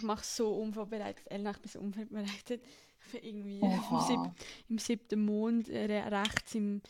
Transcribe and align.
ich 0.00 0.06
mache 0.06 0.24
so 0.24 0.54
unvorbereitet. 0.54 1.24
Ich 1.30 1.36
bin 1.42 1.54
so 1.70 1.78
unvorbereitet. 1.80 2.62
Für 3.00 3.18
irgendwie 3.18 3.60
im, 3.60 4.00
sieb 4.06 4.20
im 4.68 4.78
siebten 4.78 5.24
Mond 5.24 5.68
äh, 5.70 5.86
re- 5.86 6.10
rechts 6.12 6.54
im 6.54 6.82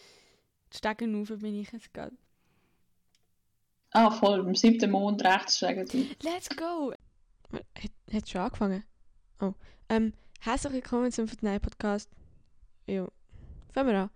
Stegenufer 0.75 1.37
bin 1.37 1.55
ich 1.61 1.71
jetzt 1.73 1.95
gerade. 1.95 2.17
Ah, 3.93 4.11
voll, 4.11 4.41
im 4.41 4.55
siebten 4.57 4.91
Mond 4.91 5.23
rechts 5.25 5.59
sagen 5.61 5.87
sie. 5.87 6.11
Let's 6.23 6.49
go! 6.49 6.93
Hat, 7.53 7.91
hat 8.13 8.29
schon 8.29 8.41
angefangen? 8.41 8.85
Oh. 9.41 9.55
Ähm, 9.89 10.13
herzlich 10.41 10.73
willkommen 10.73 11.13
zum 11.13 11.29
Fortnite 11.29 11.61
Podcast. 11.61 12.11
Jo. 12.87 13.09
Fangen 13.73 13.89
wir 13.91 13.99
an. 14.03 14.11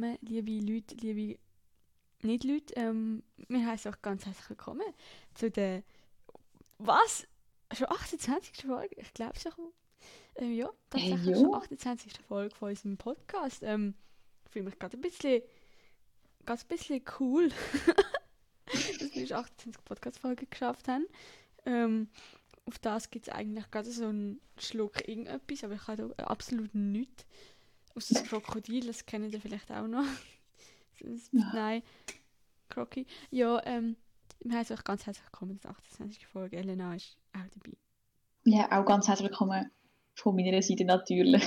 Willkommen, 0.00 0.18
liebe 0.22 0.72
Leute, 0.72 0.94
liebe 0.96 1.38
Nicht-Leute. 2.22 2.74
Ähm, 2.76 3.24
wir 3.48 3.66
heißen 3.66 3.92
euch 3.92 4.00
ganz 4.00 4.24
herzlich 4.26 4.48
willkommen 4.50 4.86
zu 5.34 5.50
der. 5.50 5.82
Was? 6.78 7.26
Schon 7.72 7.90
28. 7.90 8.64
Folge? 8.64 8.94
Ich 8.96 9.12
glaube 9.12 9.36
schon. 9.38 9.72
Ähm, 10.36 10.52
ja, 10.52 10.70
tatsächlich 10.88 11.26
Hey, 11.26 11.34
schon 11.34 11.44
jo. 11.46 11.54
28. 11.54 12.12
Folge 12.28 12.54
von 12.54 12.68
unserem 12.68 12.96
Podcast. 12.96 13.62
Ähm, 13.64 13.94
ich 14.44 14.52
fühle 14.52 14.66
mich 14.66 14.78
gerade 14.78 14.96
ein 14.96 15.00
bisschen, 15.00 15.42
ganz 16.46 16.62
ein 16.62 16.68
bisschen 16.68 17.02
cool, 17.18 17.48
dass 18.66 19.14
wir 19.14 19.26
schon 19.26 19.36
28 19.36 19.84
Podcast-Folgen 19.84 20.46
geschafft 20.48 20.86
haben. 20.86 21.06
Ähm, 21.66 22.08
auf 22.66 22.78
das 22.78 23.10
gibt 23.10 23.26
es 23.26 23.34
eigentlich 23.34 23.68
gerade 23.72 23.90
so 23.90 24.06
einen 24.06 24.40
Schluck 24.58 25.08
irgendetwas, 25.08 25.64
aber 25.64 25.74
ich 25.74 25.86
habe 25.88 26.14
absolut 26.18 26.72
nichts. 26.74 27.26
Aus 27.98 28.06
das 28.06 28.22
Krokodil, 28.22 28.86
das 28.86 29.04
kennen 29.06 29.28
ihr 29.32 29.40
vielleicht 29.40 29.72
auch 29.72 29.88
noch. 29.88 30.04
Nein, 31.32 31.82
Crocky. 32.68 33.04
Ja, 33.32 33.60
ähm, 33.66 33.96
wir 34.38 34.56
heißen 34.56 34.76
euch 34.76 34.84
ganz 34.84 35.04
herzlich 35.04 35.26
willkommen 35.26 35.58
zur 35.58 35.72
28. 35.72 36.24
Folge. 36.28 36.58
Elena 36.58 36.94
ist 36.94 37.16
auch 37.32 37.40
dabei. 37.52 37.76
Ja, 38.44 38.70
auch 38.70 38.86
ganz 38.86 39.08
herzlich 39.08 39.30
willkommen 39.30 39.68
von 40.14 40.36
meiner 40.36 40.62
Seite 40.62 40.84
natürlich. 40.84 41.42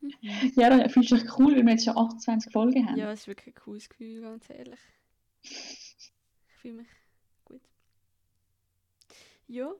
Mhm. 0.00 0.52
Ja, 0.56 0.68
dann 0.68 0.90
fühlst 0.90 1.12
du 1.12 1.14
dich 1.14 1.38
cool, 1.38 1.54
weil 1.54 1.64
wir 1.64 1.70
jetzt 1.74 1.84
schon 1.84 1.96
28 1.96 2.52
Folgen 2.52 2.88
haben. 2.88 2.98
Ja, 2.98 3.12
es 3.12 3.20
ist 3.20 3.28
wirklich 3.28 3.54
ein 3.54 3.62
cooles 3.62 3.88
Gefühl, 3.88 4.20
ganz 4.20 4.50
ehrlich. 4.50 4.80
Ich 5.42 6.12
fühle 6.60 6.74
mich 6.74 6.88
gut. 7.44 7.62
Ja. 9.46 9.72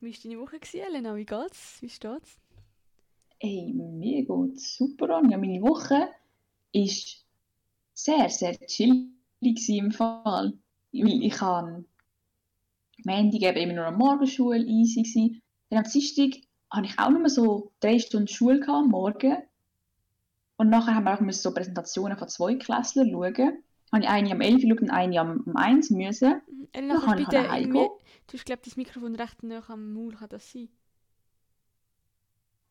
Wie 0.00 0.12
war 0.12 0.18
deine 0.22 0.38
Woche, 0.38 0.60
gewesen, 0.60 0.80
Elena? 0.80 1.16
Wie 1.16 1.24
geht's? 1.24 1.80
Wie 1.80 1.88
steht's? 1.88 2.38
Ey, 3.40 3.72
mir 3.72 4.24
geht's 4.24 4.76
super 4.76 5.16
an. 5.16 5.30
Ja, 5.30 5.38
meine 5.38 5.62
Woche 5.62 6.08
ist 6.72 7.24
sehr, 7.94 8.28
sehr 8.28 8.58
chillig 8.66 9.68
im 9.68 9.92
Fall. 9.92 10.54
Weil 10.92 11.22
ich 11.22 11.40
habe 11.40 11.84
Montag 13.04 13.42
eben 13.42 13.58
immer 13.58 13.72
nur 13.74 13.86
an 13.86 13.96
Morgenschule 13.96 14.58
easy 14.58 15.02
gewesen. 15.02 15.42
Dann 15.70 15.84
am 15.84 15.90
Dienstag 15.90 16.40
hatte 16.70 16.86
ich 16.86 16.98
auch 16.98 17.10
nur 17.10 17.28
so 17.28 17.72
drei 17.80 17.98
Stunden 17.98 18.28
Schule 18.28 18.60
gehabt, 18.60 18.84
am 18.84 18.88
Morgen. 18.88 19.36
Und 20.56 20.70
nachher 20.70 20.94
haben 20.94 21.04
wir 21.04 21.14
auch 21.14 21.32
so 21.32 21.54
Präsentationen 21.54 22.18
von 22.18 22.28
zwei 22.28 22.56
Klässlern 22.56 23.10
schauen. 23.10 23.62
Habe 23.92 24.02
ich 24.02 24.08
eine 24.08 24.32
am 24.32 24.40
11 24.40 24.62
geschaut 24.62 24.82
und 24.82 24.90
eine 24.90 25.20
am, 25.20 25.44
am 25.46 25.56
1 25.56 25.90
müssen. 25.90 26.42
Elena, 26.72 26.94
kannst 26.94 27.06
kann 27.06 27.18
ich 27.18 27.28
bitte 27.28 27.36
irgendwie... 27.36 27.88
Du 28.26 28.34
hast, 28.34 28.44
glaube 28.44 28.62
das 28.64 28.76
Mikrofon 28.76 29.14
recht 29.14 29.42
nah 29.42 29.62
am 29.68 29.94
Maul, 29.94 30.14
kann 30.14 30.28
das 30.28 30.52
sein? 30.52 30.68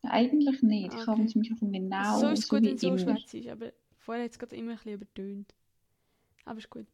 Eigentlich 0.02 0.62
nicht. 0.62 0.94
Ich 0.94 1.00
Okay. 1.00 1.06
habe 1.06 1.22
das 1.24 1.34
Mikrofon 1.34 1.72
genau 1.72 2.18
so 2.20 2.28
ist 2.28 2.40
es 2.40 2.48
gut, 2.48 2.62
wie 2.62 2.70
wenn 2.70 2.78
so 2.78 2.98
schwätzt 2.98 3.34
ist, 3.34 3.48
aber 3.48 3.72
vorher 3.98 4.24
hat 4.24 4.30
es 4.32 4.38
gerade 4.38 4.56
immer 4.56 4.72
ein 4.72 4.76
bisschen 4.76 4.92
übertönt. 4.94 5.54
Aber 6.44 6.58
ist 6.58 6.70
gut. 6.70 6.86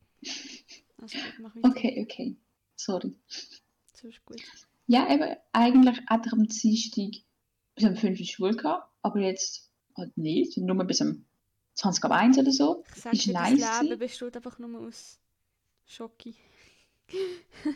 Also 1.01 1.19
gut, 1.19 1.35
mach 1.41 1.55
weiter. 1.57 1.69
Okay, 1.69 2.03
okay. 2.03 2.37
Sorry. 2.77 3.15
So 3.95 4.09
ist 4.09 4.25
gut. 4.25 4.43
Ja, 4.87 5.13
eben, 5.13 5.37
eigentlich 5.53 5.99
hätte 6.09 6.27
ich 6.27 6.33
am 6.33 6.47
Dienstag 6.47 7.23
bis 7.75 7.85
um 7.85 7.97
5 7.97 8.19
Uhr 8.21 8.27
Schule 8.27 8.57
gehabt, 8.57 8.91
aber 9.03 9.21
jetzt 9.21 9.71
halt 9.97 10.17
nicht, 10.17 10.57
nur 10.59 10.85
bis 10.85 11.01
um 11.01 11.25
20 11.75 12.05
ab 12.05 12.11
1 12.13 12.39
oder 12.39 12.53
so. 12.53 12.85
Ich 12.97 13.05
Ist 13.13 13.27
dir, 13.27 13.33
nice 13.33 13.61
das 13.61 13.83
Leben 13.83 13.99
besteht 13.99 14.37
einfach 14.37 14.59
nur 14.59 14.81
aus 14.81 15.19
Schocki. 15.87 16.35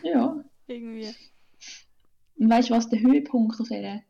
Ja. 0.03 0.43
Irgendwie. 0.67 1.13
Und 2.37 2.49
weißt 2.49 2.69
du, 2.69 2.73
was 2.73 2.89
der 2.89 2.99
Höhepunkt 3.01 3.59
auf 3.59 3.67
dieser, 3.67 4.01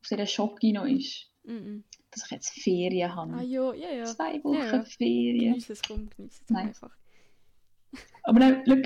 auf 0.00 0.08
dieser 0.08 0.26
Schocke 0.26 0.72
noch 0.72 0.86
ist? 0.86 1.30
Mhm. 1.44 1.84
Dass 2.10 2.24
ich 2.24 2.30
jetzt 2.30 2.50
Ferien 2.50 3.14
habe. 3.14 3.34
Ah 3.34 3.42
ja, 3.42 3.72
ja, 3.74 3.92
ja. 3.92 4.04
Zwei 4.04 4.42
Wochen 4.42 4.54
Ja, 4.54 4.76
ja. 4.76 4.82
Ferien. 4.82 5.52
Genieß 5.52 5.70
es, 5.70 5.82
komm, 5.82 6.10
genieß 6.16 6.42
es 6.48 6.54
einfach. 6.54 6.90
Aber 8.24 8.40
dann, 8.40 8.62
schau, 8.66 8.76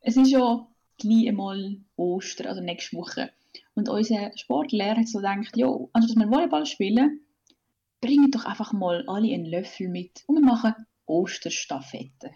es 0.00 0.16
ist 0.16 0.30
ja 0.30 0.66
gleich 0.98 1.28
einmal 1.28 1.80
Ostern, 1.96 2.48
also 2.48 2.60
nächste 2.60 2.96
Woche. 2.96 3.30
Und 3.74 3.88
unser 3.88 4.32
Sportlehrer 4.36 4.96
hat 4.96 5.08
so 5.08 5.18
gedacht, 5.18 5.56
jo, 5.56 5.90
anstatt 5.92 6.16
dass 6.16 6.24
wir 6.24 6.30
Volleyball 6.30 6.66
spielen, 6.66 7.20
bringen 8.00 8.30
doch 8.30 8.44
einfach 8.44 8.72
mal 8.72 9.04
alle 9.06 9.32
einen 9.32 9.46
Löffel 9.46 9.88
mit 9.88 10.24
und 10.26 10.36
wir 10.36 10.44
machen 10.44 10.74
Osterstaffette. 11.06 12.30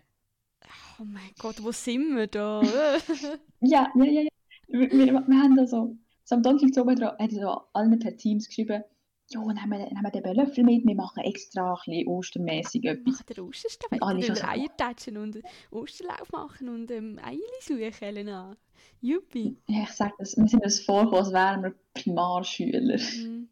Oh 0.99 1.05
mein 1.05 1.31
Gott, 1.39 1.63
wo 1.63 1.73
sind 1.73 2.17
wir 2.17 2.27
da? 2.27 2.63
Ja, 3.61 3.91
ja, 3.95 4.05
ja, 4.05 4.21
ja. 4.23 4.29
Wir, 4.69 4.91
wir, 4.91 5.07
wir 5.27 5.43
haben 5.43 5.57
da 5.57 5.67
so, 5.67 5.97
so 6.29 6.35
am 6.35 6.43
Donnerstag 6.43 6.83
oben 6.83 6.97
dran, 6.97 7.17
hat 7.19 7.33
er 7.33 7.41
so 7.41 7.61
allen 7.73 7.99
per 8.01 8.17
Teams 8.17 8.49
geschrieben, 8.49 8.83
jo, 9.31 9.47
dann 9.47 9.63
haben 9.63 9.71
wir, 9.71 9.79
dann 9.79 9.97
haben 9.97 10.13
wir 10.13 10.21
den 10.21 10.35
Löffel 10.35 10.65
mit, 10.65 10.85
wir 10.85 10.95
machen 10.97 11.23
extra 11.23 11.71
ein 11.73 11.77
bisschen 11.87 12.09
ostermäßig 12.09 12.85
etwas. 12.85 13.15
machen 13.15 13.25
der 13.37 13.45
wenn 13.91 14.01
wir 14.01 14.37
so- 14.37 14.45
Eier 14.45 14.77
tatschen 14.77 15.17
und 15.19 15.41
Osterlauf 15.71 16.31
machen 16.33 16.69
und 16.69 16.91
ähm, 16.91 17.19
Eierli 17.23 17.41
suchen, 17.63 18.03
Elena. 18.03 18.57
Juppie. 19.01 19.57
Ja, 19.69 19.85
ich 19.85 19.91
sage 19.91 20.15
das, 20.19 20.37
wir 20.37 20.49
sind 20.49 20.65
uns 20.65 20.81
vorgekommen, 20.81 21.25
als 21.25 21.33
wären 21.33 21.63
wir 21.63 21.75
Primarschüler. 21.95 22.99
Mhm. 22.99 23.49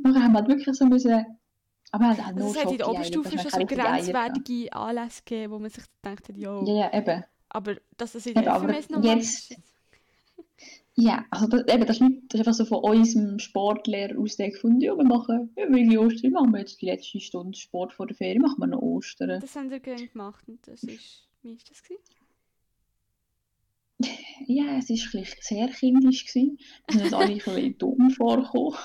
Nachher 0.00 0.22
haben 0.22 0.32
wir 0.32 0.38
halt 0.40 0.48
wirklich 0.48 0.74
so 0.76 0.86
müssen, 0.86 1.26
aber 1.90 2.08
halt 2.08 2.18
Also 2.26 2.38
nur 2.38 2.50
es 2.50 2.64
hat 2.64 2.70
in 2.72 2.78
der 2.78 2.88
Oberstufe 2.88 3.38
schon 3.38 3.50
so 3.50 3.66
grenzwertige 3.66 4.72
Anlässe 4.72 5.22
gegeben, 5.24 5.52
wo 5.52 5.58
man 5.58 5.70
sich 5.70 5.84
gedacht 6.02 6.28
hat, 6.28 6.36
jo. 6.36 6.64
Ja, 6.66 6.74
ja, 6.74 6.92
eben. 6.98 7.24
Aber 7.50 7.76
dass 7.96 8.12
das 8.12 8.26
in 8.26 8.34
der 8.34 8.54
FMS 8.54 8.90
noch 8.90 9.02
jetzt- 9.04 9.54
Ja, 11.00 11.24
also 11.30 11.46
das, 11.46 11.60
eben, 11.72 11.86
das, 11.86 11.96
ist 11.98 12.02
nicht, 12.02 12.22
das 12.28 12.40
ist 12.40 12.46
einfach 12.48 12.54
so 12.54 12.64
von 12.64 12.78
unserem 12.78 13.38
Sportlehrer 13.38 14.18
aus 14.18 14.36
der 14.36 14.50
gefunden, 14.50 14.80
ja, 14.80 14.96
wir 14.96 15.04
machen, 15.04 15.52
ja, 15.56 15.68
wir 15.68 16.00
Ostern, 16.00 16.32
machen 16.32 16.52
wir 16.52 16.58
jetzt 16.58 16.82
die 16.82 16.86
letzte 16.86 17.20
Stunde 17.20 17.56
Sport 17.56 17.92
vor 17.92 18.08
der 18.08 18.16
Ferien, 18.16 18.42
machen 18.42 18.58
wir 18.58 18.66
noch 18.66 18.82
Ostern. 18.82 19.40
Das 19.40 19.54
haben 19.54 19.70
wir 19.70 19.78
gerne 19.78 20.08
gemacht 20.08 20.42
und 20.48 20.58
das 20.66 20.82
ist, 20.82 21.28
wie 21.42 21.52
ist 21.52 21.70
das 21.70 21.84
gewesen? 21.84 22.02
Ja, 24.46 24.78
es 24.78 24.88
war 24.90 25.24
sehr 25.40 25.68
kindisch, 25.68 26.26
gewesen. 26.26 26.58
wir 26.88 26.94
sind 26.94 27.04
uns 27.04 27.12
alle 27.12 27.26
ein 27.26 27.34
bisschen 27.34 27.78
dumm 27.78 28.10
vorgekommen. 28.10 28.76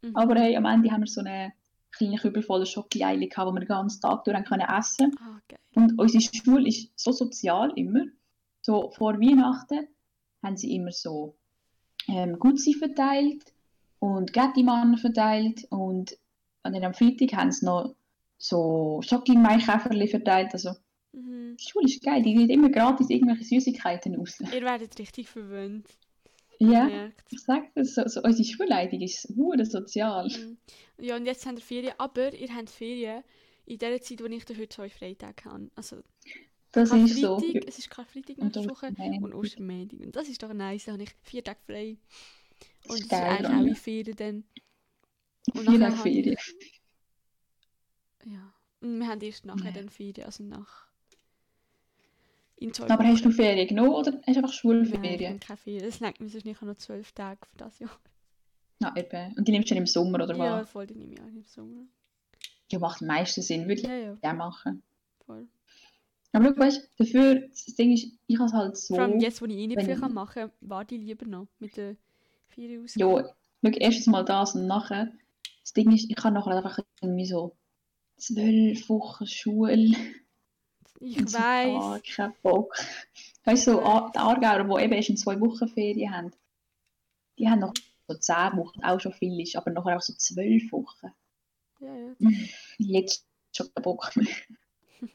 Mhm. 0.00 0.16
Aber 0.16 0.40
hey, 0.40 0.56
am 0.56 0.64
Ende 0.64 0.90
haben 0.90 1.02
wir 1.02 1.06
so 1.06 1.20
eine 1.20 1.52
kleine 1.90 2.16
Kübel 2.16 2.42
voller 2.42 2.66
Schoki-Eile 2.66 3.28
gehabt, 3.28 3.50
die 3.50 3.54
wir 3.54 3.60
den 3.60 3.68
ganzen 3.68 4.00
Tag 4.00 4.24
durch 4.24 4.44
können 4.44 4.68
essen 4.68 5.14
Ah, 5.20 5.40
geil. 5.48 5.58
Und 5.74 5.98
unsere 5.98 6.22
Schule 6.22 6.68
ist 6.68 6.92
so 6.96 7.12
sozial 7.12 7.72
immer. 7.76 8.04
So 8.62 8.90
vor 8.90 9.20
Weihnachten 9.20 9.88
haben 10.42 10.56
sie 10.56 10.74
immer 10.74 10.92
so 10.92 11.36
ähm, 12.08 12.38
Gutsi 12.38 12.74
verteilt 12.74 13.42
und 14.00 14.32
Gettimann 14.32 14.96
verteilt 14.98 15.66
und 15.70 16.16
dann 16.62 16.84
am 16.84 16.94
Freitag 16.94 17.32
haben 17.34 17.50
sie 17.52 17.64
noch 17.66 17.94
so 18.36 19.00
Schoki-Maikäferli 19.02 20.08
verteilt. 20.08 20.50
Also 20.52 20.70
Mhm. 21.12 21.56
die 21.58 21.64
Schule 21.64 21.86
ist 21.86 22.02
geil, 22.04 22.22
die 22.22 22.34
gibt 22.34 22.50
immer 22.50 22.68
gratis 22.68 23.08
irgendwelche 23.08 23.42
Süßigkeiten 23.44 24.14
raus. 24.16 24.38
Ihr 24.40 24.60
werdet 24.62 24.96
richtig 24.98 25.26
verwöhnt. 25.28 25.86
Ja, 26.58 26.84
Merkt. 26.84 27.24
ich 27.32 27.40
sag 27.40 27.72
das, 27.74 27.94
so, 27.94 28.06
so, 28.06 28.20
unsere 28.22 28.44
Schulleitung 28.46 29.00
ist 29.00 29.26
hure 29.34 29.64
sozial. 29.64 30.28
Mhm. 30.28 30.58
Ja, 31.00 31.16
und 31.16 31.24
jetzt 31.24 31.46
habt 31.46 31.58
ihr 31.58 31.64
Ferien, 31.64 31.94
aber 31.96 32.34
ihr 32.34 32.54
habt 32.54 32.68
Ferien 32.68 33.22
in 33.64 33.78
der 33.78 34.00
Zeit, 34.02 34.20
wo 34.20 34.26
ich 34.26 34.44
heute 34.48 34.68
zwei 34.68 34.90
Freitage 34.90 35.44
habe. 35.46 35.70
Also 35.76 35.96
Das 36.72 36.92
ist 36.92 37.16
so. 37.20 37.36
Karfreitag, 37.38 37.68
es 37.68 37.78
ist 37.78 37.90
Karfreitag 37.90 38.38
Und 38.38 38.54
nächste 38.56 38.70
Woche 38.70 38.86
und 39.22 39.34
Ostermontag. 39.34 40.00
Und 40.00 40.16
das 40.16 40.28
ist 40.28 40.42
doch 40.42 40.52
nice, 40.52 40.84
da 40.84 40.92
habe 40.92 41.02
ich 41.02 41.14
vier 41.22 41.42
Tage 41.42 41.58
frei. 41.66 41.96
Das 42.82 42.90
Und 42.92 42.98
es 43.00 43.04
ist 43.06 43.12
eigentlich 43.12 43.50
auch 43.52 43.66
in 43.66 43.76
Ferien 43.76 44.16
dann. 44.16 44.44
Und 45.54 45.68
Vier 45.68 45.80
Tage 45.80 45.96
Ferien. 45.96 46.36
Ja. 48.24 48.52
Und 48.80 48.98
wir 49.00 49.06
haben 49.08 49.20
erst 49.20 49.46
nachher 49.46 49.66
Ja. 49.66 49.72
dann 49.72 49.88
Ferien, 49.88 50.24
also 50.26 50.44
nach... 50.44 50.86
In 52.60 52.72
Aber 52.88 53.04
hast 53.04 53.24
du. 53.24 53.30
Ferien 53.30 53.68
genommen 53.68 53.90
oder 53.90 54.12
hast 54.12 54.26
du 54.26 54.28
einfach 54.28 54.42
Nein, 54.42 54.52
Schulferien? 54.52 55.28
habe 55.34 55.38
keine 55.38 55.56
Ferien. 55.56 55.84
Das 55.84 56.00
lenkt 56.00 56.20
mir 56.20 56.28
sonst 56.28 56.44
nicht, 56.44 56.60
noch 56.60 56.74
zwölf 56.76 57.12
Tage 57.12 57.38
für 57.46 57.56
das 57.56 57.78
Jahr. 57.78 58.00
Ja, 58.80 58.94
eben. 58.96 59.34
Und 59.36 59.46
die 59.46 59.52
nimmst 59.52 59.70
du 59.70 59.74
dann 59.74 59.82
im 59.82 59.86
Sommer 59.86 60.22
oder 60.24 60.36
Ja, 60.36 60.60
was? 60.62 60.70
voll, 60.70 60.86
die 60.86 60.94
nehme 60.94 61.14
ich 61.14 61.20
auch 61.20 61.26
im 61.26 61.44
Sommer. 61.44 61.86
Ja, 62.70 62.78
macht 62.80 63.00
am 63.00 63.06
meisten 63.08 63.42
Sinn, 63.42 63.62
würde 63.68 63.80
ich 63.80 63.86
Ja, 63.86 63.94
ja, 63.96 64.16
ja 64.22 64.32
machen. 64.34 64.82
voll. 65.24 65.46
Aber 66.32 66.44
schau, 66.44 66.60
weißt 66.60 66.78
du, 66.78 67.04
dafür, 67.04 67.48
das 67.48 67.64
Ding 67.74 67.92
ist, 67.92 68.12
ich 68.26 68.38
habe 68.38 68.46
es 68.46 68.52
halt 68.52 68.76
so. 68.76 68.94
Vor 68.94 69.04
allem 69.04 69.20
jetzt, 69.20 69.40
wo 69.40 69.46
ich 69.46 69.56
eh 69.56 69.66
nicht 69.66 69.82
viel 69.82 69.98
kann 69.98 70.12
machen 70.12 70.42
kann, 70.42 70.52
warte 70.60 70.94
ich 70.94 71.00
lieber 71.00 71.26
noch 71.26 71.46
mit 71.58 71.76
den 71.76 71.96
Ferien 72.48 72.84
aus. 72.84 72.94
Ja, 72.94 73.24
erstens 73.62 74.06
mal 74.06 74.24
das 74.24 74.54
und 74.54 74.66
nachher. 74.66 75.12
Das 75.62 75.72
Ding 75.72 75.90
ist, 75.92 76.08
ich 76.08 76.16
kann 76.16 76.34
nachher 76.34 76.56
einfach 76.56 76.78
irgendwie 77.00 77.26
so 77.26 77.56
zwölf 78.16 78.88
Wochen 78.88 79.26
Schule. 79.26 79.96
Ich 81.00 81.18
und 81.18 81.30
so 81.30 81.38
gar 81.38 81.94
weiß. 81.94 82.02
keinen 82.14 82.34
Bock. 82.42 82.74
Weißt 83.44 83.66
du, 83.66 83.72
so 83.72 83.78
die 83.78 84.18
Aargauer, 84.18 84.64
die 84.64 84.84
eben 84.84 84.92
erst 84.92 85.10
in 85.10 85.16
zwei 85.16 85.40
Wochen 85.40 85.68
Ferien 85.68 86.14
haben, 86.14 86.32
die 87.38 87.48
haben 87.48 87.60
noch 87.60 87.74
so 88.06 88.14
zehn 88.14 88.56
Wochen, 88.56 88.82
auch 88.82 89.00
schon 89.00 89.12
viel 89.12 89.40
ist, 89.40 89.56
aber 89.56 89.70
nachher 89.70 89.96
auch 89.96 90.02
so 90.02 90.12
zwölf 90.14 90.72
Wochen. 90.72 91.12
Ja, 91.80 91.94
ja, 91.96 92.14
Jetzt 92.78 93.24
schon 93.52 93.72
keinen 93.72 93.82
Bock 93.82 94.16
mehr. 94.16 94.26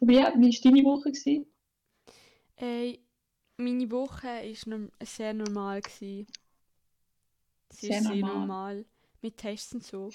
Aber 0.00 0.12
ja, 0.12 0.32
wie 0.36 0.52
war 0.52 0.60
deine 0.72 0.84
Woche? 0.84 1.10
Gewesen? 1.12 1.46
Ey, 2.56 3.00
meine 3.56 3.90
Woche 3.90 4.26
war 4.28 5.06
sehr 5.06 5.32
normal. 5.34 5.80
Gewesen. 5.80 6.26
Sie 7.70 7.86
Sehr 7.86 7.98
ist 7.98 8.04
sehr 8.04 8.16
normal. 8.16 8.34
normal. 8.38 8.86
Mit 9.22 9.36
Tests 9.38 9.72
und 9.74 9.84
so. 9.84 10.10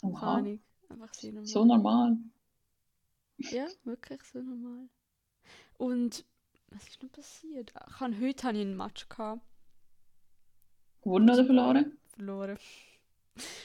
Keine 0.00 0.22
Ahnung. 0.22 0.60
Einfach 0.88 1.14
sehr 1.14 1.32
normal. 1.32 1.46
so 1.46 1.64
normal. 1.64 2.18
Ja, 3.50 3.66
wirklich 3.84 4.22
so 4.24 4.40
normal. 4.40 4.88
Und 5.78 6.24
was 6.70 6.88
ist 6.88 7.02
noch 7.02 7.12
passiert? 7.12 7.70
Ich 7.70 8.00
habe, 8.00 8.20
heute 8.20 8.46
hatte 8.46 8.58
ich 8.58 8.62
einen 8.64 8.76
Match 8.76 9.08
gehabt, 9.08 9.42
Gewonnen 11.02 11.30
oder 11.30 11.44
verloren? 11.44 11.98
verloren. 12.14 12.58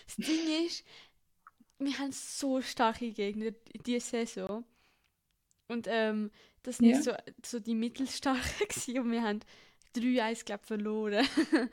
Das 0.08 0.16
Ding 0.18 0.66
ist, 0.66 0.84
wir 1.80 1.98
haben 2.00 2.12
so 2.12 2.62
starke 2.62 3.12
Gegner 3.12 3.52
diese 3.86 4.00
Saison. 4.26 4.66
Und 5.68 5.88
ähm, 5.90 6.32
das 6.64 6.78
sind 6.78 6.88
Ja. 6.90 7.02
so, 7.02 7.12
so 7.46 7.60
die 7.60 7.76
mittelstarken 7.76 8.42
gewesen 8.70 9.00
und 9.00 9.12
wir 9.12 9.22
haben 9.24 9.40
3-1 9.96 10.46
glaube 10.46 10.62
ich 10.64 10.68
verloren. 10.68 11.28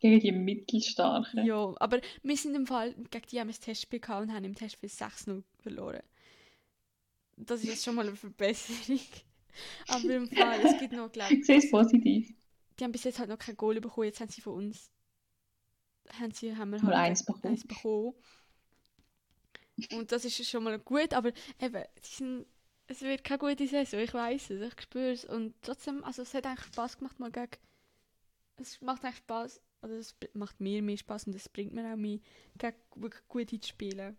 Gegen 0.00 0.18
die 0.18 0.32
Mittelstarken. 0.32 1.46
ja, 1.46 1.74
aber 1.78 2.00
wir 2.24 2.36
sind 2.36 2.56
im 2.56 2.66
Fall 2.66 2.92
gegen 3.10 3.26
die 3.30 3.38
haben 3.38 3.46
wir 3.46 3.52
das 3.54 3.60
Testspiel 3.60 4.00
gehabt 4.00 4.22
und 4.22 4.34
haben 4.34 4.44
im 4.44 4.54
Testspiel 4.56 4.88
6-0 4.90 5.44
verloren. 5.60 6.02
Das 7.36 7.60
ist 7.62 7.68
jetzt 7.68 7.84
schon 7.84 7.94
mal 7.94 8.06
eine 8.06 8.16
Verbesserung. 8.16 8.98
Aber 9.88 10.14
im 10.14 10.28
Fall, 10.28 10.60
es 10.64 10.78
gibt 10.80 10.92
noch, 10.92 11.12
glaube 11.12 11.34
Ich 11.34 11.46
sehe 11.46 11.58
es 11.58 11.70
positiv. 11.70 12.34
die 12.78 12.84
haben 12.84 12.92
bis 12.92 13.04
jetzt 13.04 13.18
halt 13.20 13.28
noch 13.28 13.38
kein 13.38 13.56
Goal 13.56 13.80
bekommen. 13.80 14.06
Jetzt 14.06 14.20
haben 14.20 14.28
sie 14.30 14.40
von 14.40 14.54
uns 14.54 14.90
haben 16.18 16.32
sie, 16.32 16.56
haben 16.56 16.70
wir 16.70 16.78
Nur 16.80 16.88
halt 16.88 17.06
eins 17.10 17.24
bekommen. 17.24 17.52
eins 17.52 17.66
bekommen. 17.66 18.14
Und 19.92 20.12
das 20.12 20.24
ist 20.24 20.44
schon 20.48 20.64
mal 20.64 20.78
gut, 20.78 21.14
aber 21.14 21.32
eben, 21.60 21.82
sind, 22.02 22.46
es 22.86 23.00
wird 23.02 23.24
keine 23.24 23.38
gute 23.38 23.66
Saison, 23.66 24.00
ich 24.00 24.12
weiß 24.12 24.50
es, 24.50 24.60
ich 24.60 24.82
spüre 24.82 25.12
es. 25.12 25.24
Und 25.24 25.54
trotzdem, 25.62 26.04
also 26.04 26.22
es 26.22 26.34
hat 26.34 26.46
eigentlich 26.46 26.66
Spaß 26.66 26.98
gemacht, 26.98 27.18
mal 27.18 27.30
gegen. 27.30 27.48
Es 28.58 28.80
macht 28.80 29.04
eigentlich 29.04 29.16
Spaß, 29.16 29.60
oder 29.82 29.94
es 29.94 30.14
macht 30.34 30.60
mir 30.60 30.82
mehr 30.82 30.96
Spaß 30.96 31.26
und 31.26 31.34
es 31.34 31.48
bringt 31.48 31.72
mir 31.72 31.90
auch 31.92 31.96
mehr, 31.96 32.18
gegen 32.58 32.76
wirklich 32.96 33.22
gute 33.28 33.58
zu 33.60 33.68
spielen. 33.70 34.16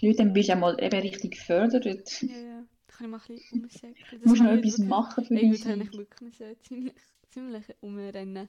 Leute, 0.00 0.16
dann 0.18 0.32
bist 0.32 0.48
du 0.48 0.52
einmal 0.54 0.82
eben 0.82 1.00
richtig 1.00 1.32
gefördert. 1.32 2.22
Ja, 2.22 2.38
ja, 2.38 2.64
da 2.86 2.94
kann 2.94 3.06
ich 3.06 3.10
mal 3.10 3.20
ein 3.20 3.34
bisschen 3.36 3.62
umsäckeln. 3.64 4.22
Du 4.22 4.28
musst 4.30 4.42
noch 4.42 4.50
etwas 4.50 4.78
wirklich- 4.78 4.88
machen 4.88 5.24
für 5.26 5.34
habe 5.36 5.44
ich 5.54 5.62
Sieg. 5.62 5.92
wirklich 5.98 6.20
müssen 6.22 6.60
ziemlich, 6.62 6.94
ziemlich 7.28 7.64
umrennen. 7.80 8.48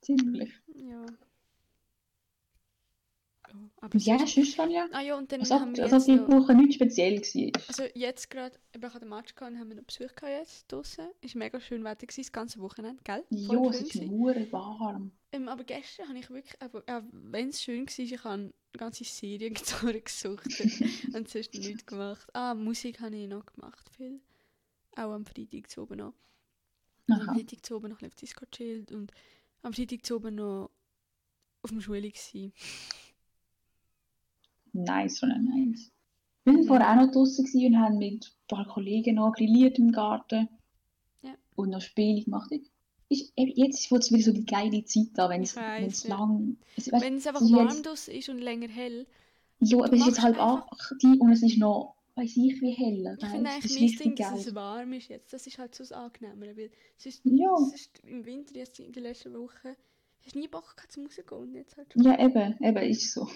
Ziemlich. 0.00 0.50
Ja. 0.74 1.04
Ja, 3.54 3.70
aber 3.80 3.98
ja, 3.98 4.18
sonst- 4.18 4.34
sonst 4.34 4.58
Ronja? 4.58 4.88
Ah 4.92 5.00
ja, 5.00 5.16
und 5.16 5.30
dann 5.30 5.40
Als 5.40 5.50
ob, 5.52 5.60
haben 5.60 5.76
wir 5.76 5.84
als 5.84 5.92
jetzt 5.92 6.08
die 6.08 6.18
Woche 6.32 6.54
nichts 6.54 6.74
speziell 6.74 7.20
war. 7.20 7.62
also 7.68 7.82
jetzt 7.94 8.28
gerade, 8.30 8.58
ich 8.76 8.82
habe 8.82 8.98
den 8.98 9.08
Match 9.08 9.34
gehabt 9.34 9.52
und 9.52 9.60
haben 9.60 9.68
wir 9.68 9.76
noch 9.76 9.84
Besuch 9.84 10.14
gehabt 10.14 10.24
jetzt 10.40 10.70
draussen. 10.72 11.06
Ist 11.20 11.34
mega 11.36 11.60
schön 11.60 11.84
Wetter 11.84 12.06
gewesen, 12.06 12.22
das 12.22 12.32
ganze 12.32 12.58
Wochenende, 12.60 13.02
gell? 13.04 13.24
Jo, 13.30 13.68
es 13.70 13.82
ist 13.82 13.92
gewesen. 13.92 14.16
nur 14.16 14.34
warm. 14.52 15.12
Ähm, 15.32 15.48
aber 15.48 15.64
gestern 15.64 16.08
habe 16.08 16.18
ich 16.18 16.28
wirklich, 16.30 16.60
aber, 16.60 16.82
auch 16.86 17.02
wenn 17.12 17.48
es 17.50 17.62
schön 17.62 17.86
war, 17.86 17.98
ich 17.98 18.24
habe 18.24 18.34
eine 18.34 18.52
ganze 18.76 19.04
Serie 19.04 19.50
durchgesucht 19.82 20.46
und 21.14 21.28
sonst 21.28 21.54
nichts 21.54 21.86
gemacht. 21.86 22.28
Ah, 22.34 22.54
Musik 22.54 23.00
habe 23.00 23.14
ich 23.16 23.28
noch 23.28 23.46
gemacht, 23.46 23.88
viel. 23.96 24.20
Auch 24.96 25.12
am 25.12 25.24
Freitag 25.26 25.70
zu 25.70 25.82
oben 25.82 25.98
noch. 25.98 26.14
Am 27.08 27.20
Aha. 27.20 27.34
Freitag 27.34 27.64
zu 27.64 27.76
oben 27.76 27.90
noch 27.90 28.00
ein 28.00 28.08
bisschen 28.08 28.08
auf 28.08 28.14
Disco 28.14 28.46
chillt 28.46 28.90
und 28.92 29.12
am 29.62 29.72
Freitag 29.72 30.04
zu 30.06 30.16
oben 30.16 30.36
noch 30.36 30.70
auf 31.62 31.70
dem 31.70 31.80
Schule 31.80 32.02
gewesen. 32.10 32.52
Nice, 34.74 35.22
Ronja, 35.22 35.38
nice. 35.38 35.90
Wir 36.44 36.54
waren 36.54 36.64
vorher 36.66 36.90
auch 36.90 37.06
noch 37.06 37.12
draußen 37.12 37.46
und 37.66 37.78
haben 37.78 37.96
mit 37.98 38.24
ein 38.24 38.48
paar 38.48 38.66
Kollegen 38.66 39.14
noch 39.14 39.32
grilliert 39.32 39.78
im 39.78 39.92
Garten. 39.92 40.48
Ja. 41.22 41.34
Und 41.56 41.70
noch 41.70 41.80
Spiele 41.80 42.22
gemacht. 42.22 42.50
Ist, 43.08 43.32
jetzt 43.36 43.90
wird 43.90 44.02
es 44.02 44.12
wieder 44.12 44.22
so 44.24 44.32
die 44.32 44.44
geile 44.44 44.84
Zeit 44.84 45.18
an, 45.18 45.30
wenn 45.30 45.42
es 45.42 45.56
es 45.56 46.02
ja. 46.04 46.16
lang... 46.16 46.56
Es, 46.76 46.90
weißt, 46.90 47.04
Wenn 47.04 47.14
es 47.16 47.26
einfach 47.26 47.40
es 47.40 47.48
ist 47.48 47.56
warm 47.56 47.68
jetzt- 47.68 47.86
draussen 47.86 48.14
ist 48.14 48.28
und 48.28 48.38
länger 48.38 48.68
hell, 48.68 49.06
ja, 49.60 49.78
aber 49.78 49.92
es 49.92 50.00
ist 50.00 50.06
jetzt 50.06 50.22
halb 50.22 50.38
acht 50.38 50.92
und 51.02 51.30
es 51.32 51.42
ist 51.42 51.56
noch, 51.58 51.94
weiß 52.16 52.36
ich 52.36 52.60
wie 52.60 52.72
heller. 52.72 53.16
Ich 53.18 53.26
finde 53.26 53.50
eigentlich 53.50 53.64
ist 53.64 53.80
mein 53.80 53.98
Ding, 53.98 54.16
dass 54.16 54.30
geil. 54.30 54.38
es 54.40 54.54
warm 54.54 54.92
ist 54.92 55.08
jetzt. 55.08 55.32
Das 55.32 55.46
ist 55.46 55.58
halt 55.58 55.74
so 55.74 55.84
das 55.84 55.92
Angenehmere. 55.92 56.56
Weil 56.56 56.70
sonst, 56.98 57.20
Ja. 57.24 57.56
sonst 57.56 58.00
im 58.04 58.26
Winter, 58.26 58.56
jetzt 58.56 58.80
in 58.80 58.92
den 58.92 59.04
letzten 59.04 59.32
Wochen, 59.34 59.76
hast 60.24 60.34
du 60.34 60.38
nie 60.38 60.48
Bock 60.48 60.76
gehabt, 60.76 60.92
zum 60.92 61.04
rausgehen. 61.04 61.28
Und 61.40 61.54
jetzt 61.54 61.76
halt 61.76 61.92
schon. 61.92 62.02
Ja, 62.02 62.18
eben, 62.18 62.56
eben, 62.60 62.82
ist 62.90 63.12
so. 63.12 63.28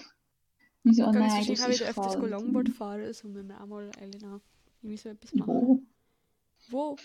Ich 0.83 0.95
so, 0.95 1.05
oh 1.05 1.11
nein, 1.11 1.45
das 1.45 1.49
ist 1.49 1.67
wieder 1.67 1.89
öfters 1.89 2.13
kalt. 2.13 2.29
Longboard 2.29 2.69
fahren. 2.69 3.03
Also 3.03 3.27
müssen 3.27 3.49
wir 3.49 3.61
auch 3.61 3.67
mal 3.67 3.91
Elena 3.99 4.39
irgendwie 4.81 4.97
so 4.97 5.09
etwas 5.09 5.33
machen. 5.33 5.51
Oh. 5.51 5.79
Wo? 6.69 6.97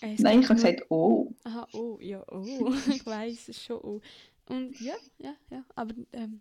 Äh, 0.00 0.14
es 0.14 0.20
Nein, 0.20 0.40
ich 0.40 0.48
habe 0.48 0.54
gesagt, 0.54 0.82
oh. 0.90 1.32
Aha, 1.44 1.66
oh, 1.72 1.98
ja, 2.00 2.24
oh. 2.30 2.72
ich 2.88 3.04
weiß, 3.04 3.32
es 3.32 3.48
ist 3.48 3.64
schon 3.64 3.78
oh. 3.78 4.00
Und 4.48 4.80
ja, 4.80 4.94
ja, 5.18 5.34
ja. 5.50 5.64
Aber 5.74 5.94
ähm, 6.12 6.40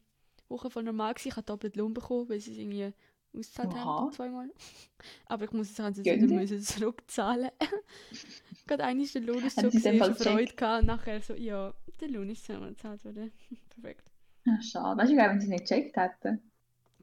Woche 0.49 0.69
voll 0.69 0.83
normal 0.83 1.13
gewesen. 1.13 1.29
Ich 1.29 1.35
habe 1.35 1.45
doppelt 1.45 1.75
Lohn 1.75 1.93
bekommen, 1.93 2.29
weil 2.29 2.39
sie 2.39 2.51
es 2.51 2.57
irgendwie 2.57 2.93
ausgezahlt 3.33 3.73
Oha. 3.73 3.85
haben, 3.85 4.11
zweimal. 4.11 4.49
Aber 5.25 5.45
ich 5.45 5.51
muss 5.51 5.69
jetzt 5.69 5.79
haben 5.79 5.93
sie 5.93 6.01
es 6.01 6.21
wieder 6.21 6.33
müssen 6.33 6.61
zurückzahlen. 6.61 7.51
Gerade 8.67 9.01
ist 9.01 9.15
der 9.15 9.21
Lohn 9.21 9.41
Haben 9.41 9.49
so 9.49 9.67
es 9.67 9.73
gesehen, 9.73 10.15
Freude 10.15 10.53
gehabt. 10.53 10.81
Und 10.81 10.87
nachher 10.87 11.21
so, 11.21 11.33
ja, 11.33 11.73
der 11.99 12.09
Lohn 12.09 12.29
ist 12.29 12.45
zweimal 12.45 12.69
gezahlt 12.69 13.03
worden. 13.03 13.31
Perfekt. 13.69 14.11
Ja, 14.47 14.61
schade. 14.61 15.01
Weißt 15.01 15.11
du, 15.11 15.17
wenn 15.17 15.39
sie 15.39 15.45
es 15.45 15.49
nicht 15.51 15.67
gecheckt 15.67 15.97
hätten? 15.97 16.41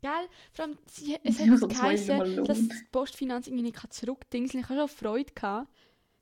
Gell? 0.03 0.29
Vor 0.53 0.65
allem, 0.67 0.79
sie, 0.87 1.17
es 1.25 1.39
hat 1.41 1.59
so 1.59 1.69
geheißen, 1.69 2.45
dass 2.45 2.59
die 2.69 2.75
Postfinanz 2.93 3.47
irgendwie 3.47 3.65
nicht 3.65 3.93
zurückdingseln 3.93 4.63
Ich 4.63 4.69
habe 4.69 4.81
schon 4.81 4.89
Freude 4.89 5.33
gehabt, 5.33 5.69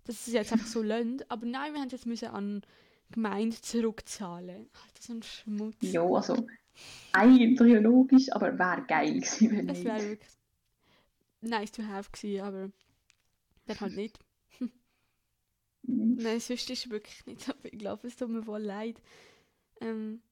dass 0.04 0.24
sie 0.24 0.30
es 0.32 0.34
jetzt 0.34 0.52
einfach 0.52 0.66
so 0.66 0.82
lönt. 0.82 1.30
Aber 1.30 1.46
nein, 1.46 1.72
wir 1.72 1.80
haben 1.80 1.86
es 1.86 1.92
jetzt 1.92 2.06
müssen 2.06 2.28
an 2.28 2.62
die 3.08 3.14
Gemeinde 3.14 3.60
zurückzahlen. 3.60 4.68
Alter, 4.72 5.00
so 5.00 5.12
ein 5.14 5.22
Schmutz. 5.22 5.76
Ja, 5.80 6.02
also 6.02 6.46
eigentlich 7.12 7.80
logisch, 7.82 8.32
aber 8.32 8.58
wäre 8.58 8.82
geil 8.86 9.14
gewesen, 9.14 9.50
wenn 9.50 9.68
Es 9.68 9.78
nicht. 9.78 9.84
wäre 9.84 10.02
wirklich 10.02 10.30
nice 11.40 11.72
to 11.72 11.82
have 11.82 12.10
gewesen, 12.10 12.40
aber 12.42 12.70
dann 13.66 13.80
halt 13.80 13.96
nicht. 13.96 14.18
Nein, 15.82 16.40
sonst 16.40 16.70
ist 16.70 16.70
es 16.70 16.90
wirklich 16.90 17.26
nicht 17.26 17.42
so. 17.42 17.52
Ich 17.64 17.78
glaube, 17.78 18.06
es 18.06 18.16
tut 18.16 18.30
mir 18.30 18.42
voll 18.42 18.62
leid. 18.62 19.00
Ähm, 19.80 20.22
das 20.22 20.31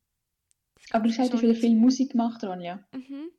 Aber 0.90 1.06
du 1.08 1.16
hast 1.16 1.30
schon 1.30 1.42
wieder 1.42 1.54
viel 1.54 1.76
Musik 1.76 2.12
gemacht, 2.12 2.42
Ronja. 2.42 2.82
Mhm. 2.92 3.30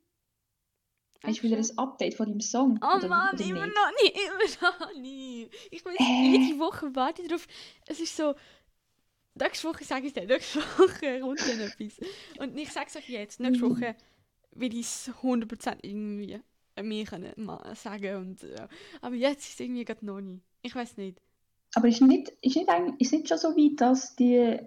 Hast 1.24 1.38
du 1.38 1.42
wieder 1.44 1.56
ein 1.58 1.78
Update 1.78 2.14
von 2.14 2.26
deinem 2.26 2.40
Song? 2.40 2.80
Oh 2.82 2.96
oder, 2.96 3.08
Mann, 3.08 3.34
oder 3.34 3.44
immer 3.44 3.66
noch 3.66 3.92
nicht, 4.02 4.16
immer 4.60 4.70
noch 4.70 4.92
nicht. 5.00 5.50
Ich 5.70 5.84
weiß, 5.84 5.94
Äh. 5.98 6.36
jede 6.36 6.58
Woche 6.58 6.94
warte 6.94 7.22
ich 7.22 7.28
drauf. 7.28 7.46
Es 7.86 8.00
ist 8.00 8.16
so, 8.16 8.34
nächste 9.34 9.68
Woche 9.68 9.84
sage 9.84 10.06
ich 10.08 10.12
dir, 10.12 10.26
nächste 10.26 10.58
Woche 10.78 11.20
kommt 11.20 11.40
dann 11.40 11.60
etwas. 11.60 12.00
Und 12.38 12.56
ich 12.58 12.72
sage 12.72 12.86
es 12.88 12.96
euch 12.96 13.08
jetzt, 13.08 13.38
nächste 13.40 13.64
Mhm. 13.64 13.70
Woche 13.76 13.96
will 14.52 14.74
ich 14.74 14.80
es 14.86 15.10
100% 15.22 15.78
irgendwie 15.82 16.40
mir 16.82 17.04
können 17.04 17.32
sagen. 17.74 18.16
Und, 18.16 18.42
ja. 18.42 18.68
Aber 19.00 19.14
jetzt 19.14 19.44
ist 19.46 19.54
es 19.54 19.60
irgendwie 19.60 19.84
gerade 19.84 20.04
noch 20.04 20.20
nicht. 20.20 20.42
Ich 20.62 20.74
weiß 20.74 20.96
nicht. 20.96 21.20
Aber 21.74 21.86
ist 21.88 22.00
nicht, 22.02 22.30
ist 22.42 22.56
nicht, 22.56 22.68
ist 22.98 23.12
nicht 23.12 23.28
schon 23.28 23.38
so 23.38 23.48
weit, 23.56 23.80
dass 23.80 24.16
die, 24.16 24.58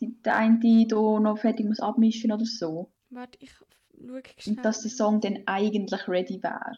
der 0.00 0.36
eine 0.36 0.86
da 0.86 1.20
noch 1.20 1.38
fertig 1.38 1.66
muss 1.66 1.80
abmischen 1.80 2.32
oder 2.32 2.44
so? 2.44 2.92
Warte, 3.10 3.38
ich 3.40 3.52
schaue 3.52 4.22
schnell. 4.38 4.56
Und 4.56 4.64
dass 4.64 4.82
der 4.82 4.90
Song 4.90 5.20
dann 5.20 5.42
eigentlich 5.46 6.08
ready 6.08 6.42
wäre? 6.42 6.76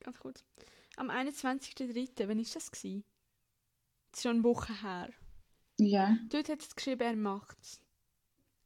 Ganz 0.00 0.18
kurz. 0.18 0.44
Am 0.96 1.10
21.03., 1.10 2.28
wann 2.28 2.38
ist 2.38 2.56
das 2.56 2.70
gewesen? 2.70 3.04
Das 4.10 4.20
ist 4.20 4.22
schon 4.22 4.36
eine 4.36 4.44
Woche 4.44 4.82
her. 4.82 5.10
Ja. 5.78 6.16
Dort 6.28 6.48
hat 6.48 6.60
es 6.60 6.74
geschrieben, 6.74 7.02
er 7.02 7.16
macht's. 7.16 7.80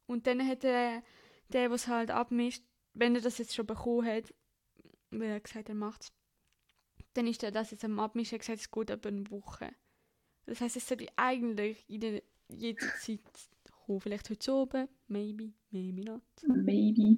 Und 0.06 0.26
dann 0.26 0.46
hat 0.46 0.62
der, 0.62 1.02
der 1.49 1.70
was 1.70 1.88
halt 1.88 2.11
abmischt, 2.11 2.62
wenn 2.94 3.14
er 3.14 3.20
das 3.20 3.38
jetzt 3.38 3.54
schon 3.54 3.66
bekommen 3.66 4.06
hat, 4.06 4.32
weil 5.11 5.30
er 5.30 5.40
gesagt 5.40 5.68
er 5.68 5.75
macht's, 5.75 6.12
dann 7.14 7.26
ist 7.26 7.42
er 7.42 7.50
das 7.50 7.70
jetzt 7.70 7.84
am 7.84 8.00
Abmischen 8.00 8.38
gesagt, 8.38 8.61
es 8.61 8.70
geht 8.70 8.90
etwa 8.90 9.08
eine 9.08 9.30
Woche. 9.30 9.75
Das 10.46 10.61
heißt, 10.61 10.76
es 10.76 10.88
sollte 10.88 11.06
eigentlich 11.16 11.84
in 11.88 12.00
der, 12.00 12.22
jeder 12.56 12.87
Zeit 13.00 13.21
kommen. 13.87 14.00
Vielleicht 14.00 14.30
heute 14.30 14.52
oben, 14.54 14.88
maybe, 15.09 15.52
maybe 15.71 16.04
not. 16.04 16.23
Maybe. 16.47 17.16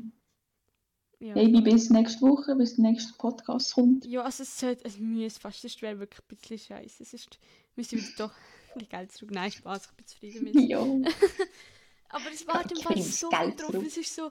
Ja, 1.20 1.34
Maybe 1.34 1.62
bis 1.62 1.90
nächste 1.90 2.20
Woche, 2.22 2.54
bis 2.56 2.74
der 2.74 2.84
nächste 2.84 3.14
Podcast 3.14 3.74
kommt. 3.74 4.04
ja 4.04 4.22
also 4.22 4.42
es 4.42 4.58
sollte, 4.58 4.84
es 4.84 4.98
müsste 4.98 5.40
fast, 5.40 5.64
das 5.64 5.80
wäre 5.80 5.98
wirklich 5.98 6.20
ein 6.20 6.36
bisschen 6.36 6.58
scheiße. 6.58 7.02
Es 7.02 7.14
ist, 7.14 7.38
müsste 7.76 7.96
wieder 7.96 8.28
doch 8.28 8.32
die 8.78 8.88
Geld 8.88 9.12
zurück. 9.12 9.30
Nein, 9.30 9.50
Spaß, 9.50 9.86
ich 9.86 9.92
bin 9.92 10.06
zufrieden 10.06 10.44
mit 10.44 10.54
Ja. 10.68 10.80
Aber 12.08 12.30
es 12.32 12.46
war 12.46 12.70
im 12.70 12.76
Fall 12.76 13.00
so 13.00 13.30
viel 13.30 13.54
drauf. 13.56 13.84
Es 13.86 13.96
ist 13.96 14.14
so, 14.14 14.30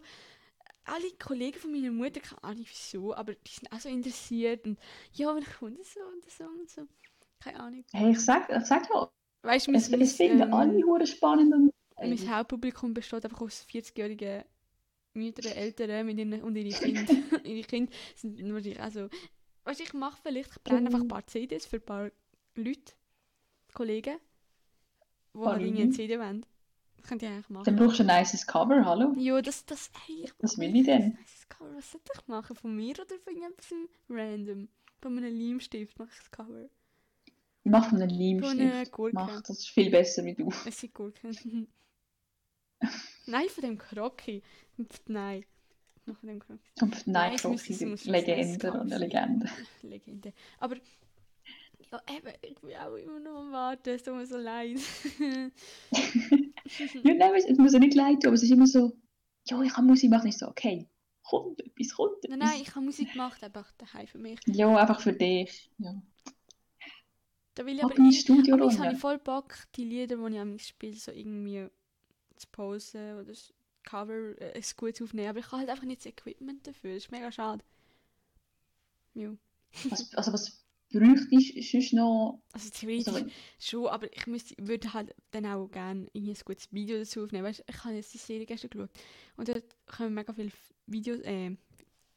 alle 0.85 1.11
Kollegen 1.19 1.59
von 1.59 1.71
meiner 1.71 1.91
Mutter, 1.91 2.19
keine 2.19 2.43
Ahnung 2.43 2.65
wieso, 2.67 3.15
aber 3.15 3.33
die 3.33 3.51
sind 3.51 3.71
auch 3.71 3.79
so 3.79 3.89
interessiert 3.89 4.65
und 4.65 4.77
ja, 5.13 5.33
wenn 5.35 5.43
kommt 5.43 5.85
so 5.85 5.99
und 6.01 6.29
so 6.29 6.43
und 6.43 6.69
so. 6.69 6.87
Keine 7.39 7.59
Ahnung. 7.59 7.83
Hey, 7.91 8.11
ich 8.11 8.19
sag, 8.19 8.49
ich 8.49 8.65
sag 8.65 8.87
ja, 8.89 9.11
weißt, 9.43 9.69
es, 9.69 9.89
mein, 9.89 10.01
es 10.01 10.13
finden 10.13 10.41
ähm, 10.41 10.53
alle 10.53 10.83
hure 10.83 11.05
spannend. 11.05 11.53
Und, 11.53 11.73
mein 11.97 12.35
Hauptpublikum 12.35 12.93
besteht 12.93 13.23
einfach 13.23 13.41
aus 13.41 13.65
40-jährigen 13.69 14.43
Mütter, 15.13 15.55
Eltern 15.55 16.05
mit 16.05 16.17
ihren, 16.17 16.41
und 16.41 16.55
ihre 16.55 16.69
Kinder. 16.79 17.13
ihre 17.43 17.67
Kinder 17.67 17.91
sind 18.15 18.41
wahrscheinlich 18.53 18.81
also, 18.81 19.09
weißt, 19.65 19.81
ich 19.81 19.93
mache 19.93 20.19
vielleicht, 20.21 20.51
ich 20.51 20.63
brenne 20.63 20.87
einfach 20.87 21.01
ein 21.01 21.07
paar 21.07 21.27
CDs 21.27 21.65
für 21.65 21.77
ein 21.77 21.85
paar 21.85 22.11
Leute, 22.55 22.93
Kollegen, 23.73 24.17
die 25.33 25.39
halt 25.39 25.61
eine 25.61 25.89
CD 25.89 26.19
wollen. 26.19 26.45
Das 26.97 27.09
könnt 27.09 27.21
ihr 27.21 27.29
eigentlich 27.29 27.49
machen. 27.49 27.65
Dann 27.65 27.75
brauchst 27.75 27.99
du 27.99 28.03
ein 28.03 28.19
nices 28.19 28.47
Cover, 28.47 28.85
hallo? 28.85 29.13
Ja, 29.17 29.41
das, 29.41 29.65
das, 29.65 29.91
hey, 30.05 30.23
ich 30.23 30.33
Was 30.39 30.57
will 30.57 30.75
ich 30.75 30.85
denn? 30.85 31.01
Ein 31.01 31.17
nices 31.19 31.49
Cover, 31.49 31.75
was 31.75 31.91
sollte 31.91 32.11
ich 32.15 32.27
machen? 32.27 32.55
Von 32.55 32.75
mir 32.75 32.93
oder 32.93 33.19
von 33.23 33.33
irgendetwas 33.35 33.73
random? 34.09 34.69
Von 35.01 35.17
einem 35.17 35.37
Leimstift 35.37 35.99
mache 35.99 36.09
ich 36.13 36.17
das 36.19 36.31
Cover. 36.31 36.69
Mach 37.63 37.89
von 37.89 38.01
einem 38.01 38.09
Leimstift. 38.09 38.95
Von. 38.95 39.11
Mach, 39.13 39.41
das 39.41 39.59
ist 39.59 39.69
viel 39.69 39.89
besser 39.89 40.25
wie 40.25 40.33
du. 40.33 40.51
Es 40.65 40.79
sind 40.79 40.93
Gurken. 40.93 41.67
Nein, 43.25 43.47
von 43.49 43.61
dem 43.63 43.77
Kroki. 43.77 44.43
Nein. 45.07 45.45
Noch 46.05 46.17
von 46.17 46.27
dem 46.27 46.39
Kroki. 46.39 46.59
Nein, 47.05 47.37
Kroki 47.37 47.73
sind 47.73 48.03
Legende 48.05 48.71
und 48.73 48.91
eine 48.91 48.97
Legende. 48.97 49.49
Legende. 49.81 50.33
Aber 50.59 50.75
ja, 51.91 52.01
eben, 52.13 52.33
ich 52.41 52.59
bin 52.59 52.75
auch 52.75 52.95
immer 52.95 53.19
noch 53.19 53.39
am 53.39 53.51
Warten, 53.51 53.89
es 53.89 54.03
tut 54.03 54.15
mir 54.15 54.25
so 54.25 54.37
leid. 54.37 54.79
ja, 57.03 57.13
nein, 57.13 57.33
es 57.35 57.57
muss 57.57 57.73
ja 57.73 57.79
nicht 57.79 57.95
leid 57.95 58.21
tun, 58.21 58.27
aber 58.27 58.33
es 58.33 58.43
ist 58.43 58.51
immer 58.51 58.67
so, 58.67 58.97
ja, 59.47 59.61
ich 59.61 59.73
kann 59.73 59.85
Musik 59.85 60.09
machen. 60.09 60.27
Ich 60.27 60.37
so, 60.37 60.47
okay, 60.47 60.89
kommt 61.23 61.61
etwas, 61.61 61.95
kommt 61.95 62.25
etwas. 62.25 62.37
Nein, 62.37 62.39
nein, 62.39 62.61
ich 62.61 62.75
habe 62.75 62.83
Musik 62.83 63.11
gemacht, 63.11 63.43
einfach 63.43 63.71
daheim 63.73 64.07
für 64.07 64.17
mich. 64.17 64.39
Ja, 64.47 64.75
einfach 64.75 64.99
für 64.99 65.13
dich, 65.13 65.71
ja. 65.77 66.01
Da 67.55 67.65
will 67.65 67.75
ich 67.75 67.83
aber, 67.83 67.93
ich, 67.99 68.29
aber 68.29 68.67
ich 68.67 68.79
habe 68.79 68.95
voll 68.95 69.19
Bock, 69.19 69.55
die 69.75 69.85
Lieder, 69.85 70.17
die 70.17 70.33
ich 70.33 70.39
am 70.39 70.57
spiele, 70.57 70.95
so 70.95 71.11
irgendwie 71.11 71.67
zu 72.35 72.47
posen 72.51 73.13
oder 73.13 73.25
das 73.25 73.53
Cover 73.83 74.41
äh, 74.41 74.61
gut 74.75 75.01
aufnehmen. 75.01 75.29
Aber 75.29 75.39
ich 75.39 75.45
habe 75.47 75.57
halt 75.57 75.69
einfach 75.69 75.85
nicht 75.85 76.01
das 76.01 76.07
Equipment 76.07 76.65
dafür. 76.65 76.95
Das 76.95 77.03
ist 77.03 77.11
mega 77.11 77.31
schade. 77.31 77.63
Ja. 79.13 79.35
Was, 79.89 80.13
also 80.15 80.33
was 80.33 80.63
bräuchtest 80.91 81.55
du 81.55 81.61
sonst 81.61 81.93
noch? 81.93 82.41
Also 82.53 82.69
theoretisch 82.69 83.13
also, 83.13 83.27
schon, 83.59 83.87
aber 83.87 84.11
ich 84.15 84.27
müsste, 84.27 84.55
würde 84.59 84.93
halt 84.93 85.15
dann 85.31 85.45
auch 85.45 85.67
gerne 85.67 86.07
ein 86.15 86.37
gutes 86.45 86.71
Video 86.71 86.97
dazu 86.97 87.23
aufnehmen. 87.23 87.45
Weißt, 87.45 87.63
ich 87.67 87.83
habe 87.83 87.95
jetzt 87.95 88.13
die 88.13 88.19
Serie 88.19 88.45
gestern 88.45 88.69
geschaut 88.71 88.89
und 89.37 89.47
dort 89.47 89.63
kommen 89.85 90.13
mega 90.13 90.33
viele 90.33 90.51
Videos, 90.87 91.19
äh, 91.19 91.55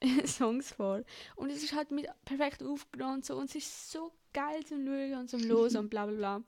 Songs 0.27 0.73
vor. 0.73 1.03
Und 1.37 1.51
es 1.51 1.63
ist 1.63 1.75
halt 1.75 1.91
mit 1.91 2.09
perfekt 2.25 2.63
aufgenommen 2.63 3.17
und 3.17 3.25
so 3.25 3.37
und 3.37 3.45
es 3.47 3.57
ist 3.57 3.91
so 3.91 4.13
geil 4.33 4.65
zum 4.65 4.85
Schauen 4.85 5.15
und 5.15 5.31
zum 5.31 5.41
Losen 5.41 5.79
und 5.79 5.91
bla 5.91 6.07
bla 6.07 6.17
bla. 6.17 6.43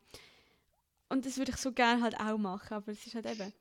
Und 1.09 1.25
das 1.25 1.39
würde 1.39 1.53
ich 1.53 1.57
so 1.57 1.73
gerne 1.73 2.03
halt 2.03 2.21
auch 2.21 2.37
machen, 2.37 2.75
aber 2.75 2.93
es 2.93 3.07
ist 3.07 3.15
halt 3.15 3.27
eben. 3.27 3.53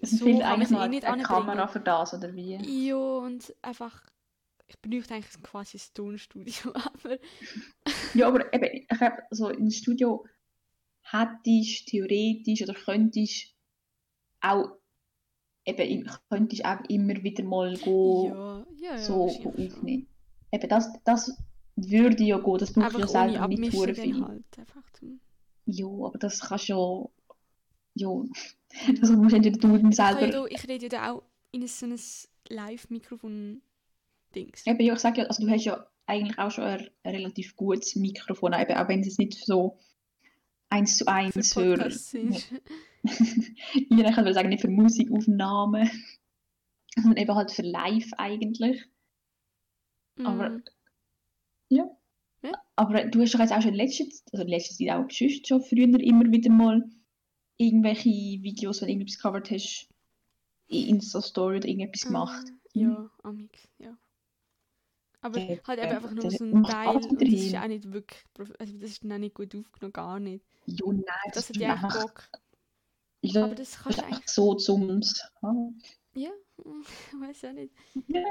Es 0.00 0.10
so 0.10 0.24
fehlt 0.24 0.42
eigentlich 0.42 0.70
noch 0.70 0.80
eh 0.80 1.00
eine 1.00 1.22
Kamera 1.22 1.66
für 1.66 1.80
das, 1.80 2.14
oder 2.14 2.34
wie? 2.34 2.56
Ja, 2.86 2.96
und 2.96 3.54
einfach, 3.62 4.04
ich 4.66 4.78
benötige 4.78 5.14
eigentlich 5.14 5.42
quasi 5.42 5.78
ein 5.78 5.94
Tonstudio, 5.94 6.54
aber... 6.74 7.18
ja, 8.14 8.28
aber 8.28 8.52
eben, 8.52 8.86
ich 8.90 9.00
habe 9.00 9.22
so 9.30 9.48
im 9.48 9.70
Studio 9.70 10.24
hättest 11.02 11.88
theoretisch 11.88 12.62
oder 12.62 12.74
könntest 12.74 13.54
auch 14.40 14.77
eben, 15.68 16.10
könntest 16.28 16.64
auch 16.64 16.80
immer 16.88 17.22
wieder 17.22 17.44
mal 17.44 17.76
go, 17.78 18.28
ja, 18.28 18.66
ja, 18.80 18.96
ja, 18.96 18.98
so 18.98 19.26
aufnehmen. 19.26 20.08
Eben, 20.50 20.68
das, 20.68 20.92
das 21.04 21.36
würde 21.76 22.24
ja 22.24 22.38
gehen, 22.38 22.58
das 22.58 22.72
brauchst 22.72 22.94
du 22.94 23.00
ja 23.00 23.06
selber 23.06 23.46
nicht 23.48 23.72
viel. 23.72 24.24
Halt, 24.24 24.42
ja, 25.66 25.86
aber 25.86 26.18
das 26.18 26.40
kannst 26.40 26.70
du 26.70 27.10
ja. 27.94 28.08
Also 29.00 29.12
musst 29.16 29.34
entweder 29.34 29.58
du 29.58 29.92
selber. 29.92 30.26
Ich, 30.26 30.34
ja, 30.34 30.46
ich 30.46 30.68
rede 30.68 30.88
ja 30.90 31.12
auch 31.12 31.22
in 31.50 31.66
so 31.66 31.86
ein 31.86 31.98
Live-Mikrofon-Dings. 32.48 34.66
Eben, 34.66 34.80
ja, 34.80 34.94
ich 34.94 35.00
sage 35.00 35.22
ja, 35.22 35.26
also 35.26 35.44
du 35.44 35.50
hast 35.50 35.64
ja 35.64 35.84
eigentlich 36.06 36.38
auch 36.38 36.50
schon 36.50 36.64
ein, 36.64 36.88
ein 37.02 37.14
relativ 37.14 37.56
gutes 37.56 37.96
Mikrofon, 37.96 38.54
eben, 38.54 38.76
auch 38.76 38.88
wenn 38.88 39.00
es 39.00 39.18
nicht 39.18 39.44
so 39.44 39.78
eins 40.70 40.96
zu 40.96 41.06
eins 41.06 41.52
für. 41.52 41.76
für 41.76 41.86
ist. 41.86 42.14
ich 42.14 44.14
kann 44.14 44.34
sagen, 44.34 44.48
nicht 44.48 44.60
für 44.60 44.68
Musikaufnahmen, 44.68 45.90
sondern 46.96 47.16
eben 47.16 47.34
halt 47.34 47.50
für 47.50 47.62
Live 47.62 48.10
eigentlich. 48.18 48.84
Mm. 50.16 50.26
Aber 50.26 50.60
ja. 51.68 51.84
Ja. 52.42 52.52
Aber 52.76 53.04
du 53.04 53.20
hast 53.20 53.34
doch 53.34 53.40
jetzt 53.40 53.52
auch 53.52 53.62
schon 53.62 53.74
letztes, 53.74 54.24
also 54.32 54.44
letztes 54.44 54.78
Jahr 54.78 55.04
auch 55.04 55.10
schon, 55.10 55.30
schon 55.44 55.62
früher 55.62 56.00
immer 56.00 56.30
wieder 56.30 56.50
mal 56.50 56.88
irgendwelche 57.56 58.08
Videos, 58.08 58.80
wenn 58.80 58.86
du 58.86 58.92
irgendetwas 58.92 59.20
covered 59.20 59.50
hast, 59.50 59.88
in 60.68 60.88
Insta-Story 60.88 61.56
oder 61.56 61.68
irgendetwas 61.68 62.04
ah, 62.04 62.06
gemacht. 62.06 62.46
Ja, 62.74 63.10
amix, 63.24 63.68
ja. 63.78 63.96
Aber 65.20 65.38
ja, 65.40 65.58
halt 65.66 65.80
eben 65.80 65.90
einfach 65.90 66.12
nur 66.12 66.30
so 66.30 66.44
ein 66.44 66.62
Teil 66.62 66.96
und 66.96 67.20
das 67.20 67.28
ist 67.28 67.56
auch 67.56 67.66
nicht 67.66 67.92
wirklich, 67.92 68.24
also 68.58 68.78
das 68.78 68.90
ist 68.90 69.04
dann 69.04 69.20
nicht 69.20 69.34
gut 69.34 69.54
aufgenommen, 69.54 69.92
gar 69.92 70.20
nicht. 70.20 70.44
Ja, 70.66 70.86
nein, 70.86 71.04
das, 71.32 71.48
das 71.48 71.48
hat 71.48 71.56
ja 71.56 71.74
auch 71.74 72.02
Bock. 72.02 72.28
Ja, 73.22 73.44
aber 73.44 73.54
das 73.56 73.78
kannst 73.78 73.98
du 73.98 74.04
eigentlich... 74.04 74.28
so 74.28 74.54
zum... 74.54 75.00
Ja, 76.14 76.30
ich 76.58 76.64
weiß 77.20 77.44
auch 77.46 77.52
nicht. 77.52 77.74
Ja. 78.06 78.22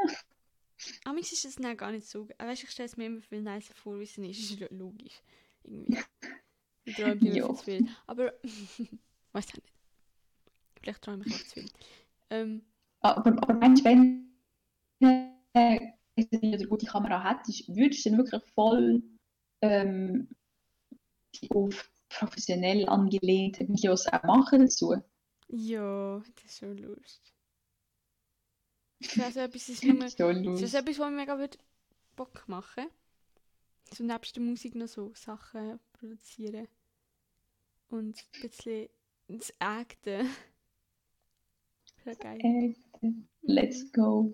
Amix 1.05 1.31
ist 1.31 1.45
es 1.45 1.55
dann 1.55 1.75
gar 1.75 1.91
nicht 1.91 2.07
so. 2.07 2.27
Weißt, 2.37 2.63
ich 2.63 2.69
stelle 2.69 2.87
es 2.87 2.97
mir 2.97 3.07
immer 3.07 3.21
viel 3.21 3.41
nicer 3.41 3.73
vor, 3.73 3.99
wie 3.99 4.03
es 4.03 4.17
ist. 4.17 4.51
Das 4.51 4.61
ist 4.61 4.71
logisch. 4.71 5.21
Irgendwie. 5.63 5.97
Ich 6.85 6.95
träume 6.95 7.15
immer 7.21 7.55
zu 7.55 7.63
viel. 7.63 7.87
Aber, 8.05 8.33
weiß 9.33 9.47
auch 9.49 9.53
nicht. 9.55 9.73
Vielleicht 10.81 11.01
träume 11.01 11.25
ich 11.25 11.33
auch 11.33 11.39
zu 11.39 11.45
viel. 11.45 11.69
Ähm, 12.29 12.65
aber, 13.01 13.31
aber 13.41 13.53
meinst 13.55 13.85
du, 13.85 13.89
wenn 13.89 14.27
äh, 15.53 15.79
eine 16.17 16.67
gute 16.67 16.85
Kamera 16.85 17.23
hättest, 17.23 17.67
würdest 17.67 18.05
du 18.05 18.09
dann 18.09 18.17
wirklich 18.19 18.41
voll 18.53 19.03
ähm, 19.61 20.29
auf 21.49 21.91
professionell 22.09 22.87
angelehnte 22.87 23.67
Videos 23.67 24.07
auch 24.07 24.23
machen 24.23 24.61
dazu? 24.61 24.95
Ja, 25.49 26.21
das 26.35 26.45
ist 26.45 26.57
schon 26.59 26.77
lustig. 26.77 27.33
Das 28.99 29.17
wäre 29.17 29.31
so 29.31 29.39
etwas, 29.41 29.67
das, 29.67 29.83
nur, 29.83 29.97
das 30.53 30.61
ist 30.61 30.73
etwas, 30.73 30.99
was 30.99 31.09
mir 31.09 31.17
mega 31.17 31.37
würde 31.37 31.57
Bock 32.15 32.47
machen 32.47 32.87
So 33.93 34.03
nebst 34.03 34.35
der 34.35 34.43
Musik 34.43 34.75
noch 34.75 34.87
so 34.87 35.11
Sachen 35.13 35.79
produzieren. 35.93 36.67
Und 37.89 38.25
ein 38.33 38.41
bisschen 38.41 38.89
das 39.27 39.53
Acten. 39.59 40.29
Das 42.05 42.17
geil. 42.19 42.73
Acten. 42.93 43.27
Let's 43.41 43.91
go. 43.91 44.33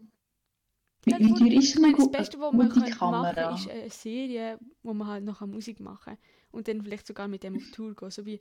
Wie, 1.06 1.12
wie 1.20 1.34
teuer 1.34 1.60
ist 1.60 1.80
meine, 1.80 1.98
das 1.98 2.12
Beste, 2.12 2.40
was 2.40 2.54
man 2.54 2.68
machen 2.68 2.92
kann, 2.92 3.56
ist 3.56 3.70
eine 3.70 3.90
Serie, 3.90 4.60
wo 4.84 4.94
man 4.94 5.08
halt 5.08 5.24
noch 5.26 5.42
Musik 5.42 5.80
machen 5.80 6.16
kann. 6.16 6.18
Und 6.52 6.68
dann 6.68 6.82
vielleicht 6.82 7.08
sogar 7.08 7.28
mit 7.28 7.44
dem 7.44 7.58
auf 7.58 7.72
Tour 7.72 7.96
gehen. 7.96 8.12
So 8.12 8.26
wie, 8.26 8.40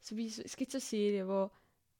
so 0.00 0.16
wie, 0.16 0.26
es 0.26 0.56
gibt 0.56 0.72
so 0.72 0.78
Serien, 0.78 1.28
wo 1.28 1.50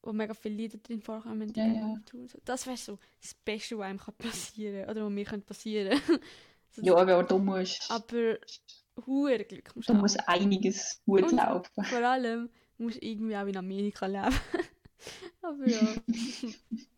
wo 0.03 0.13
mega 0.13 0.35
viele 0.35 0.57
Lieder 0.57 0.79
drin 0.79 1.01
vorkommen. 1.01 1.53
Ja, 1.55 1.67
ja. 1.67 1.97
Das 2.45 2.67
wäre 2.67 2.77
so 2.77 2.99
das 3.21 3.35
Beste, 3.35 3.79
was 3.79 3.87
einem 3.87 3.99
kann 3.99 4.15
passieren 4.15 4.89
oder 4.91 5.05
was 5.05 5.13
mir 5.13 5.25
könnte 5.25 5.47
passieren. 5.47 6.01
so 6.71 6.83
ja, 6.83 6.97
aber 6.97 7.23
du 7.23 7.39
musst... 7.39 7.91
Aber 7.91 8.39
hure 9.07 9.45
Glück 9.45 9.75
musst 9.75 9.89
du 9.89 9.95
musst 9.95 10.29
einiges 10.29 11.01
gut 11.07 11.23
Und 11.23 11.33
laufen. 11.33 11.85
vor 11.85 12.03
allem 12.03 12.51
musst 12.79 12.97
du 12.97 13.07
irgendwie 13.07 13.37
auch 13.37 13.47
in 13.47 13.57
Amerika 13.57 14.07
leben. 14.07 14.35
aber 15.43 15.69
ja. 15.69 15.81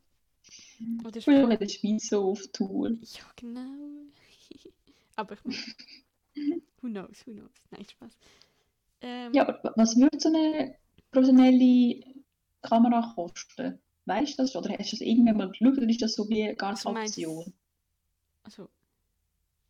oder 1.04 1.20
Früher 1.20 1.50
in 1.50 1.58
der 1.58 1.68
Schweiz 1.68 2.08
so 2.08 2.30
auf 2.30 2.42
Tour. 2.52 2.90
Ja, 2.90 3.24
genau. 3.36 3.60
aber 5.16 5.34
ich 5.34 5.44
meine, 5.44 6.56
who 6.80 6.88
knows, 6.88 7.26
who 7.26 7.32
knows. 7.32 7.50
Nein, 7.70 7.84
Spaß. 7.84 8.12
Ähm, 9.00 9.32
ja, 9.34 9.48
aber 9.48 9.72
was 9.76 9.96
würde 9.96 10.18
so 10.18 10.28
eine 10.28 10.76
professionelle 11.10 12.02
Kamera 12.62 13.12
kosten? 13.14 13.78
Weißt 14.06 14.38
du 14.38 14.42
das? 14.42 14.56
Oder 14.56 14.70
hast 14.78 14.92
du 14.92 14.96
das 14.96 15.00
irgendwann 15.00 15.36
mal 15.36 15.48
geschaut 15.48 15.78
oder 15.78 15.88
ist 15.88 16.02
das 16.02 16.14
so 16.14 16.28
wie 16.28 16.54
gar 16.54 16.74
keine 16.74 17.00
also 17.00 17.22
Option? 17.22 17.54
Also, 18.42 18.68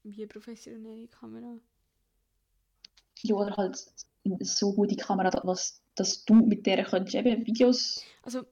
wie 0.03 0.23
eine 0.23 0.27
professionelle 0.27 1.09
Kamera? 1.09 1.59
Ja, 3.23 3.35
oder 3.37 3.57
halt 3.57 3.77
so 4.41 4.73
gute 4.73 4.97
Kamera, 4.97 5.31
dass, 5.31 5.83
dass 5.95 6.25
du 6.25 6.35
mit 6.35 6.67
der 6.67 6.85
könntest 6.85 7.15
eben 7.15 7.47
Videos 7.47 8.05
also, 8.23 8.45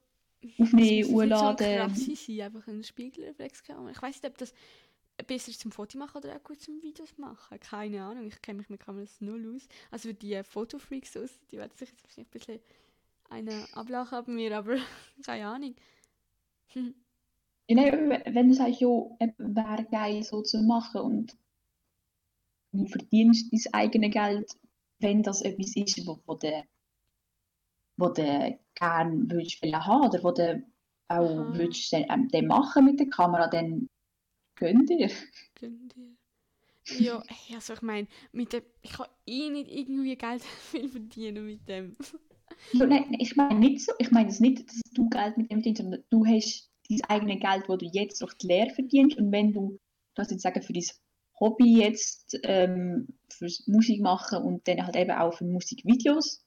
aufnehmen, 0.59 1.09
hochladen. 1.09 1.95
So 1.95 2.13
krass 2.13 2.27
sein, 2.27 2.41
einfach 2.41 2.69
eine 2.69 2.85
Spiegelreflexkamera. 2.85 3.91
Ich 3.91 4.03
weiß 4.03 4.23
nicht, 4.23 4.33
ob 4.33 4.39
das 4.39 4.55
besser 5.27 5.53
zum 5.53 5.71
Foto 5.71 5.99
machen 5.99 6.19
oder 6.19 6.37
auch 6.37 6.43
gut 6.43 6.61
zum 6.61 6.83
Videos 6.83 7.17
machen. 7.19 7.61
Keine 7.61 8.03
Ahnung, 8.03 8.27
ich 8.27 8.43
kenne 8.43 8.59
mich 8.59 8.71
mit 8.71 8.81
Kameras 8.81 9.21
null 9.21 9.55
aus. 9.55 9.69
Also 9.91 10.13
die 10.13 10.43
Fotofreaks 10.43 11.17
aus, 11.17 11.31
die 11.51 11.59
werden 11.59 11.73
sich 11.77 11.91
jetzt 11.91 12.03
wahrscheinlich 12.03 12.29
ein 12.29 12.39
bisschen 12.39 12.61
eine 13.31 13.67
Ablauch 13.73 14.13
haben 14.13 14.37
wir, 14.37 14.57
aber 14.57 14.77
keine 15.25 15.49
Ahnung. 15.49 15.75
Ja, 16.75 16.83
nein, 17.69 18.23
wenn 18.27 18.49
du 18.49 18.55
sagst, 18.55 18.81
ja, 18.81 18.89
wäre 18.89 19.87
geil 19.91 20.23
so 20.23 20.43
zu 20.43 20.63
machen 20.63 21.01
und 21.01 21.37
du 22.73 22.87
verdienst 22.87 23.53
dein 23.53 23.75
eigenes 23.75 24.13
Geld, 24.13 24.53
wenn 24.99 25.23
das 25.23 25.43
etwas 25.43 25.77
ist, 25.77 26.07
wo, 26.07 26.21
wo 26.27 26.35
du 28.09 28.59
gerne 28.75 29.31
würdest 29.31 29.63
wollen 29.63 29.87
haben 29.87 30.09
oder 30.09 30.23
wo 30.25 30.31
du 30.31 30.65
auch 31.09 31.39
Aha. 31.39 31.59
würdest 31.59 31.93
dann, 31.93 32.29
ähm, 32.33 32.47
machen 32.47 32.85
mit 32.85 33.01
der 33.01 33.09
Kamera, 33.09 33.49
dann 33.49 33.89
gönn 34.57 34.87
dir. 34.87 35.11
Gönn 35.55 35.89
dir. 35.89 36.17
Ja, 36.99 37.23
hey, 37.29 37.55
also 37.55 37.75
ich 37.75 37.83
meine, 37.83 38.09
mit 38.33 38.53
dem, 38.53 38.63
ich 38.83 38.93
kann 38.93 39.07
eh 39.27 39.51
nicht 39.51 39.71
irgendwie 39.71 40.17
Geld 40.17 40.43
viel 40.71 40.89
verdienen 40.89 41.47
mit 41.47 41.69
dem. 41.69 41.97
Ja, 42.73 42.87
nein, 42.87 43.17
ich 43.19 43.37
meine 43.37 43.59
nicht 43.59 43.85
so, 43.85 43.93
ich 43.99 44.11
meine 44.11 44.29
es 44.29 44.41
nicht, 44.41 44.67
dass 44.69 44.81
du 44.93 45.09
Geld 45.09 45.37
mit 45.37 45.51
dem 45.51 45.63
verdienst, 45.63 45.83
sondern 45.83 46.05
du 46.11 46.27
hast 46.27 46.71
dein 46.89 47.01
eigenes 47.09 47.41
Geld, 47.41 47.65
das 47.69 47.79
du 47.79 47.87
jetzt 47.87 48.23
durch 48.23 48.35
die 48.35 48.47
Lehre 48.47 48.71
verdienst 48.71 49.17
und 49.17 49.33
wenn 49.33 49.53
du, 49.53 49.79
das 50.15 50.31
jetzt 50.31 50.43
sagen, 50.43 50.63
für 50.63 50.73
dein 50.73 50.85
Hobby 51.41 51.79
jetzt 51.81 52.39
ähm, 52.45 53.09
fürs 53.29 53.67
Musik 53.67 54.01
machen 54.01 54.43
und 54.43 54.69
dann 54.69 54.85
halt 54.85 54.97
eben 54.97 55.11
auch 55.13 55.35
für 55.35 55.45
Musikvideos 55.45 56.45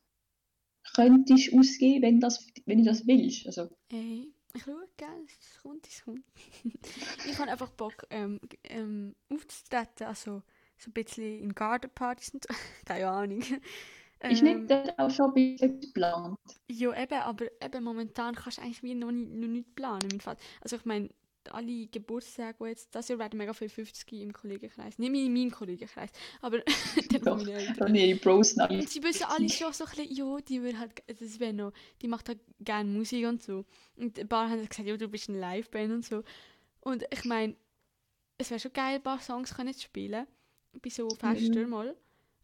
könntest 0.93 1.53
ausgeben, 1.53 2.01
wenn, 2.03 2.19
das, 2.19 2.45
wenn 2.65 2.79
du 2.79 2.85
das 2.85 3.05
willst. 3.07 3.45
Also, 3.47 3.69
Ey, 3.91 4.31
ich 4.53 4.63
schaue, 4.63 4.87
gell, 4.97 5.07
es 5.27 5.61
kommt, 5.61 5.87
es 5.87 6.03
kommt. 6.03 6.23
ich 7.25 7.37
habe 7.37 7.51
einfach 7.51 7.71
Bock, 7.71 8.05
ähm, 8.09 8.39
ähm, 8.63 9.15
aufzutreten, 9.29 10.07
also 10.07 10.41
so 10.77 10.89
ein 10.89 10.93
bisschen 10.93 11.39
in 11.39 11.53
Gartenpartys 11.53 12.29
und 12.33 12.45
keine 12.85 13.07
Ahnung. 13.07 13.41
ist 13.41 13.61
Ähm, 14.21 14.43
nicht 14.43 14.69
das 14.69 14.97
auch 14.97 15.09
schon 15.09 15.31
ein 15.31 15.33
bisschen 15.33 15.79
geplant? 15.79 16.39
Ja, 16.69 17.01
eben, 17.01 17.19
aber 17.19 17.45
eben 17.61 17.83
momentan 17.83 18.35
kannst 18.35 18.57
du 18.57 18.61
eigentlich 18.61 18.83
wie 18.83 18.95
noch 18.95 19.11
nicht, 19.11 19.31
noch 19.31 19.47
nicht 19.47 19.75
planen. 19.75 20.21
Also 20.61 20.75
ich 20.77 20.85
meine, 20.85 21.09
alle 21.53 21.87
Geburtstage, 21.87 22.57
die 22.59 22.69
jetzt, 22.69 22.93
das 22.93 23.07
Jahr 23.07 23.19
werden 23.19 23.37
mega 23.37 23.53
viele 23.53 23.69
50 23.69 24.11
im 24.13 24.33
Kollegenkreis. 24.33 24.97
Nicht 24.97 25.13
in 25.13 25.33
meinem 25.33 25.51
Kollegenkreis, 25.51 26.09
aber 26.41 26.59
dann 27.11 27.21
Doch, 27.21 27.37
von 27.37 27.47
meinen 27.47 27.67
Eltern. 27.67 27.95
ihre 27.95 28.19
Bros. 28.19 28.53
Und 28.53 28.89
sie 28.89 29.03
wissen 29.03 29.25
alle 29.25 29.49
schon 29.49 29.73
so 29.73 29.85
ein 29.85 29.91
bisschen, 29.91 30.15
ja, 30.15 30.37
die 30.41 30.63
will 30.63 30.77
halt, 30.77 31.03
das 31.07 31.39
wäre 31.39 31.53
noch, 31.53 31.73
die 32.01 32.07
macht 32.07 32.29
halt 32.29 32.39
gerne 32.59 32.89
Musik 32.89 33.25
und 33.25 33.41
so. 33.41 33.65
Und 33.95 34.19
ein 34.19 34.27
paar 34.27 34.49
haben 34.49 34.67
gesagt, 34.67 34.87
ja, 34.87 34.97
du 34.97 35.07
bist 35.07 35.29
eine 35.29 35.39
Liveband 35.39 35.91
und 35.91 36.05
so. 36.05 36.23
Und 36.81 37.03
ich 37.11 37.25
meine, 37.25 37.55
es 38.37 38.49
wäre 38.49 38.59
schon 38.59 38.73
geil, 38.73 38.95
ein 38.95 39.03
paar 39.03 39.19
Songs 39.21 39.53
können 39.53 39.73
zu 39.73 39.81
spielen. 39.81 40.27
Bei 40.81 40.89
so 40.89 41.09
Festen 41.09 41.69
mal. 41.69 41.95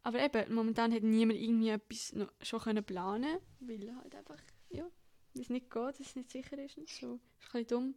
Aber 0.03 0.19
eben, 0.19 0.53
momentan 0.53 0.91
hat 0.93 1.03
niemand 1.03 1.39
irgendwie 1.39 1.69
etwas 1.69 2.13
noch 2.13 2.31
schon 2.41 2.59
können 2.59 2.83
planen 2.83 3.37
weil 3.59 3.95
halt 3.95 4.15
einfach, 4.15 4.39
ja, 4.69 4.89
es 5.39 5.49
nicht 5.49 5.69
geht, 5.69 5.99
dass 5.99 5.99
es 5.99 6.15
nicht 6.15 6.31
sicher 6.31 6.57
ist 6.57 6.77
und 6.77 6.89
so. 6.89 7.19
Ist 7.39 7.53
ein 7.53 7.63
bisschen 7.63 7.67
dumm. 7.67 7.95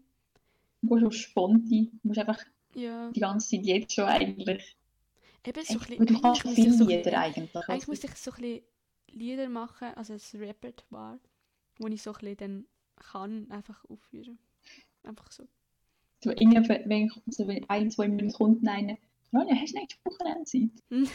Du 0.86 0.94
musst 0.94 1.06
auf 1.06 1.12
Sponti, 1.14 1.90
du 2.02 2.08
musst 2.08 2.18
einfach 2.20 2.38
Ja, 2.74 3.10
die 3.10 3.20
ganze 3.20 3.48
Zeit 3.56 3.64
jetzt 3.64 3.94
schon 3.94 4.04
eigentlich. 4.04 4.76
eben 5.46 5.64
so 5.64 5.74
ein 5.74 5.78
bisschen, 5.78 6.06
du 6.06 6.20
kannst 6.20 6.44
muss 6.44 6.58
ich 6.58 6.64
viele 6.64 6.72
so 6.76 6.84
Lieder 6.84 6.96
bisschen- 7.02 7.14
eigentlich. 7.18 7.54
Eigentlich 7.56 7.68
Also, 7.68 7.90
müsste 7.92 8.06
ich 8.06 8.14
so 8.16 8.30
ein 8.32 8.40
bisschen 8.40 8.62
Lieder 9.12 9.48
machen, 9.48 9.88
also 9.94 10.12
ein 10.14 10.20
Repertoire, 10.40 11.18
wo 11.78 11.86
ich 11.88 12.02
so 12.02 12.10
ein 12.12 12.18
bisschen 12.18 12.36
dann 12.36 12.66
kann 12.96 13.50
einfach 13.50 13.84
aufführen. 13.88 14.38
Einfach 15.02 15.30
so. 15.32 15.44
irgendwie, 16.30 16.68
wenn 16.86 17.10
so 17.26 17.46
wenn 17.46 17.68
ein, 17.68 17.90
zwei 17.90 18.08
Minuten 18.08 18.32
kommt 18.32 18.66
einer, 18.68 18.96
Ronja, 19.32 19.54
hast 19.56 19.74
du 19.74 19.78
nächste 19.78 19.98
Wochenende 20.04 20.44
Zeit? 20.44 21.10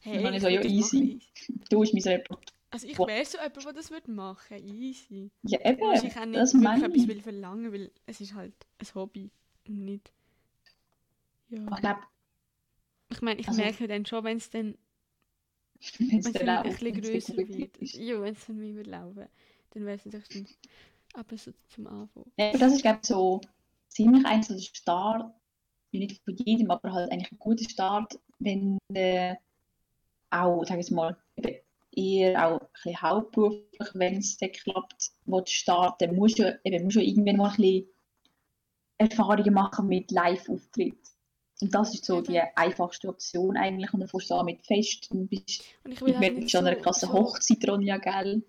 Hey, 0.00 0.18
habe 0.24 0.28
ich 0.30 0.36
ich 0.36 0.42
so, 0.42 0.48
ja, 0.48 0.62
easy. 0.62 1.20
Du 1.68 1.80
bist 1.80 1.94
mein 1.94 2.02
Report. 2.02 2.49
Also 2.72 2.86
ich 2.86 2.98
wäre 2.98 3.24
so 3.24 3.38
jemand, 3.38 3.64
der 3.64 3.72
das 3.72 3.90
würde 3.90 4.10
machen 4.12 4.56
Easy. 4.58 5.30
Ja, 5.42 5.58
eben, 5.64 5.80
Wahrscheinlich 5.80 6.16
auch 6.16 6.24
nicht 6.24 6.36
das 6.40 6.54
wirklich 6.54 6.82
etwas 6.84 7.02
ich. 7.02 7.08
will 7.08 7.20
verlangen, 7.20 7.72
weil 7.72 7.90
es 8.06 8.20
ist 8.20 8.34
halt 8.34 8.54
ein 8.78 8.94
Hobby 8.94 9.30
und 9.66 9.84
nicht... 9.84 10.12
Ja. 11.48 11.58
Ich 11.68 11.80
glaube, 11.80 12.00
Ich 13.10 13.22
meine, 13.22 13.40
ich 13.40 13.48
also- 13.48 13.60
merke 13.60 13.88
dann 13.88 14.06
schon, 14.06 14.24
wenn 14.24 14.36
es 14.36 14.50
dann 14.50 14.78
wenn 15.98 16.18
es 16.18 16.32
dann 16.32 16.48
auch 16.48 16.64
ein 16.64 16.72
bisschen 16.74 17.00
grösser 17.00 17.36
wird. 17.36 17.76
ist. 17.78 17.94
Ja, 17.94 18.20
wenn 18.20 18.34
es 18.34 18.46
dann 18.46 18.56
mehr 18.58 18.84
laufen, 18.84 19.26
dann 19.70 19.84
wäre 19.84 19.96
es 19.96 20.04
natürlich 20.04 20.58
dann... 20.62 21.20
Aber 21.22 21.36
so 21.36 21.50
zum 21.68 21.86
Anfang. 21.88 22.30
Ja, 22.36 22.52
das 22.52 22.72
ist, 22.74 22.82
glaube 22.82 23.00
ich, 23.02 23.08
so 23.08 23.40
ziemlich 23.88 24.24
ein 24.26 24.42
so 24.44 24.56
Start, 24.58 25.34
nicht 25.90 26.22
von 26.22 26.36
jedem, 26.36 26.70
aber 26.70 26.92
halt 26.92 27.10
eigentlich 27.10 27.32
ein 27.32 27.38
guter 27.40 27.68
Start, 27.68 28.20
wenn 28.38 28.78
äh, 28.94 29.34
auch, 30.30 30.64
sag 30.64 30.78
ich 30.78 30.90
mal, 30.92 31.16
eher 32.00 32.46
auch 32.46 32.60
ein 32.60 32.66
bisschen 32.72 33.02
hauptberuflich, 33.02 33.88
wenn 33.94 34.16
es 34.16 34.36
dann 34.38 34.52
klappt, 34.52 35.10
wo 35.26 35.40
du 35.40 35.50
starten, 35.50 36.16
musst 36.16 36.38
du 36.38 36.60
eben 36.64 36.84
musst 36.84 36.96
du 36.96 37.02
irgendwann 37.02 37.36
mal 37.36 37.50
ein 37.50 37.56
bisschen 37.56 37.86
Erfahrungen 38.98 39.54
machen 39.54 39.88
mit 39.88 40.10
Live-Auftritt. 40.10 40.98
Und 41.62 41.74
das 41.74 41.94
ist 41.94 42.04
so 42.04 42.18
Eben. 42.18 42.32
die 42.32 42.40
einfachste 42.56 43.08
Option 43.08 43.56
eigentlich. 43.56 43.92
Und 43.92 44.00
dann 44.00 44.08
fährst 44.08 44.30
du 44.30 44.34
an 44.34 44.46
mit 44.46 44.64
Fest 44.66 45.10
und 45.10 45.28
bist 45.28 45.62
Und 45.84 45.92
ich 45.92 46.00
will 46.00 46.16
halt 46.16 46.34
nicht 46.38 46.50
schon 46.50 46.66
an 46.66 46.68
einer 46.68 46.82
krassen 46.82 47.08
so 47.08 47.14
Hochzeit, 47.14 47.68
Ronja, 47.68 47.98
gell? 47.98 48.42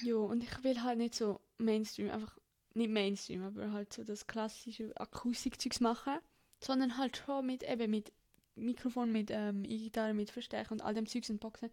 Ja, 0.00 0.16
und 0.16 0.42
ich 0.42 0.64
will 0.64 0.82
halt 0.82 0.98
nicht 0.98 1.14
so 1.14 1.40
Mainstream, 1.58 2.10
einfach 2.10 2.38
nicht 2.74 2.90
Mainstream, 2.90 3.42
aber 3.42 3.72
halt 3.72 3.92
so 3.92 4.04
das 4.04 4.26
klassische 4.26 4.92
Akustikzeugs 4.96 5.80
machen, 5.80 6.18
sondern 6.60 6.96
halt 6.98 7.16
schon 7.16 7.46
mit 7.46 7.62
eben 7.62 7.90
mit 7.90 8.12
Mikrofon, 8.54 9.12
mit 9.12 9.30
ähm, 9.30 9.64
E-Gitarre, 9.64 10.14
mit 10.14 10.30
Verstärker 10.30 10.72
und 10.72 10.82
all 10.82 10.94
dem 10.94 11.06
Zeugs 11.06 11.30
und 11.30 11.40
Boxen. 11.40 11.70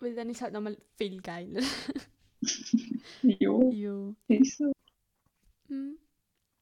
Weil 0.00 0.14
dann 0.14 0.30
ist 0.30 0.38
es 0.38 0.42
halt 0.42 0.54
nochmal 0.54 0.76
viel 0.96 1.20
geiler. 1.20 1.62
Ja, 3.22 3.50
jo. 3.70 4.14
ist 4.28 4.56
so. 4.56 4.72
Hm. 5.68 5.98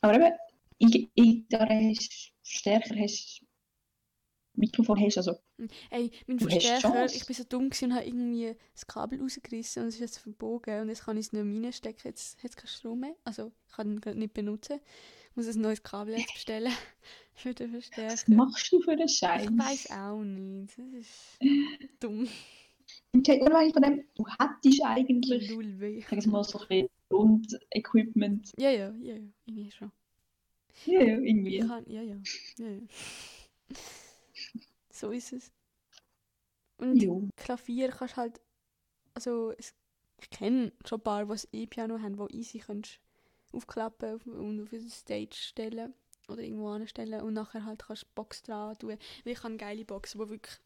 Aber 0.01 0.15
eben, 0.15 0.33
ich, 0.79 1.11
ich 1.15 1.49
da 1.49 1.69
hast 1.69 2.33
stärker 2.43 2.97
hast 2.99 3.45
Mikrofon 4.55 5.01
hast, 5.01 5.19
also 5.19 5.37
Ey, 5.91 6.11
mein 6.27 6.41
Verstärker, 6.41 7.07
ich 7.07 7.27
bin 7.27 7.37
so 7.37 7.45
dumm 7.45 7.71
gewesen 7.71 7.87
und 7.91 7.95
habe 7.97 8.07
irgendwie 8.07 8.57
das 8.75 8.87
Kabel 8.87 9.21
rausgerissen 9.21 9.83
und 9.83 9.89
es 9.89 9.95
ist 9.95 10.01
jetzt 10.01 10.19
verbogen 10.19 10.83
und 10.83 10.89
jetzt 10.89 11.05
kann 11.05 11.17
ich 11.17 11.27
es 11.27 11.33
nicht 11.33 11.65
reinstecken, 11.65 12.03
jetzt 12.05 12.43
hat 12.43 12.51
es 12.51 12.57
keinen 12.57 12.69
Strom 12.69 13.01
mehr. 13.01 13.15
Also 13.25 13.53
ich 13.69 13.75
kann 13.75 14.01
ihn 14.05 14.19
nicht 14.19 14.35
benutzen. 14.35 14.81
Ich 15.31 15.37
muss 15.37 15.55
ein 15.55 15.61
neues 15.61 15.83
Kabel 15.83 16.15
jetzt 16.15 16.33
bestellen 16.33 16.73
für 17.35 17.55
den 17.55 17.73
was 17.73 17.87
Verstärker. 17.87 18.33
machst 18.35 18.73
du 18.73 18.81
für 18.81 18.93
einen 18.93 19.09
Scheiß? 19.09 19.45
Ich 19.45 19.59
weiß 19.59 19.91
auch 19.91 20.23
nicht. 20.23 20.77
Das 20.77 20.87
ist 20.93 21.39
dumm. 22.01 22.29
Ich 23.13 23.27
meine 23.41 23.73
von 23.73 23.83
dem, 23.83 24.05
du 24.15 24.27
hättest 24.27 24.83
eigentlich, 24.85 25.51
Null 25.51 25.81
weh. 25.81 26.03
sag 26.09 26.19
ich 26.19 26.27
mal, 26.27 26.45
so 26.45 26.61
ein 26.69 26.89
Grundequipment. 27.09 28.53
Ja, 28.59 28.71
ja, 28.71 28.95
ja, 29.01 29.15
ja. 29.17 29.29
Irgendwie 29.47 29.71
schon. 29.71 29.91
Ja, 30.87 31.03
ja, 31.03 31.19
Ich 31.19 31.25
irgendwie. 31.29 31.59
kann, 31.61 31.85
ja, 31.89 32.03
ja. 32.03 32.17
ja, 32.59 32.69
ja. 32.69 32.81
So 34.91 35.11
ist 35.11 35.33
es. 35.33 35.51
Und 36.79 37.03
Jo. 37.03 37.29
Klavier 37.37 37.89
kannst 37.91 38.17
halt. 38.17 38.41
Also, 39.15 39.53
es, 39.59 39.75
ich 40.21 40.31
kenne 40.31 40.73
schon 40.85 41.01
ein 41.01 41.03
paar, 41.05 41.27
die 41.27 41.33
ein 41.33 41.41
E-Piano 41.53 42.01
haben, 42.01 42.19
wo 42.19 42.29
easy 42.29 42.59
kannst 42.59 43.01
aufklappen 43.53 44.15
auf, 44.15 44.27
und 44.27 44.63
auf 44.63 44.73
eine 44.73 44.91
Stage 44.91 45.35
stellen 45.35 45.95
oder 46.29 46.43
irgendwo 46.43 46.69
anstellen 46.69 47.23
und 47.23 47.35
nachher 47.35 47.65
halt 47.65 47.85
kannst 47.87 48.15
Box 48.15 48.43
dran 48.43 48.79
tun. 48.79 48.91
Weil 49.25 49.33
ich 49.33 49.43
habe 49.43 49.57
geile 49.57 49.85
Boxen, 49.85 50.21
die 50.21 50.29
wirklich, 50.29 50.59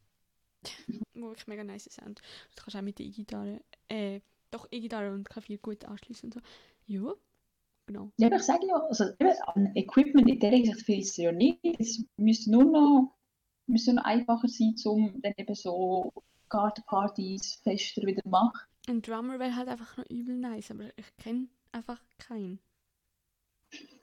wo 1.15 1.27
wirklich 1.27 1.47
mega 1.47 1.63
nice 1.63 1.85
sind. 1.85 2.19
Du 2.55 2.63
kannst 2.63 2.75
auch 2.75 2.81
mit 2.81 2.99
der 2.99 3.05
E-Gitarre, 3.05 3.61
äh, 3.89 4.21
doch 4.51 4.67
E-Gitarre 4.71 5.11
und 5.11 5.29
Klavier 5.29 5.57
gut 5.57 5.85
anschließen 5.85 6.27
und 6.27 6.33
so. 6.33 6.39
Ja, 6.85 7.13
genau. 7.87 8.11
Ja, 8.17 8.35
ich 8.35 8.43
sage 8.43 8.67
ja, 8.67 8.75
also 8.75 9.05
an 9.53 9.75
Equipment 9.75 10.29
in 10.29 10.39
der 10.39 10.51
Hinsicht 10.51 10.81
fehlt 10.81 11.05
es 11.05 11.17
ja 11.17 11.31
nicht. 11.31 11.59
Es 11.79 12.03
müsste 12.17 12.51
nur 12.51 12.65
noch, 12.65 13.15
müsste 13.67 13.93
noch 13.93 14.03
einfacher 14.03 14.47
sein, 14.47 14.75
um 14.85 15.21
dann 15.21 15.33
eben 15.37 15.55
so 15.55 16.11
Gartenpartys 16.49 17.61
fester 17.63 18.03
wieder 18.03 18.21
zu 18.21 18.29
machen. 18.29 18.59
Ein 18.87 19.01
Drummer 19.01 19.39
wäre 19.39 19.55
halt 19.55 19.69
einfach 19.69 19.97
noch 19.97 20.09
übel 20.09 20.35
nice, 20.35 20.71
aber 20.71 20.89
ich 20.97 21.15
kenne 21.17 21.47
einfach 21.71 22.01
keinen. 22.19 22.59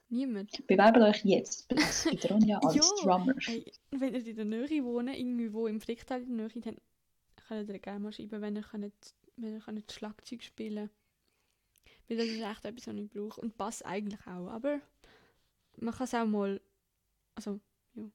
Niemand. 0.09 0.51
Bewerbt 0.67 0.97
euch 0.97 1.23
jetzt 1.23 1.69
bei 1.69 2.29
Ronja 2.29 2.59
als 2.63 2.75
Ja, 2.75 2.81
Drummer. 3.01 3.33
Hey, 3.45 3.71
wenn 3.91 4.13
ihr 4.13 4.27
in 4.27 4.35
der 4.35 4.45
Nähe 4.45 4.83
wohnt, 4.83 5.09
irgendwie 5.15 5.53
wo 5.53 5.67
im 5.67 5.79
Fricktal 5.79 6.21
in 6.21 6.37
der 6.37 6.47
Nähe, 6.47 6.61
dann 6.61 6.77
könnt 7.57 7.69
ihr 7.69 7.79
gerne 7.79 7.99
mal 7.99 8.13
schreiben, 8.13 8.41
wenn 8.41 8.55
ihr 8.55 8.63
könnt, 8.63 8.93
wenn 9.37 9.53
ihr 9.55 9.59
könnt 9.61 9.91
Schlagzeug 9.91 10.43
spielen 10.43 10.89
Weil 12.07 12.17
das 12.17 12.27
ist 12.27 12.41
echt 12.41 12.65
etwas, 12.65 12.87
was 12.87 12.95
ich 12.95 13.09
brauche. 13.09 13.41
Und 13.41 13.57
Bass 13.57 13.81
eigentlich 13.81 14.21
auch, 14.27 14.47
aber 14.49 14.81
man 15.77 15.93
kann 15.93 16.05
es 16.05 16.13
auch 16.13 16.25
mal, 16.25 16.61
also, 17.35 17.59
ja. 17.95 18.11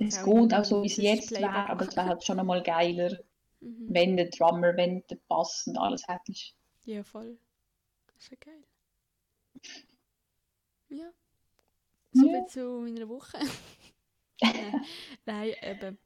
Es 0.00 0.18
irgendwie 0.18 0.54
auch 0.54 0.64
so, 0.64 0.82
wie 0.82 0.86
es 0.86 0.96
jetzt 0.96 1.30
wäre, 1.32 1.68
aber 1.68 1.86
es 1.88 1.96
wäre 1.96 2.06
halt 2.08 2.24
schon 2.24 2.40
einmal 2.40 2.62
geiler, 2.62 3.18
Mhm. 3.60 3.88
wenn 3.88 4.16
der 4.16 4.30
Drummer, 4.30 4.76
wenn 4.76 5.04
der 5.08 5.16
Bass 5.28 5.66
und 5.66 5.76
alles 5.78 6.06
hättest. 6.08 6.54
Ja, 6.84 7.04
voll. 7.04 7.38
Das 8.06 8.24
ist 8.24 8.30
ja 8.30 8.36
geil. 8.40 8.64
Ja. 10.90 11.12
So 12.12 12.26
Ja. 12.26 12.32
viel 12.32 12.46
zu 12.46 12.80
meiner 12.82 13.08
Woche. 13.08 13.38
Nein, 15.26 15.54
eben. 15.62 15.98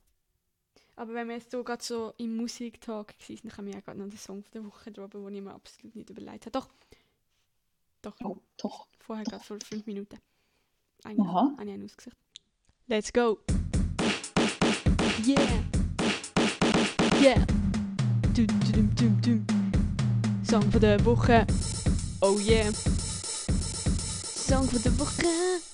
Aber 0.97 1.15
wenn 1.15 1.29
wir 1.29 1.37
jetzt 1.37 1.51
so 1.51 1.65
gerade 1.65 1.83
so 1.83 2.13
im 2.19 2.37
Musiktalk 2.37 3.15
waren, 3.19 3.39
dann 3.43 3.51
kann 3.53 3.67
ich 3.67 3.77
auch 3.77 3.85
gerade 3.85 3.99
noch 3.99 4.09
den 4.09 4.19
Song 4.19 4.43
von 4.43 4.53
der 4.53 4.65
Woche 4.65 4.93
droppen, 4.93 5.25
den 5.25 5.35
ich 5.37 5.43
mir 5.43 5.55
absolut 5.55 5.97
nicht 5.97 6.11
überlegt 6.11 6.47
habe. 6.47 6.51
Doch. 6.51 6.69
Doch. 8.03 8.17
Oh, 8.25 8.37
doch. 8.57 8.87
Vorher 8.99 9.25
gerade 9.25 9.45
vor 9.45 9.59
fünf 9.65 9.87
Minuten. 9.87 10.19
Eigentlich 11.05 11.27
Aha. 11.27 11.53
habe 11.57 11.65
ich 11.65 11.71
einen 11.71 11.85
ausgesucht. 11.85 12.17
Let's 12.89 13.13
go! 13.13 13.39
Yeah! 15.25 15.65
Yeah! 17.21 17.47
Dum, 18.35 18.47
dum, 18.73 18.95
dum, 18.95 19.21
dum. 19.23 19.47
Song 20.45 20.71
von 20.71 20.81
der 20.81 21.05
Woche. 21.05 21.47
Oh 22.21 22.39
yeah! 22.39 22.71
Song 22.73 24.69
von 24.69 24.83
der 24.83 24.99
Woche. 24.99 25.72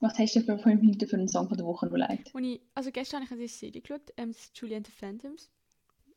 Was 0.00 0.18
hast 0.18 0.36
du 0.36 0.40
für 0.42 0.58
fünf 0.58 0.80
Minuten 0.80 1.06
für 1.08 1.16
einen 1.16 1.28
Song 1.28 1.48
von 1.48 1.56
der 1.56 1.66
Woche 1.66 1.86
überlegt? 1.86 2.32
Und 2.34 2.44
ich, 2.44 2.60
also 2.74 2.90
gestern 2.92 3.22
habe 3.24 3.34
ich 3.34 3.40
eine 3.40 3.48
Serie 3.48 3.80
geschaut, 3.80 4.12
ähm, 4.16 4.34
Julie 4.54 4.76
and 4.76 4.86
the 4.86 4.92
Phantoms. 4.92 5.50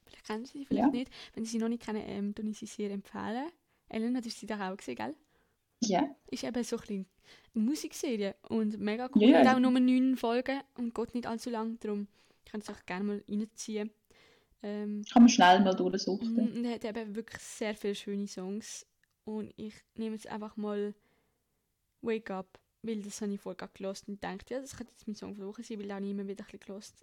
Vielleicht 0.06 0.26
kennen 0.28 0.46
Sie 0.46 0.60
sie, 0.60 0.66
vielleicht 0.66 0.86
Ja. 0.94 1.00
nicht. 1.00 1.12
Wenn 1.34 1.46
Sie 1.46 1.52
sie 1.52 1.58
noch 1.58 1.70
nicht 1.70 1.84
kennen, 1.84 2.04
ähm, 2.06 2.36
tue 2.36 2.48
ich 2.50 2.60
sie 2.60 2.66
sehr 2.68 2.92
empfehlen. 2.92 3.50
Ellen, 3.90 4.16
hast 4.16 4.26
du 4.26 4.30
sie 4.30 4.46
da 4.46 4.72
auch 4.72 4.78
gesehen, 4.78 4.96
gell? 4.96 5.16
Ja. 5.84 6.16
Ist 6.30 6.44
eben 6.44 6.64
so 6.64 6.78
ein 6.90 7.06
eine 7.54 7.64
Musikserie 7.64 8.36
und 8.50 8.78
mega 8.80 9.10
cool. 9.16 9.24
Ja. 9.24 9.40
Hat 9.40 9.56
auch 9.56 9.60
nur 9.60 9.72
neun 9.72 10.16
Folgen 10.16 10.62
und 10.78 10.94
geht 10.94 11.16
nicht 11.16 11.26
allzu 11.28 11.50
lang, 11.50 11.80
darum 11.80 12.08
könnt 12.50 12.68
ihr 12.68 12.72
es 12.72 12.78
auch 12.78 12.86
gerne 12.86 13.04
mal 13.04 13.24
reinziehen. 13.28 13.90
Ähm, 14.64 15.04
Kann 15.12 15.24
man 15.24 15.30
schnell 15.30 15.60
mal 15.62 15.74
durchsuchen. 15.76 16.38
Und 16.38 16.68
hat 16.68 16.86
eben 16.86 17.16
wirklich 17.16 17.42
sehr 17.42 17.74
viele 17.76 17.96
schöne 17.96 18.28
Songs. 18.28 18.86
Und 19.26 19.54
ich 19.58 19.74
nehme 19.96 20.16
jetzt 20.16 20.28
einfach 20.28 20.56
mal 20.56 20.94
Wake 22.02 22.30
Up, 22.32 22.60
weil 22.84 23.02
das 23.02 23.22
habe 23.22 23.34
ich 23.34 23.40
vorher 23.42 23.58
gerade 23.58 23.74
gehört 23.74 24.04
und 24.08 24.24
dachte, 24.24 24.54
ja, 24.54 24.60
das 24.62 24.76
könnte 24.76 24.94
jetzt 24.94 25.08
mein 25.08 25.16
Song 25.16 25.36
von 25.36 25.40
der 25.42 25.48
Woche 25.48 25.64
sein, 25.64 25.80
weil 25.80 25.86
ich 25.86 25.92
habe 25.92 26.10
immer 26.10 26.28
wieder 26.28 26.44
ein 26.44 26.46
bisschen 26.46 26.60
gehört. 26.60 26.94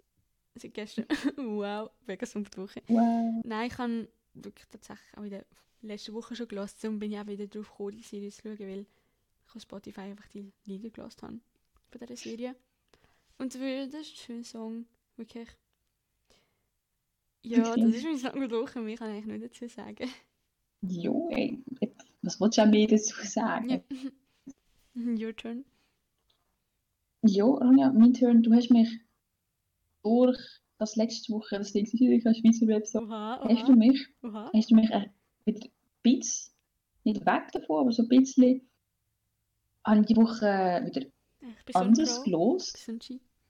Seit 0.55 0.73
gestern. 0.73 1.05
wow, 1.37 1.89
mega 2.05 2.25
Song 2.25 2.43
von 2.45 2.51
der 2.51 2.63
Woche. 2.63 2.81
Wow. 2.87 3.41
Nein, 3.45 3.67
ich 3.67 3.77
habe 3.77 4.07
wirklich 4.33 4.67
tatsächlich 4.67 5.17
auch 5.17 5.23
in 5.23 5.29
der 5.29 5.45
letzten 5.81 6.13
Woche 6.13 6.35
schon 6.35 6.47
gehört, 6.47 6.73
darum 6.81 6.99
bin 6.99 7.11
ich 7.11 7.19
auch 7.19 7.27
wieder 7.27 7.47
drauf 7.47 7.69
gekommen, 7.69 7.97
die 7.97 8.03
Serie 8.03 8.29
zu 8.31 8.41
schauen, 8.41 8.59
weil 8.59 8.81
ich 8.81 9.55
auf 9.55 9.61
Spotify 9.61 10.01
einfach 10.01 10.27
die 10.27 10.51
Lieder 10.65 10.89
gehört 10.89 11.21
habe 11.21 11.39
von 11.89 11.99
dieser 11.99 12.17
Serie. 12.17 12.55
Und 13.37 13.55
das 13.55 13.61
ist 13.61 13.95
ein 13.95 14.03
schöner 14.03 14.43
Song, 14.43 14.85
wirklich. 15.15 15.47
Ja, 17.41 17.71
Okay. 17.71 17.81
das 17.81 17.95
ist 17.95 18.03
mein 18.03 18.17
Song 18.17 18.39
der 18.39 18.51
Woche, 18.51 18.81
mehr 18.81 18.97
kann 18.97 19.11
ich 19.11 19.23
eigentlich 19.23 19.39
nicht 19.41 19.55
dazu 19.61 19.67
sagen. 19.73 20.09
Jo, 20.81 21.29
ey. 21.31 21.63
Was 22.21 22.39
wolltest 22.39 22.57
du 22.57 22.61
auch 22.63 22.67
mehr 22.67 22.87
dazu 22.87 23.15
sagen? 23.25 23.69
Ja. 23.69 23.81
Your 25.19 25.35
turn. 25.35 25.65
Jo, 27.21 27.55
Ronja, 27.55 27.91
mein 27.91 28.13
Turn. 28.13 28.43
Du 28.43 28.53
hast 28.53 28.69
mich 28.69 28.89
durch 30.03 30.37
das 30.77 30.95
letzte 30.95 31.33
Woche, 31.33 31.57
das 31.57 31.73
Ding 31.73 31.85
kein 31.85 32.35
Schweizer 32.35 32.67
Rap 32.67 32.87
so, 32.87 32.99
Oha, 32.99 33.41
hast 33.43 33.67
du 33.67 33.73
oha, 33.73 33.75
mich, 33.75 34.07
oha. 34.23 34.49
hast 34.53 34.71
du 34.71 34.75
mich 34.75 34.93
ein 34.93 35.11
bisschen, 36.01 36.53
nicht 37.03 37.25
weg 37.25 37.51
davon, 37.51 37.81
aber 37.81 37.91
so 37.91 38.03
ein 38.03 38.07
bisschen, 38.07 38.69
habe 39.85 39.99
ich 40.01 40.05
die 40.05 40.15
Woche 40.15 40.81
wieder 40.85 41.05
Ich 41.67 41.75
anders 41.75 42.23
gelost. 42.23 42.89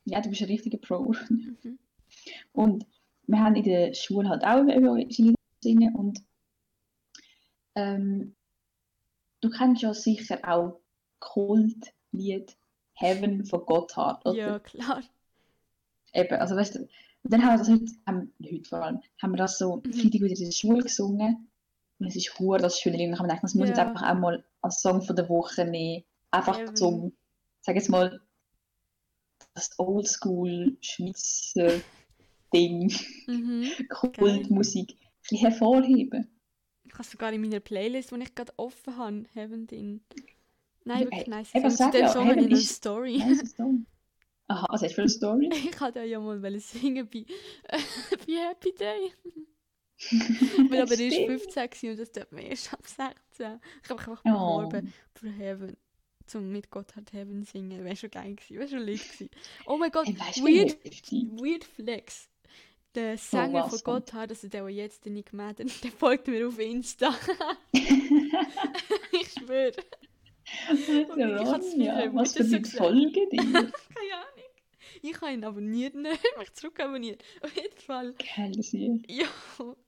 Ja, 0.05 0.21
du 0.21 0.29
bist 0.29 0.41
ein 0.41 0.47
richtiger 0.47 0.79
Pro. 0.79 1.13
Mhm. 1.29 1.77
Und 2.53 2.85
wir 3.27 3.39
haben 3.39 3.55
in 3.55 3.63
der 3.63 3.93
Schule 3.93 4.27
halt 4.27 4.43
auch 4.43 4.63
über 4.63 4.97
singen 5.61 5.95
und 5.95 6.23
ähm, 7.75 8.35
du 9.41 9.51
kennst 9.51 9.83
ja 9.83 9.93
sicher 9.93 10.39
auch 10.43 10.78
Kultlied 11.19 12.55
Heaven 12.93 13.45
von 13.45 13.65
Gotthard, 13.65 14.25
oder? 14.25 14.37
Ja, 14.37 14.59
klar. 14.59 15.03
Eben, 16.13 16.35
also 16.39 16.55
weißt 16.55 16.75
du, 16.75 16.79
und 17.23 17.33
dann 17.33 17.43
haben 17.43 17.53
wir 17.53 17.57
das 17.59 17.69
heute, 17.69 17.91
ähm, 18.07 18.33
heute 18.43 18.69
vor 18.69 18.81
allem, 18.83 19.01
haben 19.21 19.31
wir 19.31 19.37
das 19.37 19.57
so 19.57 19.77
Mhm. 19.77 19.93
Freitag 19.93 20.21
wieder 20.21 20.37
in 20.37 20.45
der 20.45 20.51
Schule 20.51 20.83
gesungen 20.83 21.49
und 21.99 22.07
es 22.07 22.15
ist 22.15 22.39
hure 22.39 22.57
das 22.59 22.79
schöne 22.79 22.97
Lied 22.97 23.07
und 23.07 23.13
ich 23.13 23.19
habe 23.19 23.27
gedacht, 23.29 23.43
das 23.43 23.53
muss 23.55 23.65
ich 23.65 23.69
jetzt 23.69 23.77
Ja. 23.77 23.87
einfach 23.91 24.09
auch 24.09 24.19
mal 24.19 24.43
als 24.61 24.81
Song 24.81 25.01
von 25.01 25.15
der 25.15 25.29
Woche 25.29 25.65
nehmen, 25.65 26.03
einfach 26.31 26.57
Heaven. 26.57 26.75
zum, 26.75 27.17
sag 27.61 27.75
jetzt 27.75 27.89
mal, 27.89 28.21
das 29.53 29.77
Oldschool 29.77 30.77
Schweizer 30.81 31.81
Ding, 32.53 32.91
Mhm. 33.27 33.69
Kultmusik, 33.89 34.91
ein 34.91 34.97
bisschen 35.21 35.37
hervorheben. 35.37 36.27
Ich 36.85 36.93
habe 36.93 37.03
sogar 37.03 37.31
in 37.33 37.41
meiner 37.41 37.59
Playlist, 37.59 38.11
die 38.11 38.15
ich 38.23 38.33
gerade 38.33 38.53
offen 38.57 38.97
habe, 38.97 39.25
Heaven 39.33 39.67
drin. 39.67 40.01
Nein, 40.89 41.03
wirklich 41.05 41.27
nice. 41.27 41.49
sag 41.77 41.91
dem 41.91 42.01
ja, 42.01 42.09
Song 42.09 42.27
habe 42.27 42.39
ich 42.41 42.45
Heaven 42.45 42.49
noch 42.49 42.57
eine 42.57 42.59
ist- 42.63 42.75
Story. 42.75 43.17
Nice. 43.17 43.55
Aha, 44.47 44.65
was 44.69 44.81
hast 44.81 44.89
du 44.91 44.95
für 44.95 45.01
eine 45.01 45.09
Story? 45.09 45.49
Ich 45.53 45.79
wollte 45.81 46.03
ja 46.03 46.19
mal 46.19 46.59
singen 46.59 47.07
bei, 47.07 47.25
bei 47.69 48.33
Happy 48.49 48.73
Day. 48.73 49.13
Weil 50.69 50.81
aber 50.81 50.93
er 50.93 50.99
ist 51.07 51.13
Stimmt. 51.13 51.41
15 51.41 51.69
gewesen 51.69 51.89
und 51.91 51.99
das 51.99 52.11
tut 52.11 52.31
mir 52.31 52.43
erst 52.49 52.73
ab 52.73 52.79
16. 52.85 53.59
Ich 53.83 53.89
habe 53.89 53.99
mich 53.99 54.07
einfach 54.07 54.21
Oh. 54.25 54.29
beworben 54.67 54.93
für 55.13 55.29
Heaven. 55.29 55.77
Zum 56.25 56.51
mit 56.51 56.69
Gott 56.71 56.95
hat 56.95 57.11
Heaven 57.11 57.43
singen. 57.43 57.83
Wäre 57.83 57.95
schon 57.95 58.09
geil 58.11 58.35
gewesen. 58.35 58.57
Wäre 58.59 58.67
schon 58.69 58.79
lit 58.79 59.03
gewesen. 59.03 59.29
Oh 59.65 59.77
mein 59.77 59.91
Gott, 59.91 60.07
Hey, 60.07 60.17
weißt 60.19 60.41
weird, 60.43 60.77
weird 61.41 61.63
Flex. 61.63 62.29
Der 62.95 63.17
Sänger 63.17 63.63
was 63.65 63.69
von 63.69 63.77
denn? 63.79 63.83
Gotthard, 64.05 64.29
also 64.31 64.47
der, 64.47 64.61
der 64.63 64.69
jetzt 64.73 65.05
der 65.05 65.11
Nick 65.11 65.31
Madden, 65.33 65.71
der 65.83 65.91
folgt 65.91 66.27
mir 66.27 66.47
auf 66.47 66.57
Insta. 66.59 67.13
ich 67.73 69.31
schwöre. 69.37 69.73
Ronja, 70.69 71.93
meiner 71.95 72.15
was 72.15 72.33
für 72.33 72.43
gesagt. 72.43 72.67
Folge 72.67 73.27
dir? 73.31 73.37
Keine 73.41 74.15
Ahnung. 74.15 74.49
Ich 75.01 75.21
habe 75.21 75.31
ihn 75.33 75.43
abonniert, 75.43 75.95
ne? 75.95 76.11
mich 76.39 76.53
zurückabonniert. 76.53 77.23
Auf 77.41 77.55
jeden 77.55 77.77
Fall. 77.77 78.15
Sie. 78.59 79.01
Ja, 79.07 79.27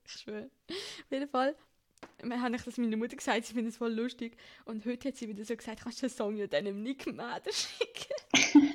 ich 0.04 0.12
schwöre. 0.12 0.50
Auf 0.68 1.10
jeden 1.10 1.28
Fall 1.28 1.54
mir 2.22 2.40
habe 2.40 2.56
ich 2.56 2.62
das 2.62 2.78
meiner 2.78 2.96
Mutter 2.96 3.16
gesagt, 3.16 3.44
sie 3.46 3.54
findet 3.54 3.72
es 3.72 3.78
voll 3.78 3.92
lustig. 3.92 4.36
Und 4.64 4.84
heute 4.84 5.08
hat 5.08 5.16
sie 5.16 5.28
wieder 5.28 5.44
so 5.44 5.56
gesagt, 5.56 5.82
kannst 5.82 6.02
du 6.02 6.06
den 6.06 6.14
Song 6.14 6.36
ja 6.36 6.46
deinem 6.46 6.82
Nick 6.82 7.12
Madden 7.12 7.52
schicken? 7.52 8.72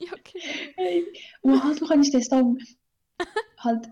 ja, 0.00 0.12
okay. 0.12 0.40
Hey, 0.76 1.06
wow, 1.42 1.76
du 1.78 1.86
kannst 1.86 2.12
den 2.12 2.22
Song 2.22 2.58
halt. 3.58 3.88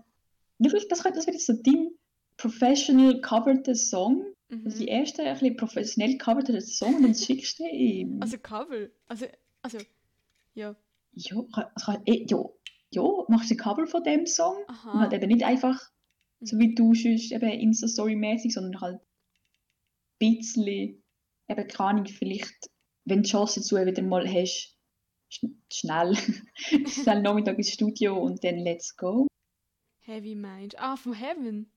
Wirklich, 0.59 0.87
das, 0.87 1.01
das 1.01 1.27
wird 1.27 1.41
so 1.41 1.53
dein 1.53 1.91
professional 2.37 3.19
coverter 3.21 3.75
Song. 3.75 4.32
Also 4.65 4.77
die 4.77 4.83
Mhm. 4.83 4.89
erste 4.89 5.23
ein 5.23 5.33
bisschen 5.33 5.57
professionell 5.57 6.17
coverter 6.17 6.59
Song, 6.61 6.95
und 6.95 7.03
dann 7.03 7.15
schickst 7.15 7.59
du 7.59 7.63
ihm. 7.65 8.19
Also 8.21 8.37
Cover. 8.37 8.87
Also, 9.07 9.25
also, 9.61 9.79
ja. 10.53 10.75
ja, 11.13 11.43
also, 11.51 12.01
eh, 12.05 12.25
ja, 12.29 12.43
ja, 12.91 13.03
machst 13.27 13.49
du 13.49 13.55
ein 13.55 13.57
Cover 13.57 13.87
von 13.87 14.03
dem 14.03 14.25
Song. 14.27 14.57
Und 14.57 14.69
Aha. 14.69 14.99
halt 14.99 15.13
eben 15.13 15.27
nicht 15.27 15.43
einfach, 15.43 15.79
so 16.41 16.55
Mhm. 16.55 16.59
wie 16.59 16.75
du 16.75 16.93
sonst 16.93 17.31
eben 17.31 17.49
Insta-Story-mäßig, 17.49 18.53
sondern 18.53 18.81
halt 18.81 18.99
ein 20.21 20.37
bisschen, 20.37 21.03
eben 21.49 21.67
keine 21.67 21.89
Ahnung, 21.89 22.05
vielleicht, 22.05 22.53
wenn 23.05 23.17
du 23.19 23.23
die 23.23 23.29
Chance 23.31 23.59
dazu 23.59 23.75
wieder 23.77 24.01
mal 24.03 24.27
hast, 24.27 24.77
schn 25.29 25.61
schnell, 25.71 26.15
schnell 26.87 27.21
Nachmittag 27.21 27.57
ins 27.57 27.69
Studio 27.71 28.17
und 28.21 28.43
dann 28.43 28.59
let's 28.59 28.95
go. 28.95 29.27
Heavy 30.01 30.35
Mind. 30.35 30.77
Ah, 30.79 30.95
von 30.97 31.13
Heaven. 31.13 31.71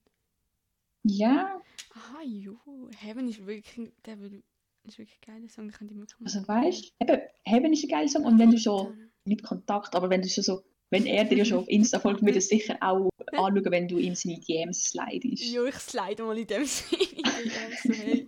Ja, 1.09 1.61
Aha, 1.93 2.21
jo. 2.23 2.57
Heaven 2.99 3.27
ist 3.27 3.45
wirklich, 3.45 3.91
der 4.05 4.19
will- 4.19 4.43
ist 4.83 4.97
wirklich 4.99 5.17
ein 5.27 5.33
geiler 5.35 5.49
Song. 5.49 5.65
Den 5.67 5.73
könnte 5.73 5.93
ich 5.93 5.99
mal 5.99 6.05
also 6.23 6.47
weißt 6.47 6.93
du, 6.99 7.29
Heaven 7.43 7.73
ist 7.73 7.83
ein 7.83 7.89
geiler 7.89 8.07
Song 8.07 8.25
und 8.25 8.37
wenn 8.39 8.51
du 8.51 8.57
schon, 8.59 9.09
nicht 9.25 9.43
Kontakt, 9.43 9.95
aber 9.95 10.09
wenn 10.09 10.21
du 10.21 10.29
schon 10.29 10.43
so, 10.43 10.63
wenn 10.89 11.05
er 11.05 11.25
dir 11.25 11.43
schon 11.43 11.59
auf 11.59 11.67
Insta 11.67 11.99
folgt, 11.99 12.21
würde 12.21 12.35
er 12.37 12.41
sicher 12.41 12.77
auch 12.81 13.09
anschauen, 13.33 13.71
wenn 13.71 13.87
du 13.87 13.97
ihm 13.97 14.15
seine 14.15 14.39
DMs 14.39 14.83
slidest. 14.85 15.43
Jo, 15.43 15.65
ich 15.65 15.75
slide 15.75 16.23
mal 16.23 16.37
in 16.37 16.47
dem 16.47 16.65
Sinne. 16.65 18.27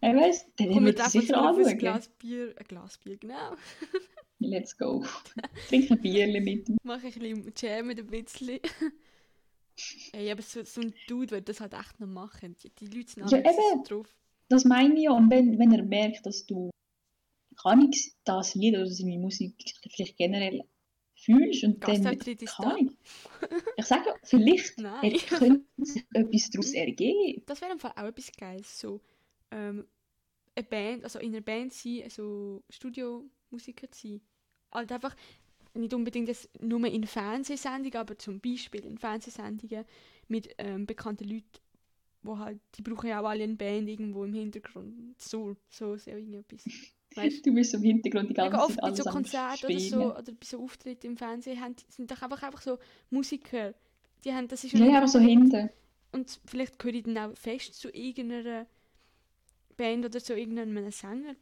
Er 0.00 0.14
weißt, 0.16 0.46
dann 0.56 0.82
mit 0.84 0.98
er 0.98 1.04
einfach 1.06 1.10
sicher 1.20 1.40
auf 1.50 1.56
ein 1.56 1.62
anschauen. 1.64 1.78
Glas 1.78 2.08
Bier. 2.18 2.54
Ein 2.58 2.64
Glas 2.66 2.98
Bier, 2.98 3.16
genau. 3.16 3.54
Let's 4.38 4.76
go. 4.76 5.04
Trink 5.68 5.90
ein 5.90 6.00
Bierchen 6.00 6.44
mit 6.44 6.68
ich 6.68 6.76
ein 6.84 7.00
bisschen 7.42 7.52
Jam 7.56 7.86
mit 7.86 7.98
ein 7.98 8.06
bisschen. 8.06 8.60
Ey, 10.12 10.30
aber 10.30 10.42
so, 10.42 10.62
so 10.64 10.80
ein 10.80 10.94
Dude 11.08 11.32
würde 11.32 11.42
das 11.42 11.60
halt 11.60 11.74
echt 11.74 11.98
noch 12.00 12.06
machen. 12.06 12.56
Die, 12.62 12.70
die 12.70 12.86
Leute 12.86 13.10
sind 13.10 13.30
Ja, 13.30 13.38
eben. 13.38 13.84
drauf. 13.84 14.14
Das 14.48 14.64
meine 14.64 14.94
ich 14.94 15.04
ja. 15.04 15.12
Und 15.12 15.30
wenn, 15.30 15.58
wenn 15.58 15.72
er 15.72 15.82
merkt, 15.82 16.24
dass 16.26 16.46
du 16.46 16.70
kann 17.56 17.90
ich 17.90 18.14
das 18.24 18.54
Lied 18.54 18.74
oder 18.74 18.86
seine 18.86 19.18
Musik 19.18 19.54
vielleicht 19.90 20.16
generell 20.16 20.64
fühlst 21.16 21.64
und 21.64 21.82
dann 21.82 22.02
Gastauftritt 22.02 22.42
ist 22.42 22.56
kann 22.56 22.76
ich. 22.78 22.92
Ich 23.76 23.84
sage 23.86 24.08
ja, 24.08 24.14
vielleicht 24.22 24.78
er 24.78 25.38
könnte 25.38 25.64
sich 25.78 26.04
etwas 26.12 26.50
daraus 26.50 26.72
ergeben. 26.72 27.42
Das 27.46 27.60
wäre 27.60 27.72
im 27.72 27.78
Fall 27.78 27.92
auch 27.96 28.04
etwas 28.04 28.32
Geiles. 28.32 28.80
So, 28.80 29.00
ähm, 29.50 29.86
eine 30.56 30.66
Band, 30.66 31.04
also 31.04 31.18
in 31.18 31.32
einer 31.32 31.40
Band 31.40 31.72
sein, 31.72 32.08
so 32.10 32.62
Studiomusiker 32.70 33.90
zu 33.90 34.08
sein. 34.08 34.20
Halt 34.72 34.90
einfach 34.92 35.14
nicht 35.74 35.94
unbedingt 35.94 36.28
das 36.28 36.48
nur 36.60 36.84
in 36.86 37.04
Fernsehsendungen, 37.04 37.96
aber 37.96 38.18
zum 38.18 38.40
Beispiel 38.40 38.84
in 38.84 38.98
Fernsehsendungen 38.98 39.84
mit 40.28 40.54
ähm, 40.58 40.86
bekannten 40.86 41.28
Leuten, 41.28 41.60
wo 42.22 42.38
halt, 42.38 42.60
die 42.76 42.82
brauchen 42.82 43.08
ja 43.08 43.20
auch 43.20 43.28
alle 43.28 43.44
eine 43.44 43.56
Band 43.56 43.88
irgendwo 43.88 44.24
im 44.24 44.34
Hintergrund. 44.34 45.20
So, 45.20 45.56
so, 45.68 45.96
so 45.96 46.10
irgendetwas. 46.10 46.64
Weißt 47.14 47.46
Du 47.46 47.52
bist 47.52 47.74
im 47.74 47.82
Hintergrund 47.82 48.30
die 48.30 48.34
ganze 48.34 48.50
Mega 48.52 48.64
oft 48.64 48.74
Zeit 48.74 48.90
bei 48.90 48.94
so 48.94 49.10
Konzerten 49.10 49.66
oder 49.66 49.80
so, 49.80 50.16
oder 50.16 50.32
bei 50.32 50.44
so 50.44 50.62
Auftritten 50.62 51.06
im 51.08 51.16
Fernsehen, 51.16 51.60
haben, 51.60 51.76
sind 51.88 52.10
doch 52.10 52.22
einfach, 52.22 52.42
einfach 52.42 52.62
so 52.62 52.78
Musiker. 53.10 53.74
Die 54.24 54.32
haben, 54.32 54.48
das 54.48 54.64
ist 54.64 54.72
Ja, 54.72 54.98
aber 54.98 55.08
so 55.08 55.18
hinten. 55.18 55.70
Und 56.12 56.40
vielleicht 56.46 56.78
gehöre 56.78 56.94
ich 56.94 57.02
dann 57.04 57.18
auch 57.18 57.36
fest 57.36 57.74
zu 57.74 57.88
irgendeiner 57.90 58.66
Band 59.76 60.04
oder 60.04 60.20
zu 60.20 60.34
irgendeinem 60.34 60.90
Sänger. 60.90 61.34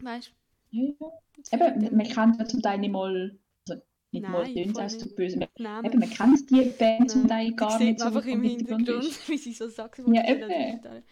Weißt 0.00 0.32
Ja, 0.70 0.92
du? 0.98 1.12
Eben, 1.52 1.96
man 1.96 2.06
kennt 2.08 2.38
ja 2.38 2.46
zum 2.46 2.62
Teil 2.62 2.78
nicht 2.78 2.90
mal, 2.90 3.38
also 3.68 3.82
nicht 4.12 4.28
mal 4.28 4.42
Nein, 4.42 4.54
tönt 4.54 4.76
voll 4.76 4.84
es 4.84 4.94
nicht. 4.94 5.08
so 5.08 5.14
böse. 5.14 5.38
Man-. 5.58 5.84
Eben, 5.84 5.98
man 5.98 6.10
kennt 6.10 6.50
die 6.50 6.62
Band 6.78 7.10
zum 7.10 7.26
Teil 7.28 7.52
gar 7.54 7.78
nicht 7.78 8.00
so 8.00 8.06
einfach 8.06 8.24
im 8.26 8.42
Hintergrund, 8.42 8.88
ist. 8.88 9.28
wie 9.28 9.38
sie 9.38 9.52
so 9.52 9.68
Saxophon 9.68 10.14
Ja, 10.14 10.22
spielen 10.24 10.50
eben. 10.50 11.04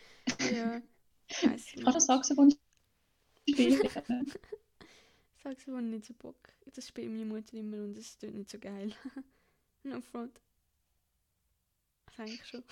Ja, 0.54 0.82
Ich 1.28 1.40
kann 1.40 1.52
das 1.52 1.74
nicht. 1.74 2.00
Saxophon 2.02 2.54
spielen. 3.48 3.80
Saxophon 5.42 5.90
nicht 5.90 6.06
so 6.06 6.14
Bock. 6.14 6.36
Das 6.74 6.86
spielt 6.88 7.10
meine 7.10 7.24
Mutter 7.24 7.54
immer 7.56 7.78
und 7.78 7.96
es 7.96 8.18
tut 8.18 8.34
nicht 8.34 8.50
so 8.50 8.58
geil. 8.58 8.92
no 9.84 10.00
front. 10.00 10.40
Das 12.06 12.18
eigentlich 12.18 12.44
schon. 12.46 12.64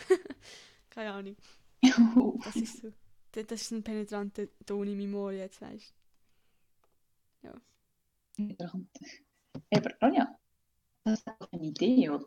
Keine 0.90 1.12
Ahnung. 1.12 1.36
Das 2.44 2.56
ist 2.56 2.78
so. 2.82 2.92
Das 3.32 3.46
das 3.46 3.62
ist 3.62 3.70
ein 3.72 3.82
penetranter 3.82 4.46
Ton 4.66 4.86
in 4.88 4.96
meinem 4.98 5.14
Ohr 5.16 5.32
jetzt, 5.32 5.60
weißt 5.60 5.94
Aber 9.72 9.90
Ronja, 10.02 10.38
das 11.04 11.18
ist 11.20 11.28
doch 11.28 11.52
eine 11.52 11.64
Idee, 11.66 12.10
oder? 12.10 12.26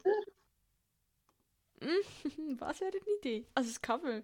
Was 2.59 2.81
wäre 2.81 2.91
eine 2.91 3.17
Idee? 3.19 3.45
Also 3.53 3.69
das 3.69 3.81
Cover. 3.81 4.23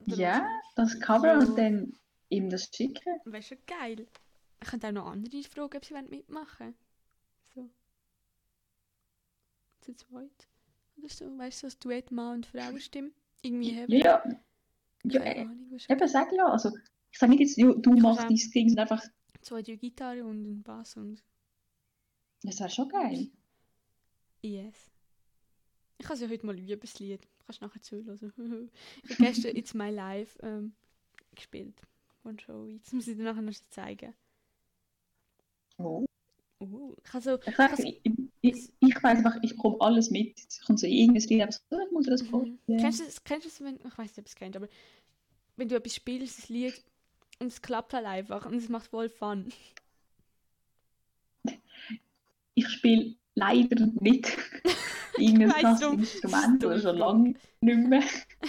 Oder 0.00 0.16
Ja, 0.16 0.60
das 0.76 0.98
Cover 1.00 1.32
Ja. 1.32 1.38
und 1.38 1.56
dann 1.58 1.92
ihm 2.28 2.50
das 2.50 2.70
schicken. 2.74 3.20
Wäre 3.24 3.42
schon 3.42 3.58
geil. 3.66 4.06
Ich 4.62 4.68
könnte 4.68 4.88
auch 4.88 4.92
noch 4.92 5.06
andere 5.06 5.42
fragen, 5.42 5.76
ob 5.76 5.84
sie 5.84 5.94
wollen 5.94 6.08
mitmachen 6.10 6.74
So. 7.54 7.68
Zu 9.80 9.94
zweit. 9.94 10.48
Oder 10.96 11.08
so. 11.08 11.38
Weißt 11.38 11.62
du, 11.62 11.70
so 11.70 11.76
ein 11.76 11.80
Duett 11.80 12.10
Mann 12.10 12.36
und 12.36 12.46
Frauenstimme. 12.46 13.10
Irgendwie 13.42 13.76
haben. 13.80 13.92
Ja, 13.92 14.22
ja. 14.24 14.40
ja 15.04 15.20
äh, 15.22 15.42
eben, 15.42 16.08
sag 16.08 16.32
ja. 16.32 16.46
Also, 16.46 16.70
ich 17.16 17.20
sage 17.20 17.30
nicht 17.30 17.40
jetzt, 17.40 17.58
du, 17.58 17.74
du 17.80 17.94
machst 17.94 18.24
dein 18.24 18.36
Ding, 18.36 18.68
sondern 18.68 18.88
einfach, 18.90 19.02
Zwei, 19.40 19.62
drei 19.62 19.76
Gitarre 19.76 20.22
und 20.22 20.44
ein 20.44 20.62
Bass 20.62 20.98
und 20.98 21.22
das 22.42 22.60
wäre 22.60 22.68
schon 22.68 22.90
geil. 22.90 23.30
Yes. 24.42 24.74
Ich 25.96 26.06
habe 26.06 26.18
ja 26.18 26.28
heute 26.28 26.44
mal 26.44 26.58
üben, 26.58 26.78
das 26.78 26.98
Lied. 26.98 27.26
Kannst 27.46 27.62
du 27.62 27.64
nachher 27.64 27.80
zuhören. 27.80 28.70
ich 29.02 29.10
habe 29.12 29.24
gestern 29.24 29.56
It's 29.56 29.72
My 29.72 29.88
Life 29.90 30.38
ähm, 30.42 30.74
gespielt. 31.34 31.80
One 32.22 32.38
Show. 32.38 32.66
Jetzt 32.66 32.92
muss 32.92 33.08
ich 33.08 33.16
dir 33.16 33.22
nachher 33.22 33.40
noch 33.40 33.54
zeigen. 33.70 34.12
Oh. 35.78 36.04
Uh, 36.60 36.94
ich 37.02 37.12
habe 37.14 37.24
so... 37.24 37.38
Ich, 37.82 38.00
ich, 38.04 38.12
ich, 38.42 38.72
ich 38.80 39.02
weiß 39.02 39.18
einfach, 39.18 39.38
ich 39.42 39.52
bekomme 39.56 39.80
alles 39.80 40.10
mit. 40.10 40.38
Es 40.46 40.60
kommt 40.60 40.80
so 40.80 40.86
irgendein 40.86 41.26
Lied, 41.28 41.42
aber 41.42 41.52
so, 41.52 41.60
oh, 41.70 41.78
ich 41.86 41.92
muss 41.92 42.06
das 42.06 42.22
Mhm. 42.24 42.28
vorstellen. 42.28 42.78
Kennst 42.78 43.00
du 43.00 43.04
das, 43.04 43.24
kennst 43.24 43.46
du 43.46 43.48
das, 43.48 43.60
wenn, 43.62 43.76
ich 43.76 43.98
weiß 43.98 44.10
nicht, 44.10 44.18
ob 44.18 44.26
es 44.26 44.34
kennt, 44.34 44.56
aber 44.56 44.68
wenn 45.56 45.68
du 45.68 45.76
etwas 45.76 45.94
spielst, 45.94 46.38
das 46.38 46.48
Lied, 46.50 46.84
und 47.38 47.48
es 47.48 47.62
klappt 47.62 47.92
halt 47.94 48.06
einfach 48.06 48.46
und 48.46 48.54
es 48.54 48.68
macht 48.68 48.86
voll 48.88 49.08
Fun. 49.08 49.52
Ich 52.54 52.68
spiele 52.68 53.14
leider 53.34 53.86
nicht 54.00 54.36
irgendein 55.18 55.76
drum. 55.78 55.98
Instrument 55.98 56.64
oder 56.64 56.80
schon 56.80 56.96
lange 56.96 57.34
nicht 57.60 57.78
mehr. 57.88 58.02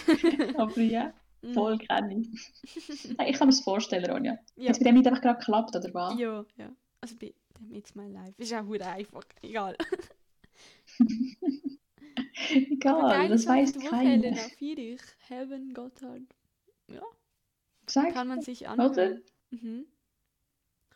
aber 0.57 0.79
ja, 0.81 1.13
Mhm. 1.43 1.53
voll 1.53 1.77
kenne 1.77 2.21
ich. 2.21 2.29
Ich 3.03 3.15
kann 3.37 3.47
mir 3.47 3.53
das 3.53 3.59
vorstellen, 3.61 4.09
Ronja. 4.09 4.39
Ja. 4.55 4.67
Jetzt 4.67 4.79
bei 4.79 4.85
dem 4.85 4.95
nicht 4.95 5.07
einfach 5.07 5.21
gerade 5.21 5.37
geklappt, 5.37 5.75
oder 5.75 5.93
was? 5.93 6.19
ja, 6.19 6.43
ja. 6.57 6.71
Also 6.99 7.15
bei 7.15 7.31
dem 7.59 7.71
It's 7.75 7.93
My 7.93 8.07
Life. 8.09 8.33
Ist 8.37 8.53
auch 8.55 8.65
hure 8.65 8.85
einfach. 8.87 9.23
Egal. 9.43 9.77
Egal, 12.49 13.29
das 13.29 13.45
weiß 13.45 13.73
keiner. 13.77 13.99
Helena 14.29 14.37
Fierich. 14.57 15.01
Heaven 15.27 15.73
Gotthard. 15.75 16.23
Ja, 16.87 17.03
Sag, 17.89 18.13
kann 18.13 18.27
man 18.27 18.41
sich 18.41 18.67
anhören. 18.67 19.23
Mhm. 19.49 19.87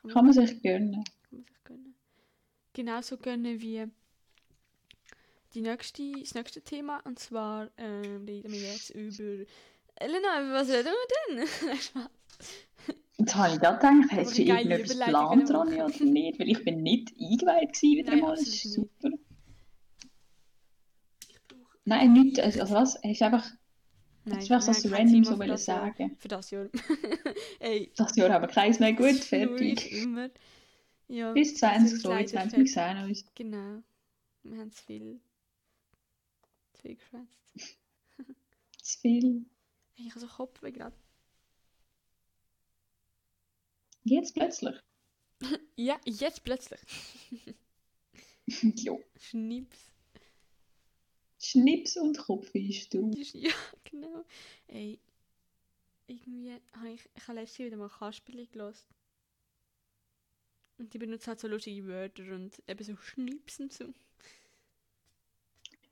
Kann 0.02 0.12
kann 0.12 0.26
man 0.26 0.34
sich 0.34 0.62
gönnen. 0.62 1.04
kann 1.04 1.40
man 1.40 1.46
sich 1.46 1.64
gönnen. 1.64 1.96
Genauso 2.74 3.18
gönnen 3.18 3.62
wie 3.62 3.88
die 5.54 5.62
nächste, 5.62 6.12
das 6.12 6.34
nächste 6.34 6.62
Thema. 6.62 7.00
Und 7.06 7.20
zwar 7.20 7.70
ähm, 7.78 8.26
reden 8.26 8.52
wir 8.52 8.60
jetzt 8.60 8.90
über. 8.92 9.46
Elena, 9.96 10.54
was 10.54 10.70
reden 10.70 10.88
wir 10.88 11.46
denn? 11.46 12.08
Jetzt 13.18 13.36
habe 13.36 13.54
ich 13.54 13.60
gerade 13.60 13.78
gedacht, 13.78 14.12
hast 14.14 14.36
du 14.36 14.42
irgendetwas 14.42 14.98
geplant, 14.98 15.52
Ronja, 15.52 15.86
oder 15.86 16.06
nicht? 16.06 16.40
Weil 16.40 16.50
ich 16.50 16.64
bin 16.64 16.82
nicht 16.82 17.14
eingeweiht 17.22 17.74
gewesen 17.74 17.98
wieder 17.98 18.12
Nein, 18.14 18.22
mal. 18.22 18.36
Das 18.36 18.48
ist 18.48 18.74
super. 18.74 19.10
Ich 21.30 21.40
brauche. 21.48 21.78
Nein, 21.86 22.14
nicht. 22.14 22.40
Also, 22.40 22.62
also 22.62 22.74
was? 22.74 22.96
Es 23.04 23.12
ist 23.12 23.22
einfach, 23.22 23.48
Nein, 24.24 24.40
das 24.48 24.52
einfach 24.52 24.74
so 24.74 24.90
nein, 24.90 25.08
random 25.08 25.24
so 25.24 25.36
das 25.36 25.66
Jahr. 25.66 25.86
sagen. 25.86 26.16
Für 26.20 26.28
das 26.28 26.52
Jahr. 26.52 26.70
Ey, 27.60 27.92
Das 27.96 28.16
Jahr 28.16 28.30
haben 28.32 28.44
wir 28.44 28.48
keins 28.50 28.80
mehr. 28.80 28.94
Gut, 28.94 29.16
fertig. 29.16 29.92
immer. 29.92 30.30
Ja, 31.08 31.34
Bis 31.34 31.54
das 31.54 31.62
Jahr 31.62 31.84
ist 31.84 32.02
2022, 32.02 32.34
leider 32.34 32.58
wir 32.58 32.68
sehen 32.68 33.10
uns. 33.10 33.26
Genau. 33.36 33.84
Wir 34.44 34.60
haben 34.60 34.72
zu 34.72 34.84
viel. 34.84 35.20
Zu 36.74 36.82
viel 36.82 36.96
geschwätzt. 36.96 37.78
Zu 38.82 39.00
viel. 39.00 39.46
Ich 39.96 40.10
habe 40.12 40.20
so 40.20 40.28
Kopfweh 40.28 40.72
gerade. 40.72 40.96
Jetzt 44.04 44.34
plötzlich. 44.34 44.76
Ja, 45.76 46.00
jetzt 46.06 46.44
plötzlich. 46.44 46.80
jo. 48.46 49.02
Schnips. 49.20 49.91
Schnips 51.42 51.98
und 51.98 52.18
Kopf 52.18 52.54
ist 52.54 52.94
du. 52.94 53.12
Ja, 53.34 53.52
genau. 53.84 54.24
Ey, 54.68 55.00
irgendwie 56.06 56.54
habe 56.74 56.92
ich, 56.92 57.10
ich 57.16 57.28
habe 57.28 57.40
letztes 57.40 57.58
Jahr 57.58 57.68
wieder 57.68 57.78
mal 57.78 57.90
Kasperli 57.90 58.46
gelesen. 58.46 58.86
Und 60.78 60.94
die 60.94 61.00
benutzen 61.00 61.28
halt 61.28 61.40
so 61.40 61.48
lustige 61.48 61.86
Wörter 61.88 62.24
und 62.34 62.62
eben 62.68 62.84
so 62.84 62.96
Schnips 62.96 63.60
und 63.60 63.74
so. 63.74 63.86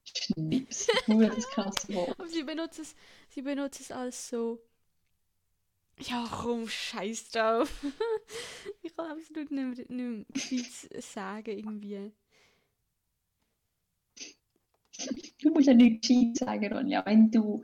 Schnips. 0.04 0.88
Nur 1.08 1.30
das 1.30 1.48
krasse 1.50 1.94
Wort. 1.94 2.12
Aber 2.20 2.28
sie 2.28 2.44
benutzen 2.44 2.82
es, 2.82 2.96
sie 3.30 3.42
benutzen 3.42 3.84
es 3.84 3.92
als 3.92 4.30
so. 4.30 4.60
Ja, 6.00 6.28
komm, 6.32 6.68
scheiß 6.68 7.32
drauf. 7.32 7.72
ich 8.84 8.96
kann 8.96 9.12
absolut 9.12 9.52
nicht 9.52 9.90
mehr, 9.90 10.26
nicht 10.30 10.92
mehr 10.92 11.02
sagen, 11.02 11.58
irgendwie. 11.58 12.12
Du 15.42 15.52
musst 15.52 15.68
ja 15.68 15.74
nicht 15.74 16.02
gescheit 16.02 16.38
sagen, 16.38 16.74
Ronja. 16.74 17.06
Wenn 17.06 17.32
du 17.32 17.64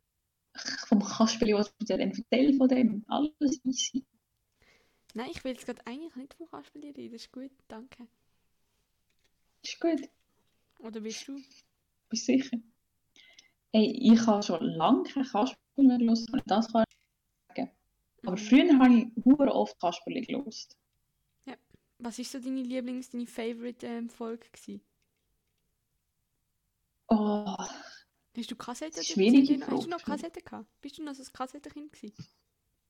vom 0.87 1.03
Kasperli 1.03 1.53
was 1.53 1.73
erzählen, 1.79 2.11
dann 2.11 2.23
erzähl 2.31 2.57
von 2.57 2.67
dem. 2.69 3.03
Alles 3.07 3.59
easy. 3.65 4.05
Nein, 5.13 5.29
ich 5.31 5.43
will 5.43 5.53
jetzt 5.53 5.65
gerade 5.65 5.85
eigentlich 5.85 6.15
nicht 6.15 6.33
vom 6.33 6.47
Kasperli 6.47 6.91
reden. 6.91 7.13
Das 7.13 7.21
ist 7.21 7.31
gut, 7.31 7.51
danke. 7.67 8.07
Ist 9.63 9.79
gut. 9.79 10.09
Oder 10.79 11.03
willst 11.03 11.27
du? 11.27 11.41
Bist 12.09 12.25
sicher? 12.25 12.57
Hey, 13.73 13.91
ich 13.99 14.25
habe 14.25 14.43
schon 14.43 14.63
lange 14.63 15.03
kein 15.03 15.23
Kasperli 15.23 15.87
mehr 15.87 15.97
gelesen, 15.97 16.41
das 16.45 16.71
kann 16.71 16.85
ich 16.89 16.97
sagen. 17.55 17.71
Aber 18.25 18.31
Mhm. 18.33 18.37
früher 18.37 18.79
habe 18.79 18.95
ich 18.95 19.25
hure 19.25 19.53
oft 19.53 19.79
Kasperli 19.79 20.21
gelesen. 20.21 20.69
Was 21.99 22.19
ist 22.19 22.33
so 22.33 22.39
deine 22.39 22.61
Lieblings-, 22.61 23.09
deine 23.09 23.25
Favorite-Folge 23.25 24.47
gewesen? 24.51 24.81
Oh, 27.07 27.55
Hast 28.37 28.51
du 28.51 28.55
Kassetten? 28.55 28.95
oder 28.95 29.03
Schwierige 29.03 29.59
Hast 29.67 29.85
du 29.85 29.89
noch 29.89 29.99
Frage. 30.01 30.21
Kassetten 30.21 30.43
gehabt? 30.43 30.67
Bist 30.81 30.97
du 30.97 31.03
noch 31.03 31.13
so 31.15 31.23
ein 31.23 31.33
Kassettenkind 31.33 31.91
gewesen? 31.93 32.25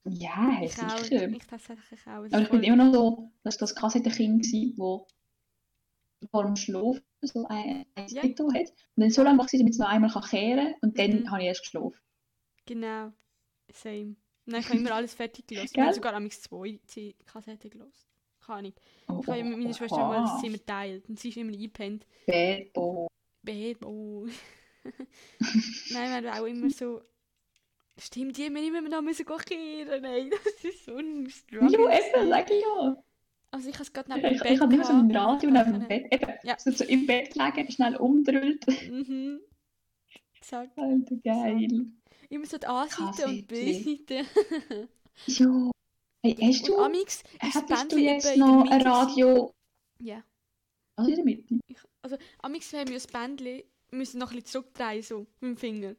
ja, 0.06 0.60
Ich 0.64 0.78
auch. 0.82 0.98
sicher. 1.00 1.28
Ich 1.30 1.46
tatsächlich 1.48 2.00
auch. 2.08 2.10
Aber 2.12 2.42
ich 2.42 2.50
bin 2.50 2.64
immer 2.64 2.86
noch 2.86 2.94
so, 2.94 3.32
dass 3.44 3.58
das 3.58 3.76
Kassettenkind 3.76 4.46
war, 4.78 5.06
das 6.22 6.30
vor 6.32 6.46
dem 6.46 6.56
Schlafen 6.56 7.02
so 7.22 7.46
ein, 7.48 7.86
ein 7.96 8.08
Ja. 8.08 8.24
Hat. 8.24 8.40
Und 8.40 8.64
dann 8.96 9.10
so 9.12 9.24
lange 9.24 9.38
war, 9.40 9.48
damit 9.52 9.74
es 9.74 9.80
noch 9.80 9.88
einmal 9.90 10.12
kann 10.12 10.24
kehren 10.24 10.66
kann. 10.74 10.76
Und 10.82 11.00
dann 11.00 11.12
Mhm. 11.24 11.32
habe 11.32 11.42
ich 11.42 11.48
erst 11.48 11.62
geschlafen. 11.62 11.96
Genau. 12.66 13.12
Same. 13.74 14.16
Nein, 14.46 14.62
ich 14.62 14.70
habe 14.70 14.78
immer 14.80 14.92
alles 14.94 15.14
fertig 15.16 15.48
gelesen. 15.48 15.70
Ich 15.74 15.82
habe 15.82 15.94
sogar 15.94 16.14
am 16.14 16.30
zwei 16.30 16.80
Kassetten 17.26 17.70
gelesen. 17.72 18.06
Keine 18.46 18.60
Ahnung. 18.60 18.74
Oh, 19.08 19.20
Ich 19.22 19.28
habe 19.28 19.44
mit 19.44 19.58
meiner 19.58 19.74
Schwester 19.74 19.98
mal 19.98 20.22
das 20.22 20.40
Zimmer 20.40 20.58
geteilt 20.60 21.10
und 21.10 21.20
sie 21.20 21.30
ist 21.30 21.38
immer 21.38 21.52
eingepennt. 21.52 22.06
Bad 22.28 22.72
Boy. 22.74 23.08
Bebo. 23.46 24.28
Nein, 25.92 26.24
wir 26.24 26.32
haben 26.32 26.42
auch 26.42 26.46
immer 26.46 26.70
so. 26.70 27.02
Stimmt, 27.98 28.38
die 28.38 28.46
haben 28.46 28.56
immer 28.58 28.82
noch 28.82 29.02
müssen 29.02 29.26
kehren. 29.26 30.02
Nein, 30.02 30.32
das 30.44 30.64
ist 30.64 30.86
so 30.86 30.98
ein 30.98 31.30
Struggle. 31.30 31.72
Jo, 31.72 31.90
eben, 31.90 32.30
sag 32.30 32.52
ich 32.52 32.62
ja. 32.62 32.98
Also 33.52 33.70
ich 33.70 33.76
habe 33.76 33.84
es 33.84 33.94
gerade 33.94 34.12
neben 34.12 34.22
dem 34.24 34.34
ich, 34.36 34.42
Bett 34.42 34.52
ich 34.52 34.60
habe 34.60 34.74
immer 34.74 34.84
so 34.84 34.92
ein 34.94 35.00
und 35.00 35.16
Radio 35.16 35.50
neben 35.50 35.74
dem 35.74 35.88
Bett. 35.88 36.06
Eben, 36.12 36.34
Ja. 36.44 36.56
so, 36.60 36.72
so 36.72 36.84
im 36.84 37.06
Bett 37.06 37.34
gelegen, 37.34 37.72
schnell 37.72 37.96
umgedrückt. 37.96 38.68
Mhm. 38.92 39.40
Zack. 40.42 40.72
Alter, 40.76 41.16
geil. 41.24 41.86
Immer 42.30 42.46
so 42.46 42.58
die 42.58 42.68
A-Seite 42.68 43.28
und 43.28 43.48
B-Seite. 43.48 44.26
Ja. 45.28 45.72
Hey, 46.22 46.36
hast 46.42 46.68
Und 46.70 46.78
du, 46.78 46.78
Amix 46.80 47.22
ist 47.22 47.26
das 47.42 47.56
hättest 47.56 47.92
du 47.92 47.98
jetzt 47.98 48.36
noch 48.36 48.70
ein. 48.70 48.82
Radio... 48.82 49.54
Ja. 50.00 50.22
Also 50.96 51.10
in 51.12 51.16
der 51.18 51.26
Mitte? 51.26 51.60
Ich, 51.68 51.78
also, 52.02 52.18
Amix 52.42 52.72
haben 52.74 52.88
wir 52.88 52.96
das 52.96 53.08
Bändchen, 53.08 53.64
müssen 53.92 54.20
noch 54.20 54.32
ein 54.32 54.36
bisschen 54.42 54.64
zurückdrehen, 54.64 55.02
so, 55.04 55.20
mit 55.40 55.52
dem 55.52 55.58
Finger. 55.58 55.96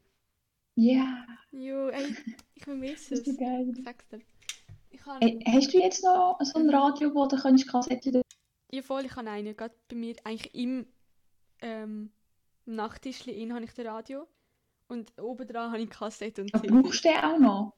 Ja, 0.76 1.24
Jo, 1.52 1.88
ey, 1.88 2.14
ich 2.54 2.64
vermisse 2.64 3.10
das 3.10 3.20
es. 3.20 3.26
ist 3.28 3.34
so 3.38 3.44
geil. 3.44 3.72
Sag's 3.84 4.08
dir. 4.08 4.20
Hey, 5.20 5.38
hast 5.46 5.72
du 5.72 5.78
jetzt 5.78 6.02
noch 6.02 6.38
so 6.42 6.58
ein 6.58 6.68
Radio, 6.70 7.14
wo 7.14 7.26
du 7.26 7.36
kannst 7.36 7.68
Kassetten... 7.68 8.22
ja 8.72 8.82
voll, 8.82 9.04
ich 9.04 9.14
habe 9.16 9.30
einen, 9.30 9.56
gerade 9.56 9.74
bei 9.88 9.94
mir, 9.96 10.16
eigentlich 10.24 10.54
im 10.54 10.86
ähm, 11.60 12.10
Nachttischchen 12.64 13.52
habe 13.54 13.64
ich 13.64 13.72
das 13.72 13.86
Radio. 13.86 14.26
Und 14.88 15.12
oben 15.20 15.46
dran 15.46 15.72
habe 15.72 15.82
ich 15.82 15.90
Kassette 15.90 16.42
und 16.42 16.52
Ja, 16.52 16.60
brauchst 16.60 17.04
du 17.04 17.08
den 17.08 17.18
auch 17.18 17.38
noch? 17.38 17.74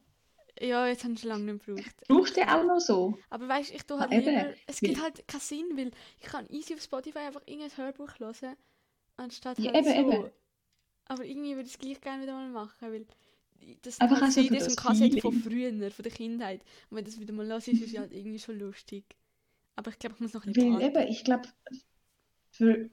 Ja, 0.60 0.86
jetzt 0.86 1.04
habe 1.04 1.14
ich 1.14 1.20
schon 1.20 1.30
lange 1.30 1.52
nicht 1.52 1.64
gebraucht. 1.66 2.06
Brauchst 2.08 2.36
du 2.36 2.42
auch 2.42 2.64
noch 2.64 2.80
so? 2.80 3.18
Aber 3.30 3.48
weißt 3.48 3.70
du, 3.70 3.74
ich 3.74 3.84
tue 3.84 3.98
Ah, 3.98 4.08
halt 4.08 4.12
eben, 4.12 4.26
lieber, 4.26 4.54
es 4.66 4.82
gibt 4.82 5.00
halt 5.00 5.26
keinen 5.28 5.40
Sinn, 5.40 5.76
weil 5.76 5.90
ich 6.20 6.26
kann 6.26 6.46
easy 6.50 6.74
auf 6.74 6.82
Spotify 6.82 7.18
einfach 7.20 7.42
irgendein 7.46 7.76
Hörbuch 7.76 8.18
hören, 8.18 8.56
anstatt 9.16 9.58
Ja, 9.58 9.70
halt 9.72 9.78
eben, 9.80 9.86
so. 9.86 10.10
eben. 10.12 10.30
Aber 11.06 11.24
irgendwie 11.24 11.56
würde 11.56 11.68
ich 11.68 11.74
es 11.74 11.78
gleich 11.78 12.00
gerne 12.00 12.22
wieder 12.22 12.34
mal 12.34 12.50
machen, 12.50 12.92
weil 12.92 13.06
das 13.82 14.00
Einfach 14.00 14.20
halt 14.20 14.32
CDs 14.32 14.64
das 14.64 14.68
und 14.68 14.76
Kassetten 14.76 15.20
von 15.20 15.32
früher, 15.32 15.90
von 15.90 16.02
der 16.02 16.12
Kindheit. 16.12 16.62
Und 16.90 16.98
wenn 16.98 17.04
das 17.04 17.20
wieder 17.20 17.32
mal 17.34 17.46
los 17.46 17.68
ist, 17.68 17.80
ist 17.82 17.92
es 17.94 17.98
halt 17.98 18.12
irgendwie 18.12 18.38
schon 18.38 18.58
lustig. 18.58 19.04
Aber 19.76 19.90
ich 19.90 19.98
glaube, 19.98 20.16
ich 20.16 20.20
muss 20.22 20.34
noch 20.34 20.42
ein 20.42 20.46
bisschen 20.54 20.56
Weil 20.56 20.68
behalten. 20.68 20.90
eben, 20.96 21.08
ich 21.08 21.22
glaube, 21.24 21.48
für 22.50 22.90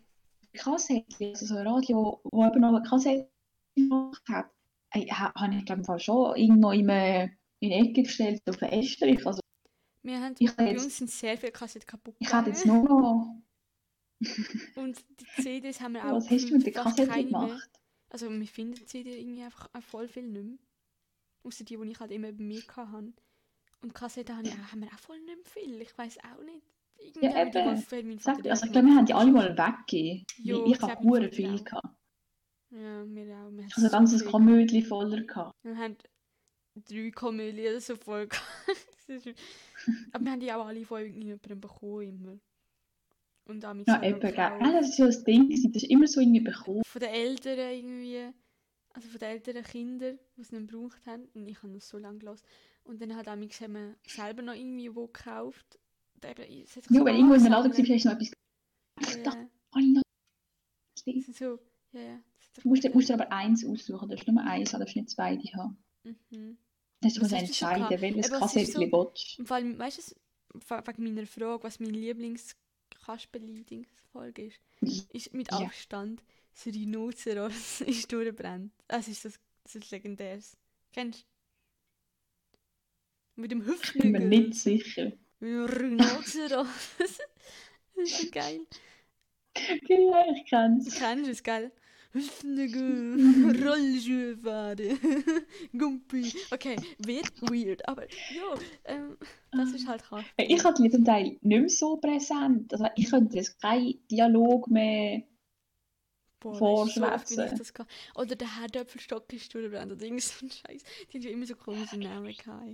Kassetten, 0.54 1.30
also 1.30 1.46
so 1.48 1.56
ein 1.58 1.68
Radio, 1.68 2.22
wo 2.26 2.46
eben 2.46 2.62
noch 2.62 2.70
eine 2.76 2.84
Kassette 2.84 3.30
gemacht 3.76 4.24
hat, 4.30 4.52
ha- 4.96 5.34
habe 5.36 5.56
ich 5.56 5.66
glaube 5.66 5.84
Fall 5.84 6.00
schon 6.00 6.36
irgendwo 6.38 6.72
in 6.72 6.90
eine, 6.90 7.32
in 7.60 7.72
eine 7.72 7.90
Ecke 7.90 8.04
gestellt 8.04 8.42
auf 8.48 8.62
einen 8.62 8.74
Estrich. 8.82 9.26
Also 9.26 9.40
Wir 10.04 10.20
haben, 10.22 10.36
ich 10.40 10.56
bei 10.56 10.72
uns 10.80 10.98
sind 10.98 11.10
sehr 11.10 11.38
viele 11.38 11.52
Kassetten 11.52 11.88
kaputt 11.88 12.16
ich 12.20 12.32
habe 12.34 12.50
jetzt 12.50 12.66
nur 12.66 12.84
noch... 12.84 13.42
Und 14.76 15.04
die 15.20 15.42
CDs 15.42 15.82
haben 15.82 15.94
wir 15.94 16.06
auch 16.06 16.16
Was 16.18 16.30
hast 16.30 16.50
du 16.50 16.58
mit 16.58 16.66
der 16.66 16.74
fast 16.74 16.98
Kassette 16.98 17.08
keine 17.08 17.24
mehr. 17.30 17.48
gemacht? 17.48 17.70
Also 18.10 18.30
wir 18.30 18.48
finden 18.48 18.76
die 18.76 18.86
CD 18.86 19.20
irgendwie 19.20 19.44
einfach 19.44 19.70
auch 19.74 19.84
voll 19.84 20.08
viel 20.08 20.24
nicht 20.24 20.46
mehr. 20.46 20.58
Außer 21.44 21.64
die, 21.64 21.78
die 21.78 21.92
ich 21.92 22.00
halt 22.00 22.12
immer 22.12 22.32
bei 22.32 22.44
mir 22.44 22.62
hatte. 22.76 23.14
Und 23.82 23.94
Kassetten 23.94 24.38
habe 24.38 24.48
ich 24.48 24.54
auch, 24.54 24.72
haben 24.72 24.82
wir 24.82 24.88
auch 24.88 25.00
voll 25.00 25.20
nicht 25.20 25.36
mehr 25.36 25.46
viel. 25.46 25.82
Ich 25.82 25.98
weiß 25.98 26.18
auch 26.20 26.44
nicht. 26.44 26.64
Irgendwie 26.98 27.26
Ja, 27.26 27.36
haben 27.36 27.52
die 27.52 27.96
eben. 27.96 28.20
Sag, 28.20 28.46
also 28.48 28.66
ich 28.66 28.72
glaube, 28.72 28.88
wir 28.88 28.96
haben 28.96 29.06
die 29.06 29.14
alle 29.14 29.32
mal 29.32 29.58
weggegeben. 29.58 30.26
Jo, 30.38 30.66
ich 30.66 30.82
habe 30.82 30.94
Vater 31.04 31.32
viel 31.32 31.64
gehabt. 31.64 31.96
Ja, 32.72 33.06
wir 33.06 33.24
auch. 33.24 33.52
Wir 33.52 33.64
haben 33.64 33.72
Also 33.76 33.86
ein 33.88 33.92
ganzes. 33.92 34.26
Komödie 34.26 34.82
voller 34.82 35.22
gehabt. 35.24 35.54
Wir 35.64 35.78
haben 35.78 35.98
drei 36.76 37.12
Komödien 37.12 37.80
so. 37.80 37.96
Das 39.08 39.24
ist- 39.26 39.38
Aber 40.12 40.26
wir 40.26 40.32
haben 40.32 40.40
die 40.40 40.52
auch 40.52 40.66
alle 40.66 40.84
von 40.84 41.00
irgendjemandem 41.00 41.62
bekommen 41.62 42.02
immer. 42.02 42.40
Und 43.48 43.62
damit 43.62 43.88
Ja, 43.88 44.02
eben, 44.02 44.20
gell. 44.20 44.40
Ah, 44.40 44.72
das 44.72 44.90
ist 44.90 44.98
ja 44.98 45.06
das 45.06 45.24
Ding, 45.24 45.48
das 45.50 45.60
ist 45.84 45.90
immer 45.92 46.08
so 46.08 46.20
irgendwie 46.20 46.40
bekommen. 46.40 46.82
von 46.84 47.00
den 47.00 47.10
Eltern 47.10 47.60
irgendwie, 47.60 48.32
also 48.94 49.08
von 49.08 49.20
den 49.20 49.30
älteren 49.30 49.64
Kindern, 49.64 50.18
die 50.36 50.42
es 50.42 50.52
nicht 50.52 50.68
gebraucht 50.68 51.06
haben. 51.06 51.26
Und 51.36 51.48
ich 51.48 51.62
habe 51.62 51.72
das 51.74 51.88
so 51.88 52.00
lange 52.00 52.18
gelassen. 52.18 52.44
Und 52.84 53.00
dann 53.00 53.16
hat 53.16 53.28
Amix 53.28 53.62
haben 53.62 53.74
wir 53.74 53.96
selber 54.08 54.42
noch 54.42 54.56
irgendwie 54.56 54.94
wo 54.96 55.06
gekauft. 55.06 55.78
Und 56.16 56.26
eben, 56.26 56.64
es 56.64 56.76
hat 56.76 56.86
sich 56.86 56.98
Ja, 56.98 57.06
wenn 57.06 57.16
irgendwo 57.16 57.36
in 57.36 57.44
Laden 57.44 57.54
angesammelt. 57.72 57.90
warst, 57.90 58.06
hast 58.06 58.06
du 58.06 58.10
noch 58.10 58.16
etwas 58.16 59.16
Ich 59.18 59.24
dachte, 59.24 59.38
Ja, 59.38 59.50
alle 59.72 59.88
noch. 59.94 60.02
es 60.96 61.04
sind 61.04 61.36
so, 61.36 61.60
ja, 61.92 62.02
ja. 62.02 62.20
Du 62.64 62.68
musst, 62.70 62.92
musst 62.96 63.10
dir 63.10 63.14
aber 63.14 63.32
eins 63.32 63.64
aussuchen, 63.64 64.10
du 64.10 64.16
darfst 64.16 64.28
nur 64.28 64.42
eins 64.44 64.72
du 64.72 64.78
darfst 64.80 64.96
nicht 64.96 65.16
beide 65.16 65.44
haben. 65.54 65.78
Mhm. 66.32 66.58
Du 67.14 67.20
du 67.22 67.28
so 67.28 67.36
entscheiden, 67.36 67.84
gehabt? 67.88 68.02
welches 68.02 68.28
so- 68.28 68.40
Kassettchen 68.40 68.90
du 68.90 68.98
willst. 68.98 69.40
Im 69.40 69.46
Fall, 69.46 69.78
weißt 69.78 69.98
du, 69.98 70.02
wegen 70.88 71.04
meiner 71.04 71.26
Frage, 71.28 71.64
was 71.64 71.80
mein 71.80 71.92
Lieblingskasperli-Folge 71.94 74.46
ist, 74.48 74.60
ist 75.14 75.34
mit 75.34 75.52
Ja. 75.52 75.60
Abstand 75.60 76.22
das 76.54 76.66
Rhinoceros 76.68 77.82
ist 77.86 78.12
durchbrennt. 78.12 78.72
Das 78.88 79.08
ist 79.08 79.26
das, 79.26 79.40
das 79.64 79.76
ist 79.76 79.92
legendäres. 79.92 80.58
Kennst 80.94 81.26
du? 83.36 83.42
Mit 83.42 83.52
dem 83.52 83.60
Ich 83.60 83.66
bin 83.66 83.76
mir 84.12 84.20
Hüftnügel. 84.20 84.28
nicht 84.30 84.56
sicher. 84.56 85.12
Mit 85.42 85.50
dem 85.52 85.66
Rhinoceros. 85.66 86.68
das 86.98 87.20
ist 87.98 88.22
so 88.22 88.28
geil. 88.32 88.62
Ja, 89.88 90.26
ich 90.32 90.44
Du 90.44 90.50
kenn's. 90.50 90.96
kennst 90.96 91.30
es, 91.30 91.44
gell? 91.44 91.72
Fahren, 94.42 94.80
Gumpi. 95.78 96.34
Okay, 96.52 96.78
wird 97.00 97.42
weird, 97.42 97.88
aber 97.88 98.04
ja, 98.04 98.56
ähm, 98.86 99.18
das 99.52 99.74
ist 99.74 99.88
halt 99.88 100.10
hart. 100.10 100.26
Hey, 100.38 100.48
Ich 100.50 100.64
hatte 100.64 100.82
die 100.82 100.90
zum 100.90 101.04
Teil 101.04 101.24
nicht 101.24 101.44
mehr 101.44 101.70
so 101.70 101.98
präsent. 101.98 102.72
Also 102.72 102.88
ich 102.96 103.10
könnte 103.10 103.36
jetzt 103.36 103.60
keinen 103.62 104.00
Dialog 104.10 104.70
mehr. 104.70 105.24
So 106.44 106.54
vorschwätzen. 106.54 107.58
das 107.58 107.74
kann. 107.74 107.88
Oder 108.16 108.36
der 108.36 108.62
Herdöpfelstock 108.62 109.32
ist 109.34 109.54
durchbrannt 109.54 109.92
oder 109.92 110.06
irgend 110.06 110.22
so 110.22 110.46
ein 110.46 110.52
Scheiß. 110.52 110.84
Die 111.12 111.18
haben 111.18 111.24
ja 111.24 111.32
immer 111.32 111.46
so 111.46 111.56
komische 111.56 111.98
Namen 111.98 112.34
gehabt. 112.36 112.70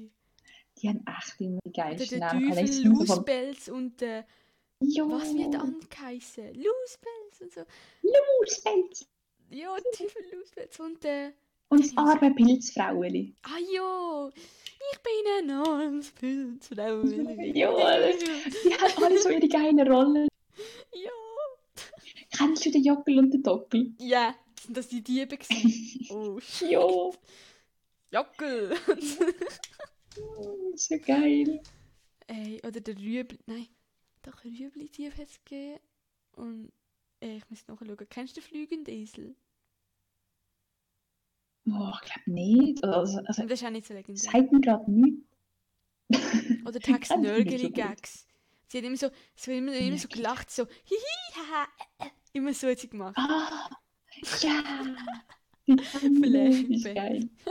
Die 0.78 0.90
haben 0.90 1.04
echt 1.08 1.42
immer 1.42 1.60
der 1.64 2.20
Namen. 2.20 2.44
Ich 2.44 2.50
Teufel, 2.50 2.68
so 2.68 2.90
Loosebells 2.90 3.70
und 3.70 4.02
der, 4.02 4.26
Jo, 4.82 5.10
was 5.10 5.34
wird 5.34 5.56
angeheißen? 5.56 6.54
Loosebells 6.54 7.42
und 7.42 7.54
so. 7.54 7.62
Loosebells. 8.02 9.08
Ja, 9.52 9.76
Teufel, 9.96 10.24
Loosebells 10.34 10.80
und 10.80 11.04
das 11.84 11.98
arme 11.98 12.34
Pilzfraueli. 12.34 13.34
ah 13.44 13.58
jo, 13.74 14.30
ich 14.34 15.00
bin 15.00 15.50
ein 15.50 15.52
armes 15.52 16.12
Pilzfrau. 16.12 17.02
Jo, 17.04 17.78
das- 17.78 18.20
Die 18.64 18.74
haben 18.74 19.04
alle 19.04 19.20
so 19.20 19.30
ihre 19.30 19.48
geilen 19.48 19.80
Rollen. 19.88 20.28
Ja. 20.94 21.12
Kennst 22.38 22.66
du 22.66 22.72
den 22.72 22.84
Jockel 22.84 23.20
und 23.20 23.32
den 23.32 23.44
Dockel? 23.44 23.94
Ja, 24.00 24.36
sind 24.60 24.76
das 24.78 24.88
die 24.90 25.02
Diebe 25.04 25.38
gewesen? 25.38 26.08
Oh, 26.12 26.40
shit. 26.42 26.72
Jo, 26.72 27.14
Jockel. 28.12 28.76
so 30.76 30.98
geil. 31.06 31.62
Ey, 32.28 32.62
oder 32.66 32.82
der 32.82 32.98
Rüebli. 32.98 33.40
Nein, 33.46 33.68
doch 34.24 34.44
Rüebli-Dieb 34.44 35.14
hat 35.18 35.28
es 35.28 35.40
gegeben. 35.46 35.80
Und 36.36 36.72
ich 37.22 37.50
muss 37.50 37.68
nachschauen. 37.68 37.98
Kennst 38.10 38.36
du 38.36 38.42
den 38.42 38.48
fliegenden 38.48 38.94
Esel? 38.94 39.36
Boah, 41.66 42.00
ich 42.04 42.12
glaube 42.12 42.32
nicht. 42.32 42.84
Also, 42.84 43.20
also, 43.20 43.44
das 43.44 43.62
ist 43.62 43.66
auch 43.66 43.70
nicht 43.70 43.86
so 43.86 43.94
legendär. 43.94 44.32
sagt 44.32 44.52
mir 44.52 44.62
gerade 44.62 44.92
nichts. 44.92 45.28
Oder 46.66 46.80
Tax 46.80 47.10
nicht 47.12 47.22
Nörgeli. 47.22 47.70
Gags. 47.70 48.28
Sie 48.68 48.78
hat 48.78 48.86
immer 48.86 48.98
so, 48.98 49.10
so 49.36 49.52
immer, 49.52 49.74
immer 49.74 49.98
so 49.98 50.08
gelacht, 50.08 50.50
so 50.50 50.66
hihi, 50.66 51.36
haha, 51.36 51.68
äh, 52.00 52.06
äh. 52.06 52.10
immer 52.34 52.54
so 52.54 52.68
hat 52.68 52.80
sie 52.80 52.90
gemacht. 52.90 53.16
Ah, 53.18 53.70
ja. 54.42 54.64
Flashback. 56.22 57.30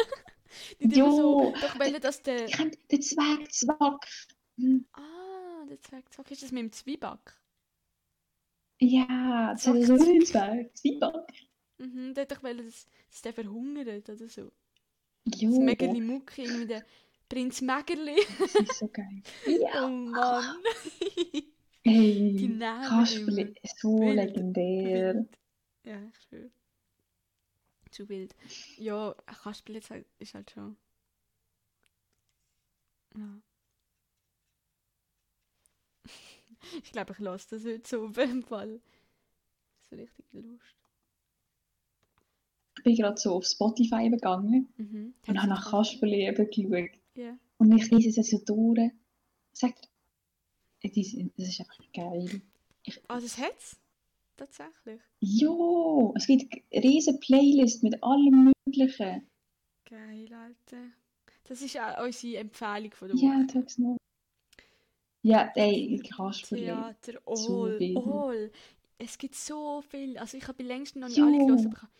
hat 0.80 0.94
immer 0.94 1.12
so, 1.12 1.52
Jo. 1.52 1.54
doch 1.60 1.78
wenn 1.78 2.00
dass 2.00 2.22
der, 2.22 2.46
Ich 2.46 2.52
kenne 2.52 2.72
den 2.90 3.02
Zwerg, 3.02 3.52
Zwack. 3.52 4.06
Hm, 4.56 4.86
ah, 4.92 5.64
der 5.68 5.80
Zwergzock, 5.80 6.30
ist 6.30 6.42
das 6.42 6.52
mit 6.52 6.62
dem 6.62 6.72
Zwieback? 6.72 7.39
Ja, 8.80 9.52
das 9.52 9.66
ist 9.66 9.86
so 9.88 9.94
ein 9.94 10.24
Zwerg. 10.24 10.76
Zwieback. 10.76 11.32
Mhm, 11.78 12.14
der 12.14 12.22
hat 12.22 12.32
doch 12.32 12.42
wollen, 12.42 12.58
dass, 12.64 12.86
dass 13.10 13.22
der 13.22 13.32
verhungert 13.34 14.08
oder 14.08 14.28
so. 14.28 14.50
Jo, 15.26 15.50
Das 15.50 15.58
Mägerli 15.58 16.00
Mucki, 16.00 16.42
irgendwie 16.44 16.66
der 16.66 16.84
Prinz 17.28 17.60
Mägerli. 17.60 18.16
das 18.38 18.54
ist 18.54 18.78
so 18.78 18.88
geil. 18.88 19.22
Ja. 19.46 19.86
Oh 19.86 19.88
Mann. 19.90 20.56
Hey, 21.82 22.36
Die 22.36 22.48
Namen 22.48 22.88
Kasperli, 22.88 23.54
so 23.76 23.98
Wild. 24.00 24.16
legendär. 24.16 25.14
Wild. 25.14 25.38
Ja, 25.84 26.02
ich 26.08 26.20
schwöre. 26.28 26.50
Zu 27.90 28.08
wild. 28.08 28.34
Ja, 28.76 29.14
Kasperl 29.42 29.76
jetzt 29.76 29.90
halt, 29.90 30.06
ist 30.18 30.34
halt 30.34 30.50
schon. 30.50 30.76
Ja. 33.16 33.40
ich 36.84 36.92
glaube, 36.92 37.12
ich 37.12 37.18
lasse 37.18 37.56
das 37.56 37.64
heute 37.64 37.88
so 37.88 38.04
auf 38.06 38.16
jeden 38.16 38.42
Fall. 38.42 38.80
So 39.88 39.96
richtig 39.96 40.24
Lust. 40.32 40.76
Ich 42.78 42.84
bin 42.84 42.94
gerade 42.96 43.20
so 43.20 43.34
auf 43.34 43.44
Spotify 43.46 44.08
gegangen 44.08 44.72
Mhm. 44.76 45.14
und 45.26 45.38
habe 45.38 45.48
nach 45.48 45.70
Kasperli 45.70 46.26
eben 46.26 46.46
geschaut. 46.50 46.90
Ja. 47.14 47.36
Und 47.58 47.76
ich 47.76 47.90
lese 47.90 48.20
es 48.20 48.30
so 48.30 48.38
durch. 48.38 48.90
Sagt, 49.52 49.88
das 50.82 50.92
ist 50.96 51.60
einfach 51.60 51.92
geil. 51.92 52.40
Ah, 53.08 53.20
das 53.20 53.36
hat's? 53.36 53.76
Tatsächlich. 54.36 55.00
Jo, 55.20 56.14
es 56.16 56.26
gibt 56.26 56.50
eine 56.72 56.82
riesige 56.82 57.18
Playlist 57.18 57.82
mit 57.82 58.02
allem 58.02 58.52
Möglichen. 58.66 59.26
Geil, 59.84 60.32
Alter. 60.32 60.84
Das 61.44 61.60
ist 61.60 61.76
auch 61.78 62.04
unsere 62.04 62.38
Empfehlung 62.38 62.92
von 62.92 63.08
der 63.08 63.16
Ja, 63.18 63.28
Woche. 63.40 63.46
sag's 63.52 63.76
noch. 63.76 63.96
Ja, 65.22 65.50
ey, 65.54 66.00
Kasperli. 66.08 66.64
Theater, 66.64 67.20
So 67.34 67.64
all, 67.64 67.78
viel. 67.78 67.96
all. 67.98 68.50
Es 68.98 69.18
gibt 69.18 69.34
so 69.34 69.82
viel. 69.82 70.16
Also 70.18 70.36
ich 70.36 70.46
habe 70.48 70.58
bei 70.62 70.64
längsten 70.64 71.00
noch 71.00 71.08
nicht 71.08 71.20
alle 71.20 71.38
gelesen, 71.38 71.66
aber 71.68 71.76
ich 71.76 71.82
habe... 71.82 71.92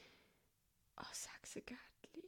Oh, 0.99 1.13
Sechsengärtli. 1.13 2.25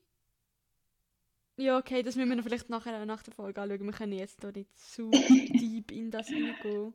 Ja, 1.59 1.79
okay, 1.79 2.03
das 2.03 2.17
müssen 2.17 2.31
wir 2.31 2.37
noch 2.37 2.45
vielleicht 2.45 2.71
nachher 2.71 3.05
nach 3.07 3.23
der 3.23 3.35
Folge 3.35 3.61
anschauen. 3.61 3.85
Wir 3.85 3.93
können 3.93 4.13
jetzt 4.13 4.41
hier 4.41 4.53
nicht 4.53 4.79
zu 4.79 5.11
deep 5.11 5.93
in 5.93 6.11
das 6.11 6.31
reingehen. 6.31 6.95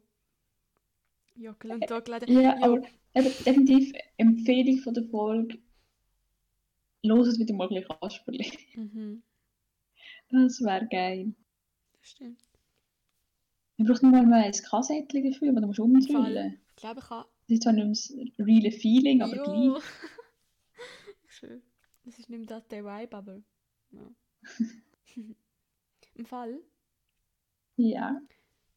Jockel 1.36 1.72
und 1.72 1.90
Dogel. 1.90 2.20
Ja, 2.30 2.42
Ja. 2.42 2.56
aber 2.64 2.78
eben, 3.14 3.32
definitiv 3.46 3.94
Empfehlung 4.18 4.80
von 4.80 4.94
der 4.96 5.04
Folge. 5.06 5.60
Los 7.04 7.28
es 7.28 7.40
wieder 7.40 7.54
mal 7.54 7.68
bisschen 7.70 7.88
Kasperli. 8.00 8.52
Mhm, 8.74 9.22
Das 10.32 10.60
wäre 10.62 10.88
geil. 10.88 11.34
das 12.00 12.10
stimmt. 12.12 12.47
Man 13.78 13.88
braucht 13.88 14.02
nur 14.04 14.12
mal 14.24 14.44
ein 14.44 14.52
Kassettchen 14.52 15.32
dafür, 15.32 15.50
aber 15.52 15.62
da 15.62 15.68
musst 15.68 15.80
du 15.80 15.84
umdrüllen. 15.84 16.60
Ich 16.72 16.76
glaube, 16.78 17.00
ich 17.00 17.10
habe. 17.10 17.30
Das 17.48 17.54
ist 17.54 17.64
zwar 17.64 17.74
nicht 17.74 18.10
mehr 18.12 18.26
das 18.28 18.46
reale 18.48 18.72
Feeling, 18.72 19.22
aber 19.22 19.36
Jo. 19.36 19.44
gleich. 19.44 19.84
Schön. 21.28 21.62
Das 22.04 22.18
ist 22.20 22.30
nicht 22.30 22.40
mehr 22.40 22.48
das 22.48 22.68
der 22.68 22.84
Vibe, 22.84 23.16
aber. 23.18 23.42
Ja. 23.92 24.12
Im 26.16 26.26
Fall, 26.26 26.60
Ja. 27.76 28.20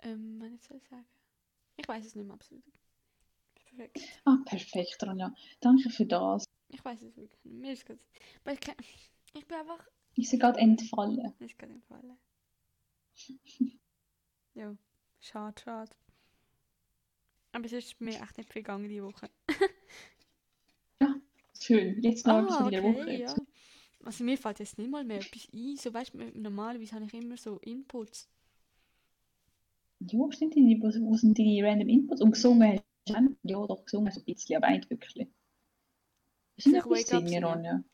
ähm, 0.02 0.38
was 0.40 0.64
soll 0.66 0.76
ich 0.76 0.88
sagen? 0.88 1.06
Ich 1.78 1.88
weiß 1.88 2.04
es 2.04 2.14
nicht 2.14 2.26
mehr 2.26 2.34
absolut. 2.34 2.62
Perfekt. 3.54 3.98
Ah, 4.24 4.36
perfekt, 4.44 5.02
Ronja. 5.02 5.34
Danke 5.60 5.88
für 5.90 6.04
das. 6.04 6.44
Ich 6.68 6.84
weiß 6.84 7.00
es 7.02 7.16
wirklich 7.16 7.42
nicht. 7.44 7.60
Mir 7.60 7.72
ist 7.72 7.86
gerade. 7.86 8.00
Aber 8.44 8.52
ich, 8.52 8.60
kann, 8.60 8.74
ich 9.34 9.46
bin 9.46 9.56
einfach. 9.56 9.88
Ich 10.16 10.30
bin 10.30 10.38
gerade 10.38 10.58
entfallen. 10.60 11.32
Mir 11.38 11.46
ist 11.46 11.58
gerade 11.58 11.72
entfallen. 11.72 12.18
ja, 14.54 14.76
schade, 15.20 15.60
schade. 15.62 15.92
Aber 17.52 17.64
es 17.66 17.72
ist 17.72 18.00
mir 18.00 18.20
echt 18.20 18.38
nicht 18.38 18.52
viel 18.52 18.62
gegangen 18.62 18.88
diese 18.88 19.04
Woche. 19.04 19.28
Schön. 21.60 22.00
Jetzt 22.02 22.26
noch 22.26 22.34
Ah, 22.34 22.38
ein 22.64 22.70
bisschen 22.70 22.84
Woche. 22.84 23.02
okay, 23.02 23.20
ja. 23.20 23.34
Also 24.04 24.24
mir 24.24 24.38
fällt 24.38 24.60
jetzt 24.60 24.78
nicht 24.78 24.90
mal 24.90 25.04
mehr 25.04 25.18
etwas 25.18 25.48
ein. 25.52 25.76
So 25.76 25.92
weißt 25.92 26.14
du, 26.14 26.18
normalerweise 26.40 26.94
habe 26.94 27.04
ich 27.04 27.12
immer 27.14 27.36
so 27.36 27.58
Inputs. 27.58 28.28
Ja, 30.00 30.32
stimmt. 30.32 30.54
die- 30.54 30.80
Wo, 30.80 30.86
wo 31.10 31.16
sind 31.16 31.36
die 31.36 31.60
random 31.60 31.88
Inputs? 31.88 32.22
Und 32.22 32.30
gesungen 32.32 32.72
hast 32.72 32.84
du? 33.08 33.36
Ja, 33.42 33.66
doch, 33.66 33.84
gesungen 33.84 34.06
hast 34.08 34.16
du 34.16 34.20
ein 34.22 34.24
bisschen, 34.24 34.56
aber 34.56 34.70
nicht 34.70 34.88
wirklich. 34.88 35.28
Ist 36.56 36.66
nicht 36.68 36.82
singen, 37.08 37.28
singen? 37.28 37.44
Ronja? 37.44 37.84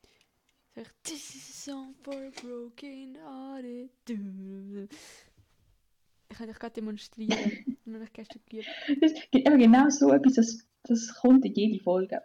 This 1.02 1.34
is 1.34 1.48
a 1.48 1.70
song 1.72 1.94
for 2.02 2.14
a 2.14 2.30
broken 2.40 3.16
hearted. 3.16 3.90
Ich 6.36 6.38
kann 6.38 6.48
dich 6.48 6.58
gerade 6.58 6.74
demonstrieren. 6.74 7.78
Nur 7.86 8.02
ich 8.02 8.12
gestern 8.12 8.42
geübt. 8.50 8.68
Das 9.00 9.12
eben 9.32 9.58
genau 9.58 9.88
so 9.88 10.12
etwas, 10.12 10.34
das, 10.34 10.68
das 10.82 11.14
kommt 11.14 11.46
in 11.46 11.54
jede 11.54 11.82
Folge. 11.82 12.20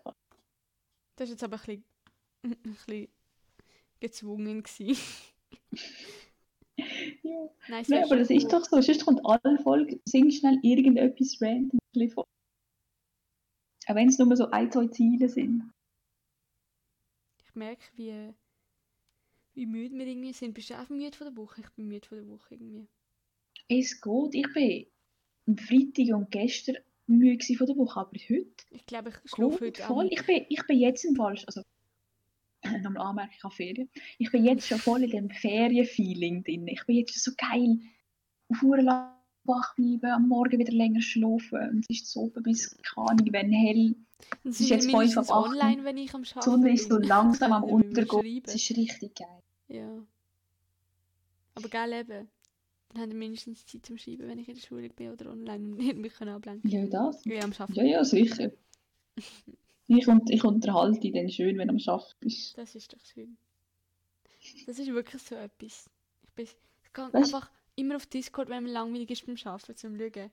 Das 1.16 1.30
war 1.30 1.32
jetzt 1.32 1.44
aber 1.46 1.56
ein 1.56 1.62
bisschen, 1.62 1.84
ein 2.44 2.58
bisschen 2.62 3.08
gezwungen. 4.02 4.64
Ja. 7.22 7.50
Nein, 7.70 7.86
Nein, 7.88 8.04
aber 8.06 8.18
das 8.18 8.32
ist 8.32 8.52
doch 8.52 8.66
so. 8.66 8.82
Sonst 8.82 9.06
kommt 9.06 9.22
alle 9.24 9.60
Folge, 9.62 10.02
sing 10.06 10.32
schnell 10.32 10.58
irgendetwas 10.64 11.38
random 11.40 11.80
vor. 12.10 12.26
Auch 13.86 13.96
wenn 13.96 14.10
es 14.10 14.18
nur 14.18 14.36
so 14.36 14.50
ein, 14.50 14.72
zwei 14.72 14.88
Ziele 14.88 15.30
sind. 15.30 15.72
Ich 17.46 17.54
merke, 17.54 17.84
wie, 17.96 18.34
wie 19.54 19.66
müde 19.68 19.96
wir 19.96 20.08
irgendwie 20.08 20.34
sind. 20.34 20.56
Bist 20.56 20.72
du 20.72 20.82
auch 20.82 20.90
müde 20.90 21.16
von 21.16 21.28
der 21.28 21.38
Woche? 21.38 21.62
Ich 21.62 21.70
bin 21.72 21.88
müde 21.88 22.08
von 22.08 22.18
der 22.18 22.28
Woche 22.28 22.56
irgendwie. 22.56 22.88
Es 23.68 24.02
geht. 24.02 24.36
Ich 24.36 24.54
bin 24.54 24.86
am 25.48 25.58
Freitag 25.58 26.16
und 26.16 26.32
gestern 26.32 26.78
müde 27.08 27.56
von 27.56 27.68
der 27.68 27.78
Woche, 27.78 28.00
aber 28.00 28.12
heute 28.30 28.66
Ich 28.70 28.86
glaube, 28.86 29.10
ich 29.10 29.32
schlafe 29.32 29.66
heute 29.66 29.82
voll. 29.82 30.08
Ich 30.12 30.26
bin, 30.26 30.46
ich 30.50 30.66
bin 30.66 30.80
jetzt 30.80 31.04
im 31.04 31.16
Fall, 31.16 31.38
also 31.46 31.62
nochmal 32.82 33.08
anmerken, 33.08 33.34
ich 33.36 33.44
habe 33.44 33.56
Ferien. 33.56 33.90
Ich 34.18 34.32
bin 34.32 34.46
jetzt 34.46 34.68
schon 34.68 34.80
voll 34.80 35.04
in 35.04 35.12
dem 35.12 35.30
Ferienfeeling 35.30 36.44
drin. 36.44 36.68
Ich 36.68 36.86
bin 36.86 36.98
jetzt 36.98 37.14
schon 37.14 37.34
so 37.34 37.38
geil. 37.38 37.80
Auf 38.50 38.64
Uhr 38.64 38.82
lang 38.82 39.14
wach 39.44 39.76
bleiben, 39.76 40.12
am 40.12 40.28
Morgen 40.28 40.60
wieder 40.60 40.74
länger 40.74 41.02
schlafen. 41.02 41.70
Und 41.70 41.86
es 41.90 42.02
ist 42.02 42.12
so 42.12 42.30
bis, 42.30 42.78
keine 42.96 43.32
wenn 43.32 43.52
hell. 43.52 43.96
Und 44.44 44.52
ist 44.52 44.70
jetzt 44.70 44.86
wir 44.86 44.92
fünf 44.92 45.00
mindestens 45.00 45.30
ab 45.30 45.46
acht. 45.46 45.52
online, 45.52 45.84
wenn 45.84 45.98
ich 45.98 46.14
am 46.14 46.24
Die 46.24 46.30
Arbeiten 46.30 46.52
Sonne 46.52 46.74
ist 46.74 46.90
so 46.90 46.98
langsam 46.98 47.54
am 47.54 47.64
Untergehen. 47.64 48.44
Es 48.46 48.56
ist 48.56 48.78
richtig 48.78 49.16
geil. 49.16 49.42
Ja. 49.68 50.06
Aber 51.56 51.70
geil 51.70 51.94
eben. 51.94 52.30
Dann 52.94 53.04
haben 53.04 53.12
wir 53.12 53.18
mindestens 53.18 53.66
Zeit 53.66 53.86
zum 53.86 53.98
Schreiben, 53.98 54.28
wenn 54.28 54.40
ich 54.40 54.50
in 54.50 54.56
der 54.56 54.62
Schule 54.62 54.90
bin 54.90 55.12
oder 55.12 55.32
online 55.32 55.64
und 55.66 55.78
nicht 55.78 55.98
mich 55.98 56.14
können 56.14 56.36
ablenken 56.36 56.70
Ja, 56.70 56.86
das. 56.86 57.24
Ja, 57.26 57.42
am 57.42 57.52
Arbeiten. 57.52 57.74
Ja, 57.76 57.84
ja, 57.84 58.04
sicher. 58.04 58.52
Ich, 59.88 60.08
und, 60.08 60.30
ich 60.30 60.42
unterhalte 60.46 61.02
dich 61.02 61.12
dann 61.12 61.30
schön, 61.30 61.58
wenn 61.58 61.68
du 61.68 61.74
am 61.74 61.82
Arbeiten 61.86 62.16
bist. 62.22 62.58
Das 62.58 62.76
ist 62.76 62.94
doch 62.94 63.06
schön. 63.06 63.36
Das 64.66 64.80
ist 64.80 64.88
wirklich 64.88 65.22
so 65.22 65.36
etwas. 65.36 65.90
Ich, 66.24 66.34
bin, 66.34 66.46
ich 66.46 66.94
gehe 66.94 67.14
einfach 67.14 67.52
immer 67.76 67.98
auf 67.98 68.06
Discord, 68.06 68.48
wenn 68.48 68.64
mir 68.64 68.72
langweilig 68.72 69.10
ist 69.12 69.26
beim 69.26 69.36
Arbeiten, 69.44 69.76
zum 69.76 69.98
Schauen. 69.98 70.32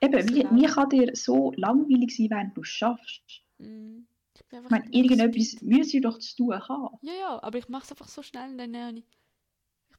Eben, 0.00 0.28
wie, 0.28 0.44
wie 0.50 0.66
kann 0.66 0.88
dir 0.88 1.14
so 1.14 1.52
langweilig 1.56 2.16
sein, 2.16 2.30
während 2.30 2.56
du 2.56 2.64
schaffst? 2.64 3.42
Mm. 3.58 4.00
Ich 4.34 4.42
Ich 4.52 4.70
meine, 4.70 4.90
irgendetwas 4.90 5.62
müssen 5.62 5.92
wir 5.92 6.00
doch 6.02 6.18
zu 6.18 6.36
tun 6.36 6.68
haben. 6.68 6.98
Ja, 7.02 7.12
ja, 7.14 7.42
aber 7.42 7.58
ich 7.58 7.68
mache 7.68 7.84
es 7.84 7.90
einfach 7.92 8.08
so 8.08 8.22
schnell 8.22 8.50
und 8.50 8.58
dann 8.58 8.76
habe 8.76 8.98
ich... 8.98 9.04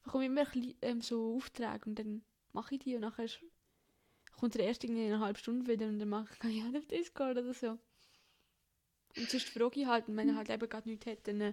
Ich 0.08 0.12
bekomme 0.12 0.24
immer 0.24 0.46
ähm, 0.80 1.02
so 1.02 1.36
Aufträge 1.36 1.84
und 1.84 1.98
dann 1.98 2.22
mache 2.54 2.76
ich 2.76 2.80
die 2.80 2.94
und 2.94 3.02
nachher 3.02 3.28
kommt 4.38 4.54
der 4.54 4.64
erste 4.64 4.86
irgendwie 4.86 5.04
in 5.04 5.12
einer 5.12 5.22
halben 5.22 5.38
Stunde 5.38 5.70
wieder 5.70 5.86
und 5.86 5.98
dann 5.98 6.08
mache 6.08 6.34
ich 6.48 6.56
ja 6.72 6.78
auf 6.78 6.86
Discord 6.86 7.36
oder 7.36 7.52
so. 7.52 7.78
Und 9.18 9.28
sonst 9.28 9.50
frage 9.50 9.80
ich 9.80 9.86
halt, 9.86 10.08
und 10.08 10.16
wenn 10.16 10.30
ich 10.30 10.34
halt 10.34 10.48
eben 10.48 10.66
gerade 10.66 10.88
nichts 10.88 11.04
hätte, 11.04 11.34
dann 11.34 11.40
äh, 11.42 11.52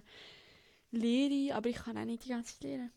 lehre 0.90 1.34
ich, 1.34 1.54
aber 1.54 1.68
ich 1.68 1.76
kann 1.76 1.98
auch 1.98 2.06
nicht 2.06 2.24
die 2.24 2.30
ganze 2.30 2.54
Zeit 2.54 2.62
lehren. 2.62 2.92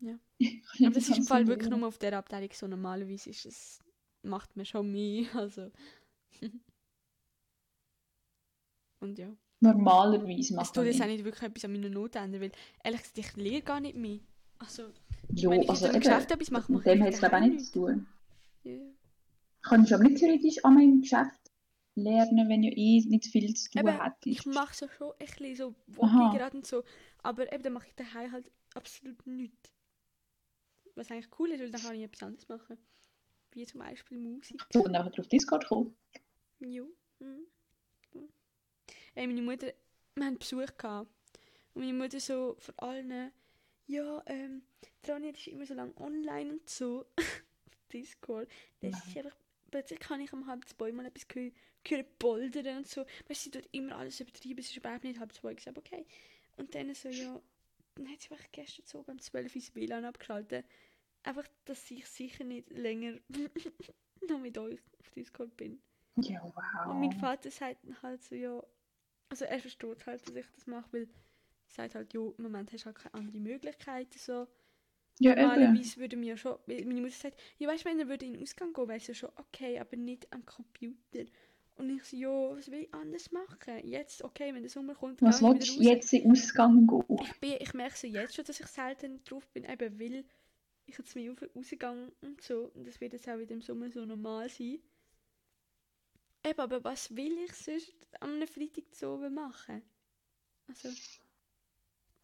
Aber 0.80 0.90
das 0.90 1.08
ist 1.08 1.18
im 1.18 1.24
Fall 1.24 1.46
wirklich 1.46 1.70
nur 1.70 1.86
auf 1.86 1.98
der 1.98 2.16
Abteilung 2.18 2.50
so. 2.52 2.66
Normalerweise 2.66 3.30
ist 3.30 3.46
es, 3.46 3.78
macht 4.22 4.56
man 4.56 4.66
schon 4.66 4.90
mehr, 4.90 5.26
also... 5.36 5.70
und 8.98 9.18
ja. 9.18 9.36
Normalerweise 9.60 10.40
Es 10.40 10.50
macht 10.52 10.68
tut 10.74 10.76
man 10.84 10.86
jetzt 10.86 11.02
auch 11.02 11.06
nicht. 11.06 11.24
wirklich 11.24 11.42
etwas 11.42 11.64
an 11.64 11.72
meinen 11.72 11.92
Noten 11.92 12.18
ändern, 12.18 12.40
weil 12.40 12.52
ehrlich 12.82 13.00
gesagt, 13.02 13.18
ich 13.18 13.36
lehre 13.36 13.62
gar 13.62 13.80
nicht 13.80 13.96
mehr. 13.96 14.18
Also, 14.58 14.90
Jo, 15.34 15.50
wenn 15.50 15.62
ich 15.62 15.70
also 15.70 15.86
eben, 15.88 16.00
Geschäft 16.00 16.30
etwas 16.30 16.50
mache, 16.50 16.72
mache 16.72 16.82
mit 16.82 16.86
dem 16.86 16.98
ich 16.98 17.04
hat 17.06 17.12
es 17.14 17.18
glaube 17.20 17.36
ich 17.36 17.42
auch 17.42 17.46
nichts 17.48 17.72
zu 17.72 17.80
tun. 17.80 18.06
ja. 18.64 18.78
Kannst 19.62 19.90
du 19.90 19.94
aber 19.94 20.04
nicht 20.04 20.18
theoretisch 20.18 20.64
an 20.64 20.74
meinem 20.74 21.00
Geschäft 21.02 21.38
lernen, 21.94 22.48
wenn 22.48 22.62
du 22.62 22.68
eh 22.68 23.04
nicht 23.06 23.26
viel 23.26 23.52
zu 23.54 23.70
tun 23.70 23.80
Eben, 23.86 24.02
hättest. 24.02 24.26
Ich 24.26 24.46
mache 24.46 24.74
so 24.74 24.88
schon 24.88 25.12
ein 25.12 25.26
bisschen 25.26 25.56
so. 25.56 25.74
Woche 25.88 26.36
gerade 26.38 26.56
und 26.56 26.66
so, 26.66 26.82
aber 27.22 27.52
eben 27.52 27.62
dann 27.62 27.74
mache 27.74 27.88
ich 27.88 27.94
daheim 27.94 28.32
halt 28.32 28.50
absolut 28.74 29.26
nichts. 29.26 29.70
Was 30.94 31.10
eigentlich 31.10 31.28
cool 31.38 31.50
ist, 31.50 31.60
weil 31.60 31.70
dann 31.70 31.82
kann 31.82 31.94
ich 31.94 32.02
etwas 32.02 32.22
anderes 32.22 32.48
machen. 32.48 32.78
Wie 33.52 33.66
zum 33.66 33.80
Beispiel 33.80 34.18
Musik. 34.18 34.64
So, 34.72 34.82
und 34.84 34.94
einfach 34.94 35.18
auf 35.18 35.28
Discord 35.28 35.66
kommen. 35.66 35.94
Jo. 36.60 36.86
Ey, 39.20 39.26
meine 39.26 39.42
Mutter, 39.42 39.70
wir 40.14 40.24
hatten 40.24 40.38
Besuch 40.38 40.78
gehabt. 40.78 41.10
Und 41.74 41.82
meine 41.82 41.92
Mutter 41.92 42.18
so 42.18 42.56
vor 42.58 42.74
allen, 42.82 43.30
ja, 43.86 44.22
ähm, 44.24 44.62
Tanja 45.02 45.28
ist 45.28 45.46
immer 45.46 45.66
so 45.66 45.74
lange 45.74 45.94
online 45.98 46.52
und 46.52 46.70
so. 46.70 47.04
auf 47.18 47.88
Discord. 47.92 48.48
Das 48.80 48.94
ist 49.06 49.18
einfach, 49.18 49.36
plötzlich 49.70 50.00
kann 50.00 50.22
ich 50.22 50.32
am 50.32 50.46
halb 50.46 50.66
zwei 50.66 50.90
mal 50.90 51.04
etwas 51.04 51.26
hören, 51.34 51.52
hören 51.86 52.06
poldern 52.18 52.78
und 52.78 52.88
so. 52.88 53.02
Weißt 53.28 53.28
du, 53.28 53.34
sie 53.34 53.50
tut 53.50 53.68
immer 53.72 53.96
alles 53.96 54.20
übertrieben, 54.20 54.60
es 54.60 54.70
ist 54.70 54.78
überhaupt 54.78 55.04
nicht 55.04 55.20
halb 55.20 55.34
zwei. 55.34 55.52
Ich 55.52 55.64
sage, 55.64 55.78
okay. 55.78 56.06
Und 56.56 56.74
dann 56.74 56.94
so, 56.94 57.10
ja, 57.10 57.42
dann 57.96 58.10
hat 58.10 58.22
sie 58.22 58.30
einfach 58.30 58.50
gestern 58.52 58.86
so 58.86 59.02
beim 59.02 59.18
12 59.18 59.54
ins 59.54 59.74
WLAN 59.74 60.06
abgeschaltet. 60.06 60.64
Einfach, 61.24 61.46
dass 61.66 61.90
ich 61.90 62.06
sicher 62.06 62.44
nicht 62.44 62.70
länger 62.70 63.18
noch 64.26 64.38
mit 64.38 64.56
euch 64.56 64.80
auf 64.98 65.10
Discord 65.10 65.54
bin. 65.58 65.78
Ja, 66.16 66.42
wow. 66.42 66.86
Und 66.94 67.00
mein 67.00 67.12
Vater 67.12 67.50
sagt 67.50 67.80
halt 68.02 68.22
so, 68.22 68.34
ja, 68.34 68.62
also 69.30 69.44
er 69.46 69.58
versteht 69.60 70.06
halt, 70.06 70.28
dass 70.28 70.34
ich 70.34 70.46
das 70.54 70.66
mache, 70.66 70.92
weil 70.92 71.02
er 71.02 71.08
sagt 71.68 71.94
halt, 71.94 72.12
ja, 72.12 72.20
im 72.20 72.42
Moment 72.42 72.72
hast 72.72 72.82
du 72.82 72.86
halt 72.86 72.96
keine 72.98 73.14
andere 73.14 73.40
Möglichkeit, 73.40 74.12
so. 74.14 74.46
ja, 75.18 75.32
eben. 75.32 75.42
Normalerweise 75.42 75.96
würde 75.98 76.16
mir 76.16 76.30
ja 76.30 76.36
schon, 76.36 76.58
weil 76.66 76.84
meine 76.84 77.00
Mutter 77.00 77.14
sagt, 77.14 77.40
ja, 77.58 77.68
weißt 77.68 77.84
du, 77.84 77.88
wenn 77.88 78.00
er 78.00 78.08
würde 78.08 78.26
in 78.26 78.34
den 78.34 78.42
Ausgang 78.42 78.72
gehen, 78.72 78.88
wäre 78.88 78.98
es 78.98 79.06
ja 79.06 79.14
schon 79.14 79.30
okay, 79.36 79.78
aber 79.78 79.96
nicht 79.96 80.30
am 80.32 80.44
Computer. 80.44 81.24
Und 81.76 81.88
ich 81.96 82.04
so, 82.04 82.16
ja, 82.16 82.56
was 82.56 82.70
will 82.70 82.82
ich 82.82 82.92
anders 82.92 83.32
machen? 83.32 83.86
Jetzt, 83.88 84.22
okay, 84.22 84.52
wenn 84.52 84.62
der 84.62 84.68
Sommer 84.70 84.94
kommt, 84.94 85.22
Was 85.22 85.40
willst 85.40 85.68
du 85.68 85.80
wieder 85.80 85.90
raus. 85.90 85.96
jetzt 85.96 86.12
in 86.12 86.30
Ausgang 86.30 86.86
gehen? 86.86 87.18
Ich, 87.22 87.40
bin, 87.40 87.54
ich 87.58 87.72
merke 87.72 87.96
so 87.96 88.06
jetzt 88.06 88.34
schon, 88.34 88.44
dass 88.44 88.60
ich 88.60 88.66
selten 88.66 89.22
drauf 89.24 89.48
bin, 89.48 89.64
eben 89.64 89.98
weil 89.98 90.24
ich 90.84 90.98
jetzt 90.98 91.14
mehr 91.14 91.34
rausgegangen 91.54 92.12
und 92.20 92.42
so. 92.42 92.70
Und 92.74 92.86
das 92.86 93.00
wird 93.00 93.14
jetzt 93.14 93.28
auch 93.28 93.38
wieder 93.38 93.52
im 93.52 93.62
Sommer 93.62 93.90
so 93.90 94.04
normal 94.04 94.48
sein. 94.50 94.80
Eben, 96.44 96.60
aber 96.60 96.82
was 96.84 97.14
will 97.14 97.36
ich 97.44 97.52
sonst 97.52 97.92
am 98.20 98.46
Freitag 98.46 98.84
so 98.92 99.16
machen? 99.18 99.82
Also, 100.68 100.88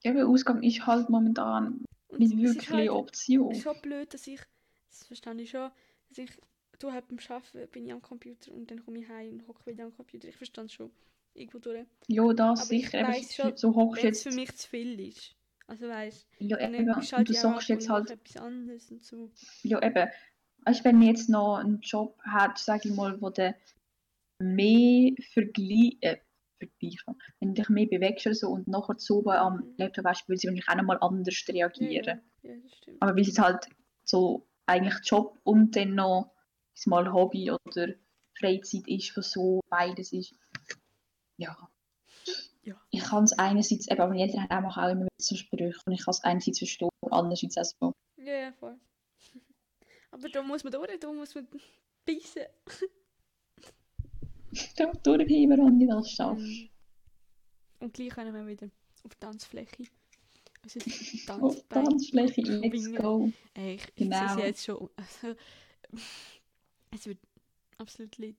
Eben, 0.03 0.23
Ausgang 0.27 0.63
ist 0.63 0.87
halt 0.87 1.11
momentan 1.11 1.85
nicht 2.19 2.33
es 2.33 2.39
ist 2.39 2.55
wirklich 2.55 2.71
halt 2.71 2.91
Option. 2.91 3.55
schon 3.55 3.81
blöd, 3.83 4.15
dass 4.15 4.27
ich, 4.27 4.41
das 4.89 5.07
verstehe 5.07 5.35
ich 5.41 5.51
schon, 5.51 5.71
dass 6.09 6.19
ich, 6.19 6.31
du 6.79 6.93
halt 6.93 7.09
beim 7.09 7.19
Arbeiten 7.29 7.69
bin 7.71 7.87
ich 7.87 7.93
am 7.93 8.03
Computer 8.03 8.53
und 8.53 8.71
dann 8.71 8.85
komme 8.85 9.01
ich 9.01 9.09
heim 9.09 9.35
und 9.35 9.49
hocke 9.49 9.67
wieder 9.67 9.85
am 9.85 9.95
Computer. 9.97 10.29
Ich 10.29 10.37
verstehe 10.37 10.65
es 10.65 10.73
schon, 10.73 10.91
irgendwo 11.35 11.59
durch. 11.59 11.87
Ja, 12.07 12.33
das 12.33 12.61
Aber 12.63 12.73
ich 12.73 12.85
sicher. 12.85 13.01
Eben, 13.01 13.09
weiss 13.09 13.35
schon, 13.35 13.57
so 13.57 13.75
hoch 13.75 13.97
es 13.97 14.03
jetzt. 14.03 14.23
für 14.23 14.33
mich 14.33 14.55
zu 14.57 14.69
viel 14.69 15.01
ist. 15.01 15.35
Also 15.67 15.89
weißt 15.89 16.27
Ja, 16.39 16.59
eben. 16.61 16.89
Und 16.89 16.95
du 16.97 17.01
ich 17.01 17.41
sagst 17.41 17.69
jetzt 17.69 17.89
halt, 17.89 18.11
etwas 18.11 18.37
anderes 18.37 18.91
und 18.91 19.05
so. 19.05 19.31
ja 19.63 19.83
eben, 19.83 20.09
weißt, 20.65 20.85
wenn 20.85 20.99
man 20.99 21.09
jetzt 21.09 21.29
noch 21.29 21.57
einen 21.57 21.81
Job 21.81 22.19
hat, 22.23 22.59
sage 22.59 22.89
ich 22.89 22.95
mal, 22.95 23.21
wo 23.21 23.31
du 23.31 23.55
mehr 24.39 25.13
Vergleich, 25.33 25.97
äh, 26.01 26.17
Vergleich, 26.59 26.99
wenn 27.41 27.55
du 27.55 27.61
dich 27.61 27.69
mehr 27.69 27.87
bewegst 27.87 28.27
oder 28.27 28.35
so 28.35 28.49
und 28.49 28.67
nachher 28.69 28.95
so 28.99 29.25
am 29.31 29.57
Mhm. 29.57 29.75
Laptop 29.77 30.07
hast, 30.07 30.29
würde 30.29 30.39
sie 30.39 30.47
wahrscheinlich 30.49 30.69
auch 30.69 30.77
nochmal 30.77 30.99
anders 31.01 31.45
reagieren. 31.49 32.23
ja, 32.43 32.51
ja, 32.51 32.57
das 32.63 32.77
stimmt. 32.77 33.03
Aber 33.03 33.15
weil 33.15 33.23
es 33.29 33.39
halt 33.39 33.69
so 34.05 34.47
eigentlich 34.67 34.97
Job 35.05 35.39
und 35.45 35.77
dann 35.77 35.95
noch 35.95 36.33
mal 36.87 37.13
Hobby 37.13 37.51
oder 37.51 37.95
Freizeit 38.39 38.87
ist, 38.89 39.17
was 39.17 39.31
so 39.33 39.61
beides 39.69 40.13
ist. 40.13 40.35
Ja. 41.37 41.69
Ja. 42.63 42.75
Ich 42.91 43.03
kann 43.05 43.25
es 43.25 43.33
einerseits, 43.39 43.89
eben, 43.89 44.09
meine 44.09 44.23
Eltern 44.23 44.49
haben 44.49 44.67
auch 44.67 44.89
immer 44.91 45.07
so 45.19 45.37
Sprüche 45.37 45.79
und 45.87 45.93
ich 45.93 46.05
kann 46.05 46.13
es 46.13 46.25
einerseits 46.25 46.59
verstehen, 46.59 46.89
aber 47.03 47.17
andererseits 47.17 47.57
auch 47.59 47.65
so. 47.65 47.93
Ja, 48.17 48.35
ja, 48.35 48.53
voll. 48.53 48.79
Aber 50.11 50.29
da 50.29 50.43
muss 50.43 50.65
man 50.65 50.73
durch, 50.73 50.99
da 50.99 51.13
muss 51.13 51.35
man 51.35 51.47
beißen. 52.07 52.43
Durchheben 55.03 55.61
und 55.61 55.79
nicht 55.79 55.91
alles 55.91 56.11
schaffst. 56.11 56.45
Mhm. 56.45 56.69
Und 57.81 57.93
gleich 57.95 58.09
können 58.11 58.35
wir 58.35 58.47
wieder 58.47 58.69
auf 59.05 59.15
die 59.15 59.21
Tanzfläche. 59.21 59.85
Also 60.63 60.81
Auf 61.41 61.55
Tanzbein. 61.69 61.85
Tanzfläche, 61.85 62.41
let's 62.43 62.93
go. 62.95 63.31
Ey, 63.55 63.75
ich, 63.75 63.95
Genau. 63.95 64.35
sehe 64.35 64.47
jetzt 64.47 64.65
schon. 64.65 64.89
Also, 64.97 65.37
es 66.91 67.07
wird 67.07 67.19
absolut 67.79 68.17
lit. 68.19 68.37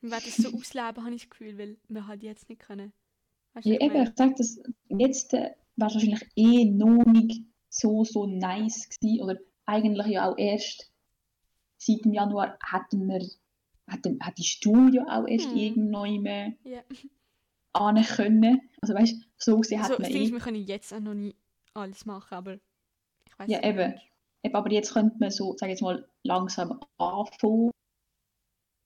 Wir 0.00 0.10
werden 0.12 0.24
es 0.26 0.36
so 0.36 0.48
ausleben, 0.54 0.96
habe 1.04 1.14
ich 1.14 1.22
das 1.22 1.30
Gefühl, 1.30 1.58
weil 1.58 1.76
wir 1.88 2.06
halt 2.06 2.22
jetzt 2.22 2.48
nicht 2.48 2.60
können. 2.62 2.92
Weißt 3.54 3.66
du, 3.66 3.70
Ja, 3.70 3.76
ich 3.76 3.82
eben, 3.82 4.02
ich 4.02 4.10
sage 4.16 4.34
das, 4.38 4.58
jetzt 4.88 5.34
äh, 5.34 5.38
wäre 5.38 5.56
wahrscheinlich 5.76 6.26
eh 6.36 6.64
noch 6.66 7.04
nicht 7.04 7.42
so, 7.68 8.04
so 8.04 8.26
nice 8.26 8.88
gewesen. 8.88 9.22
Oder 9.22 9.38
eigentlich 9.66 10.06
ja 10.06 10.30
auch 10.30 10.38
erst 10.38 10.90
seit 11.78 12.04
dem 12.04 12.14
Januar 12.14 12.58
hätten 12.70 13.06
wir, 13.08 13.28
hätten, 13.88 14.18
hat 14.20 14.38
die 14.38 14.44
Studio 14.44 15.02
auch 15.08 15.26
erst 15.26 15.46
Hm. 15.50 15.56
irgendwann 15.56 16.22
mehr 16.22 16.52
Ja. 16.64 16.82
ahnen 17.72 18.04
können. 18.04 18.60
Also 18.80 18.94
weißt 18.94 19.12
du, 19.14 19.26
so 19.36 19.58
gesehen 19.58 19.80
Also, 19.80 19.94
hat 19.94 20.00
man 20.00 20.10
ist, 20.10 20.16
eh. 20.16 20.32
wir 20.32 20.40
können 20.40 20.64
jetzt 20.64 20.92
auch 20.92 21.00
noch 21.00 21.14
nicht 21.14 21.36
alles 21.74 22.04
machen, 22.06 22.34
aber 22.34 22.54
ich 22.54 23.38
weiß 23.38 23.50
Ja, 23.50 23.62
eben. 23.62 23.94
Eben, 24.42 24.54
Aber 24.54 24.70
jetzt 24.70 24.92
könnte 24.92 25.16
man 25.18 25.30
so, 25.30 25.56
sag 25.56 25.68
ich 25.68 25.72
jetzt 25.72 25.82
mal, 25.82 26.08
langsam 26.22 26.80
anfangen. 26.98 27.70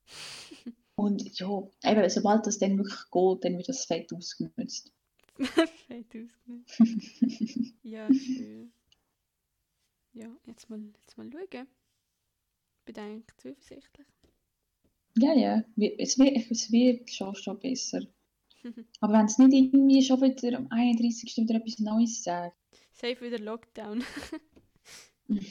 Und 0.97 1.39
ja, 1.39 1.63
eben, 1.85 2.09
sobald 2.11 2.47
das 2.47 2.59
dann 2.59 2.79
wirklich 2.79 3.11
geht, 3.11 3.45
dann 3.45 3.57
wird 3.59 3.69
das 3.69 3.85
fett 3.85 4.13
ausgenutzt. 4.13 4.93
Fett 5.87 6.07
ausgenutzt. 6.15 6.79
ja, 7.83 8.13
schön. 8.13 8.73
Ja, 10.13 10.29
jetzt 10.47 10.69
mal, 10.69 10.81
jetzt 11.01 11.17
mal 11.17 11.31
schauen. 11.31 11.67
Eigentlich 12.97 13.37
zuversichtlich. 13.37 14.07
Ja, 15.21 15.35
ja, 15.35 15.63
es 15.99 16.19
wird, 16.19 16.51
es 16.51 16.73
wird 16.73 17.11
schon, 17.11 17.35
schon 17.35 17.59
besser. 17.59 18.01
Aber 19.01 19.13
wenn 19.13 19.27
es 19.27 19.37
nicht 19.37 19.53
irgendwie 19.53 20.03
schon 20.03 20.21
wieder 20.23 20.57
am 20.57 20.69
31. 20.71 21.37
wieder 21.37 21.57
etwas 21.57 21.79
Neues 21.79 22.23
sagt. 22.23 22.57
Safe 22.93 23.21
wieder 23.21 23.39
Lockdown. 23.39 24.03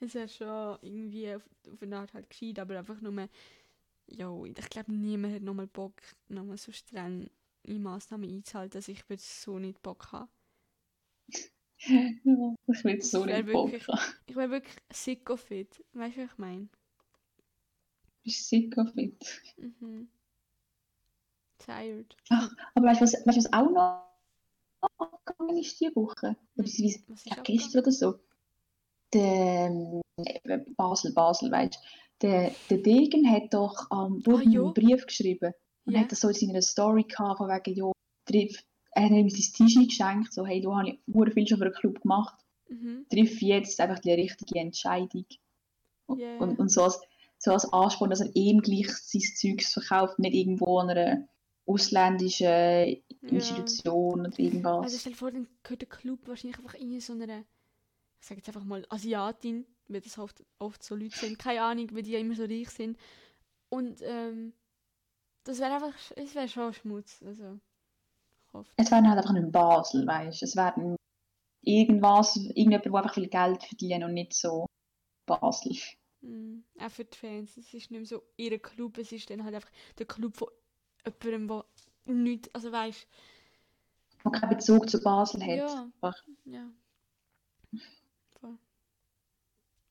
Es 0.00 0.14
wäre 0.14 0.28
schon 0.28 0.78
irgendwie 0.82 1.32
auf, 1.32 1.48
auf 1.70 1.80
eine 1.82 1.98
Art 1.98 2.12
halt 2.14 2.28
gescheit, 2.28 2.58
aber 2.58 2.78
einfach 2.78 3.00
nur, 3.00 3.28
ja, 4.08 4.44
ich 4.44 4.70
glaube, 4.70 4.92
niemand 4.92 5.34
hat 5.34 5.42
nochmal 5.42 5.68
Bock, 5.68 6.00
nochmal 6.26 6.56
so 6.56 6.72
streng 6.72 7.30
in 7.62 7.82
Massnahmen 7.82 8.28
einzuhalten, 8.28 8.72
dass 8.72 8.88
ich 8.88 9.08
würde 9.08 9.22
so 9.22 9.60
nicht 9.60 9.80
Bock 9.82 10.10
haben. 10.10 10.30
Ich 11.82 12.84
will 12.84 13.00
so 13.02 13.24
nicht 13.24 13.46
Bock 13.52 13.72
haben. 13.86 14.14
Ich 14.26 14.36
wäre 14.36 14.50
wirklich 14.50 14.76
sick 14.92 15.30
of 15.30 15.48
it. 15.50 15.82
Weißt 15.92 16.16
du, 16.16 16.22
was 16.22 16.32
ich 16.32 16.38
meine? 16.38 16.68
Bist 18.24 18.48
sick 18.48 18.76
of 18.78 18.94
it. 18.96 19.42
Mhm. 19.56 20.08
Tired. 21.58 22.16
Aber 22.74 22.86
weißt 22.86 23.00
du, 23.00 23.04
was, 23.04 23.14
weißt, 23.26 23.36
was 23.38 23.52
auch 23.52 23.70
noch 23.70 24.98
abgegangen 24.98 25.58
ist 25.58 25.78
diese 25.80 25.94
Woche? 25.96 26.36
Ja, 26.56 26.64
abgegangen? 26.64 27.44
gestern 27.44 27.82
oder 27.82 27.92
so. 27.92 28.14
Der 29.12 29.66
ähm, 29.70 30.02
Basel, 30.76 31.12
Basel, 31.12 31.50
weißt 31.50 31.74
du. 31.74 31.78
Der, 32.22 32.54
der 32.68 32.78
Degen 32.78 33.30
hat 33.30 33.52
doch 33.54 33.90
am 33.90 34.20
Boden 34.22 34.56
Ah, 34.56 34.60
einen 34.62 34.74
Brief 34.74 35.06
geschrieben. 35.06 35.52
Und 35.86 35.94
Ja. 35.94 36.00
hat 36.00 36.12
das 36.12 36.20
so 36.20 36.28
in 36.28 36.34
seiner 36.34 36.62
Story 36.62 37.04
gehabt, 37.04 37.38
von 37.38 37.48
wegen, 37.48 37.74
ja, 37.76 37.90
triff, 38.26 38.62
er 38.92 39.04
hat 39.04 39.10
ihm 39.12 39.30
sein 39.30 39.52
T-Shirt 39.66 39.88
geschenkt, 39.88 40.32
so, 40.32 40.44
hey, 40.44 40.60
du 40.60 40.74
habe 40.74 40.90
ich 40.90 41.34
viel 41.34 41.46
schon 41.46 41.58
für 41.58 41.64
den 41.64 41.74
Club 41.74 42.00
gemacht. 42.02 42.34
Mhm. 42.68 43.06
triff 43.10 43.40
jetzt 43.42 43.80
einfach 43.80 43.98
die 43.98 44.12
richtige 44.12 44.60
Entscheidung. 44.60 45.24
Und, 46.06 46.18
Ja. 46.20 46.38
und, 46.38 46.58
und 46.58 46.70
so, 46.70 46.84
als, 46.84 47.00
so 47.40 47.52
als 47.52 47.72
Ansporn, 47.72 48.10
dass 48.10 48.20
er 48.20 48.30
ihm 48.34 48.60
gleich 48.60 48.88
sein 48.88 49.22
Zeugs 49.22 49.72
verkauft, 49.72 50.18
nicht 50.18 50.34
irgendwo 50.34 50.78
an 50.78 50.90
einer 50.90 51.28
ausländischen 51.66 53.02
Institution 53.22 54.20
oder 54.26 54.38
irgendwas. 54.38 54.84
Also 54.84 54.98
stell 54.98 55.12
dir 55.12 55.18
vor, 55.18 55.32
dann 55.32 55.48
gehört 55.62 55.80
der 55.80 55.88
Club 55.88 56.20
wahrscheinlich 56.26 56.58
einfach 56.58 56.74
in 56.74 57.00
so 57.00 57.14
einer, 57.14 57.40
ich 58.20 58.26
sage 58.26 58.40
jetzt 58.40 58.48
einfach 58.48 58.64
mal 58.64 58.84
Asiatin, 58.90 59.64
weil 59.88 60.02
das 60.02 60.18
oft, 60.18 60.44
oft 60.58 60.82
so 60.82 60.94
Leute 60.94 61.16
sind, 61.16 61.38
keine 61.38 61.62
Ahnung, 61.62 61.88
weil 61.92 62.02
die 62.02 62.12
ja 62.12 62.18
immer 62.18 62.34
so 62.34 62.44
reich 62.44 62.68
sind. 62.68 62.98
Und 63.70 64.02
ähm, 64.02 64.52
das 65.44 65.58
wäre 65.60 65.74
einfach, 65.74 65.94
es 66.16 66.34
wäre 66.34 66.48
schon 66.48 66.74
Schmutz. 66.74 67.22
Also, 67.24 67.58
hoffe. 68.52 68.70
es 68.76 68.90
wäre 68.90 69.08
halt 69.08 69.18
einfach 69.18 69.32
nicht 69.32 69.50
Basel, 69.50 70.06
weißt 70.06 70.42
du. 70.42 70.44
Es 70.44 70.56
wäre 70.56 70.96
irgendwas, 71.62 72.36
irgendjemand, 72.36 72.84
der 72.84 72.94
einfach 72.94 73.14
viel 73.14 73.28
Geld 73.28 73.62
verdient 73.62 74.04
und 74.04 74.14
nicht 74.14 74.34
so 74.34 74.66
Basel. 75.24 75.76
Mm, 76.22 76.60
auch 76.78 76.90
für 76.90 77.04
die 77.04 77.16
Fans. 77.16 77.56
Es 77.56 77.66
ist 77.72 77.72
nicht 77.72 77.90
mehr 77.90 78.04
so 78.06 78.22
ihr 78.36 78.58
Club, 78.58 78.98
es 78.98 79.12
ist 79.12 79.30
dann 79.30 79.44
halt 79.44 79.54
einfach 79.54 79.70
der 79.98 80.06
Club 80.06 80.36
von 80.36 80.48
jemandem, 81.22 81.48
der 81.48 82.14
nichts, 82.14 82.54
also 82.54 82.70
weißt 82.72 83.06
Der 84.24 84.30
keinen 84.32 84.50
Bezug 84.56 84.90
zu 84.90 85.00
Basel 85.00 85.42
hat. 85.42 85.56
Ja. 85.56 85.82
Einfach. 85.84 86.24
Ja. 86.44 86.70
Voll. 88.40 88.58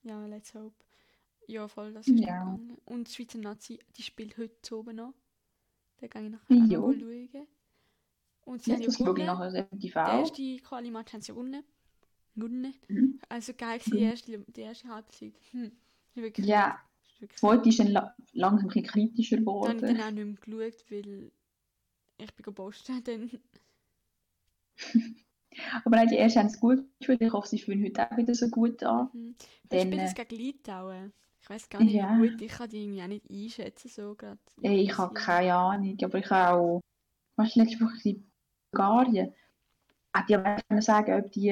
Ja, 0.02 0.26
let's 0.26 0.54
hope. 0.54 0.74
Ja, 1.46 1.66
voll, 1.66 1.92
das 1.92 2.06
ist 2.06 2.20
Ja. 2.20 2.26
gegangen. 2.26 2.76
Und 2.84 3.08
die 3.08 3.12
Schweizer 3.14 3.38
Nazi, 3.38 3.80
die 3.96 4.02
spielt 4.02 4.38
heute 4.38 4.76
oben 4.76 4.96
noch. 4.96 5.14
Da 5.98 6.06
gehe 6.06 6.24
ich 6.24 6.30
nachher 6.30 6.54
Jo. 6.66 6.92
noch 6.92 6.98
schauen. 6.98 7.46
Und 8.44 8.62
sie 8.62 8.70
Ja, 8.70 8.76
haben 8.76 8.82
ja 8.82 8.86
das 8.86 8.94
ich 9.00 9.04
gewonnen. 9.04 9.26
nachher 9.26 9.50
Der 9.64 9.94
erste 9.94 10.56
Quali-Match 10.58 11.12
haben 11.12 11.22
sie 11.22 11.32
gewonnen. 11.32 11.64
Gewonnen. 12.36 12.74
Mhm. 12.88 13.20
Also 13.28 13.52
geil 13.54 13.78
gewesen, 13.80 13.96
die 13.96 14.02
erste, 14.04 14.38
die 14.46 14.60
erste 14.60 14.88
Halbzeit. 14.88 15.34
Hm. 15.50 15.72
Ja, 16.36 16.78
das 17.20 17.30
zweite 17.36 17.68
ist 17.68 17.78
dann 17.80 17.88
la 17.88 18.14
langsam 18.32 18.66
ein 18.66 18.68
bisschen 18.68 18.86
kritischer 18.86 19.36
habe 19.64 19.78
ich 19.78 19.84
geworden. 19.84 19.86
dann 19.86 20.00
auch 20.00 20.10
nicht 20.10 20.46
mehr 20.46 20.70
geschaut, 20.70 20.84
weil 20.90 21.32
ich 22.18 22.34
bin 22.34 22.42
gepostet. 22.44 23.08
Dann, 23.08 23.30
Aber 25.84 25.96
nein, 25.96 26.08
die 26.08 26.16
ersten 26.16 26.40
haben 26.40 26.46
es 26.46 26.60
gut 26.60 26.84
gespielt. 26.98 27.20
Ich 27.22 27.32
hoffe, 27.32 27.48
sie 27.48 27.58
fühlen 27.58 27.84
heute 27.84 28.10
auch 28.10 28.16
wieder 28.16 28.34
so 28.34 28.48
gut 28.48 28.82
an. 28.82 29.08
mhm. 29.12 29.34
Dann, 29.68 29.78
ich 29.78 29.82
spiele 29.82 30.02
äh, 30.02 30.04
das 30.04 30.14
gegen 30.14 30.36
Litauen. 30.36 31.12
Ich 31.42 31.50
weiß 31.50 31.68
gar 31.68 31.82
nicht, 31.82 31.94
Ja. 31.94 32.18
wie 32.20 32.28
gut. 32.30 32.40
Ich 32.42 32.52
kann 32.52 32.68
die 32.70 32.82
irgendwie 32.82 33.02
auch 33.02 33.06
nicht 33.08 33.30
einschätzen. 33.30 33.88
So 33.88 34.14
grad. 34.14 34.38
Ey, 34.62 34.82
ich 34.82 34.96
habe 34.96 35.14
keine 35.14 35.54
Ahnung, 35.54 35.96
aber 36.02 36.18
ich 36.18 36.30
habe 36.30 36.58
auch, 36.60 36.80
was 37.36 37.54
letzte 37.56 37.80
Woche 37.80 38.08
in 38.10 38.30
Bulgarien, 38.72 39.34
hätte 40.14 40.26
ich 40.28 40.36
aber 40.36 40.82
sagen, 40.82 41.14
ob 41.24 41.32
die, 41.32 41.50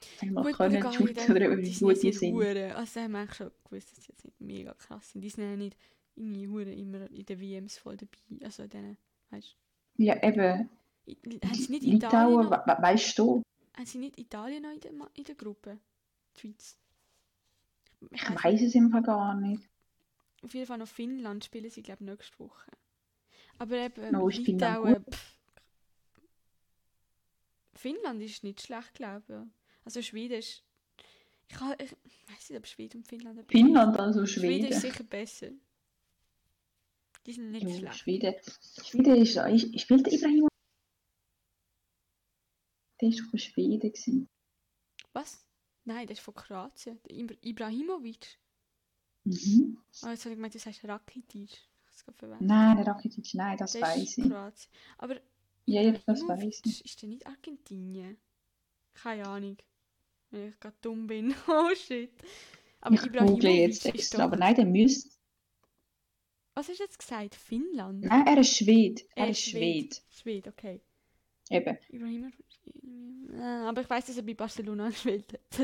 äh, 0.00 0.06
sagen 0.16 0.34
wir 0.34 0.42
mal, 0.42 0.44
Gut, 0.44 0.56
können 0.56 0.72
Bulgarien, 0.80 0.92
shooten 0.92 1.14
dann- 1.14 1.36
oder 1.36 1.52
ob 1.52 1.56
die 1.58 1.62
die 1.62 1.72
sind 1.74 1.88
gut 1.88 2.02
nicht 2.02 2.20
Hure. 2.22 2.74
Also 2.76 3.00
haben 3.00 3.12
wir 3.12 3.32
schon 3.34 3.50
gewusst, 3.64 3.90
dass 3.96 4.04
sie 4.04 4.12
jetzt 4.12 4.24
nicht 4.24 4.40
mega 4.40 4.74
krass 4.74 5.12
sind. 5.12 5.22
Die 5.22 5.30
sind 5.30 5.44
ja 5.44 5.56
nicht 5.56 5.76
irgendwie 6.14 6.48
Hure 6.48 6.72
immer 6.72 7.10
in 7.10 7.24
den 7.26 7.40
WMs 7.40 7.78
voll 7.78 7.96
dabei. 7.96 8.44
Also 8.44 8.66
denen, 8.66 8.96
weißt 9.30 9.56
Ja, 9.96 10.22
eben, 10.22 10.68
du. 11.06 11.40
Haben 11.44 11.54
sie 11.54 11.72
nicht 11.72 11.84
Italien 11.84 11.94
Litauen, 11.94 12.44
noch, 12.50 12.50
we 12.66 12.72
we 12.76 12.82
weißt 12.82 13.18
du, 13.18 13.42
haben 13.76 13.86
sie 13.86 13.98
nicht 13.98 14.18
Italien 14.18 14.62
noch 14.62 14.72
in 14.72 14.80
der, 14.80 14.92
in 15.14 15.24
der 15.24 15.34
Gruppe? 15.34 15.78
Die 16.36 16.40
Schweiz? 16.40 16.78
ich 18.10 18.30
weiss 18.30 18.44
weiß 18.44 18.62
es 18.62 18.72
Fall 18.92 19.02
gar 19.02 19.34
nicht. 19.34 19.68
Auf 20.42 20.54
jeden 20.54 20.66
Fall 20.66 20.78
noch 20.78 20.88
Finnland 20.88 21.44
spielen 21.44 21.70
sie, 21.70 21.82
glaube 21.82 22.04
ich, 22.04 22.10
nächste 22.10 22.38
Woche. 22.38 22.70
Aber 23.58 23.76
eben, 23.76 23.94
Finnland 23.94 24.36
Litauen. 24.46 25.04
Finnland 27.74 28.22
ist 28.22 28.44
nicht 28.44 28.62
schlecht, 28.62 28.94
glaube 28.94 29.24
ich. 29.46 29.67
Also 29.88 30.02
Schweden 30.02 30.34
ist... 30.40 30.62
Ich, 31.48 31.56
kann- 31.56 31.74
ich 31.78 31.92
weiß 32.28 32.50
nicht, 32.50 32.58
ob 32.58 32.66
Schweden 32.66 32.98
und 32.98 33.08
Finnland... 33.08 33.50
Finnland, 33.50 33.98
also 33.98 34.26
Schweden 34.26 34.66
ist 34.66 34.80
Schweden. 34.80 34.92
sicher 34.92 35.04
besser. 35.04 35.50
Die 37.24 37.32
sind 37.32 37.52
nicht 37.52 37.66
Ja, 37.66 37.74
schlecht. 37.74 37.96
Schweden. 37.96 38.34
Schweden 38.84 39.16
ist, 39.16 39.36
ist 39.36 39.80
spielt 39.80 40.04
der 40.04 40.12
Ibrahim? 40.12 40.46
Der 43.00 43.08
ist 43.08 43.20
doch 43.20 43.38
Schweden 43.38 43.80
gewesen. 43.80 44.28
Was? 45.14 45.46
Nein, 45.84 46.06
der 46.06 46.16
ist 46.16 46.20
von 46.20 46.34
Kroatien. 46.34 47.00
Der 47.04 47.16
Ibra 47.16 47.36
Ibrahimovic. 47.40 48.38
Mhm. 49.24 49.78
Oh, 50.02 50.08
jetzt 50.08 50.24
habe 50.26 50.32
ich 50.32 50.36
gemeint, 50.36 50.54
du 50.54 50.58
sagst 50.58 50.84
Rakitic. 50.84 51.50
Ich. 51.50 52.40
Nein, 52.40 52.76
der 52.76 52.86
Rakitic, 52.88 53.32
nein, 53.32 53.56
das 53.56 53.72
der 53.72 53.80
weiß 53.80 54.02
ist 54.02 54.18
ich. 54.18 54.24
Kroatien. 54.28 54.70
Aber 54.98 55.18
Ja, 55.64 55.80
ja, 55.80 55.92
das 55.92 56.20
weiß 56.28 56.60
ich. 56.66 56.84
ist 56.84 57.00
der 57.00 57.08
nicht 57.08 57.26
Argentinien? 57.26 58.18
Keine 58.92 59.26
Ahnung. 59.26 59.56
Wenn 60.30 60.48
ich 60.48 60.60
gerade 60.60 60.76
dumm 60.82 61.06
bin. 61.06 61.34
Oh 61.48 61.74
shit. 61.74 62.10
Aber 62.80 62.94
ich 62.94 63.12
google 63.12 63.50
jetzt 63.50 63.84
ist 63.86 63.94
extra, 63.94 64.24
aber 64.24 64.36
nein, 64.36 64.54
der 64.54 64.66
müsste... 64.66 65.10
Was 66.54 66.68
hast 66.68 66.78
du 66.78 66.82
jetzt 66.84 66.98
gesagt? 66.98 67.34
Finnland? 67.34 68.04
Nein, 68.04 68.26
er 68.26 68.38
ist 68.38 68.56
Schwed. 68.56 69.04
Er, 69.14 69.24
Er 69.24 69.30
ist 69.30 69.38
ist 69.38 69.48
Schwed. 69.50 70.02
Schwed, 70.10 70.48
okay. 70.48 70.80
Eben. 71.50 71.78
Ibrahimovic. 71.88 72.44
Äh, 73.32 73.40
Aber 73.40 73.80
ich 73.80 73.88
weiß, 73.90 74.06
dass 74.06 74.16
er 74.16 74.22
bei 74.22 74.34
Barcelona 74.34 74.88
gespielt 74.90 75.32
hat. 75.32 75.60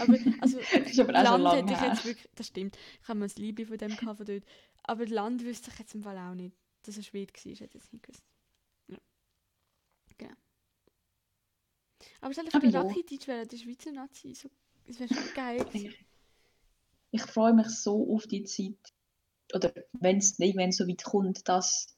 aber 0.00 0.18
also 0.40 0.58
Das 0.72 0.90
ist 0.90 1.00
aber 1.00 1.12
auch 1.14 1.26
schon 1.26 1.40
Land 1.42 1.42
lange 1.42 1.56
hätte 1.62 1.72
ich 1.72 1.80
jetzt 1.88 2.04
wirklich, 2.04 2.28
das 2.34 2.46
stimmt. 2.48 2.78
Ich 3.02 3.08
habe 3.08 3.18
mal 3.18 3.26
das 3.26 3.36
Liebling 3.36 3.66
von 3.68 3.78
dem 3.78 3.96
gehabt 3.96 4.16
von 4.18 4.26
dort. 4.26 4.44
Aber 4.84 5.06
Land 5.06 5.44
wüsste 5.44 5.70
ich 5.72 5.78
jetzt 5.78 5.94
im 5.94 6.02
Fall 6.02 6.18
auch 6.18 6.34
nicht, 6.34 6.56
dass 6.82 6.96
er 6.96 7.02
Schwede 7.04 7.32
war. 7.32 7.52
Ich 7.52 7.60
hätte 7.60 7.78
jetzt 7.78 7.92
nicht 7.92 8.02
gewusst. 8.02 8.24
Ja. 8.88 8.98
Genau. 10.18 10.34
Aber 12.22 12.32
soll 12.32 12.44
ich 12.48 12.54
Aber 12.54 12.64
bei 12.64 12.72
ja. 12.72 12.80
Rakitic 12.80 13.28
wäre 13.28 13.46
der 13.46 13.56
Schweizer 13.58 13.92
Nazi? 13.92 14.34
So, 14.34 14.48
das 14.86 14.98
wäre 14.98 15.12
schon 15.12 15.34
geil. 15.34 15.58
gewesen. 15.64 15.94
Ich 17.10 17.22
freue 17.22 17.52
mich 17.52 17.68
so 17.68 18.14
auf 18.14 18.26
die 18.26 18.44
Zeit, 18.44 18.78
oder 19.54 19.72
wenn 19.92 20.16
es 20.16 20.38
irgendwann 20.38 20.72
so 20.72 20.88
weit 20.88 21.04
kommt, 21.04 21.46
dass 21.48 21.94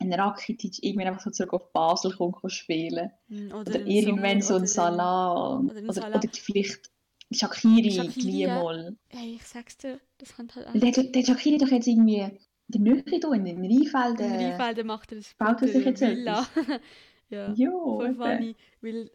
ein 0.00 0.12
Rakitic 0.12 0.82
irgendwann 0.82 1.08
einfach 1.08 1.22
so 1.22 1.30
zurück 1.30 1.52
auf 1.52 1.72
Basel 1.72 2.12
kommt, 2.16 2.40
kann 2.40 2.50
spielen 2.50 3.10
Mm, 3.28 3.52
Oder, 3.52 3.74
ein 3.74 3.86
irgendwann 3.86 4.40
so 4.42 4.54
ein 4.54 4.62
oder 4.62 4.66
Salah. 4.66 5.60
oder 5.60 5.88
Oder, 5.88 6.16
oder, 6.16 6.20
vielleicht 6.32 6.90
Shakiri, 7.30 7.90
gleich 7.90 8.14
ja. 8.16 8.62
mal. 8.62 8.96
Hey, 9.08 9.34
ich 9.36 9.46
sag's 9.46 9.76
dir, 9.76 10.00
das 10.18 10.34
kann 10.34 10.50
halt 10.54 10.82
Der, 10.82 11.04
der 11.04 11.24
Shakiri 11.24 11.58
doch 11.58 11.68
jetzt 11.68 11.86
irgendwie 11.86 12.38
der 12.68 12.80
Nähe 12.80 13.04
hier, 13.06 13.32
in 13.32 13.44
den 13.44 13.58
Rheinfeld. 13.58 14.20
In 14.20 14.30
äh, 14.30 14.46
Rheinfelden 14.46 14.86
macht 14.86 15.12
er 15.12 15.18
das 15.18 15.34
baut 15.34 15.62
er 15.62 15.68
sich 15.68 15.84
jetzt 15.84 16.00
Villa. 16.00 16.46
ja. 17.30 17.52
Ja, 17.52 17.70
Voll 17.70 18.14
funny, 18.14 18.56
weil 18.80 19.10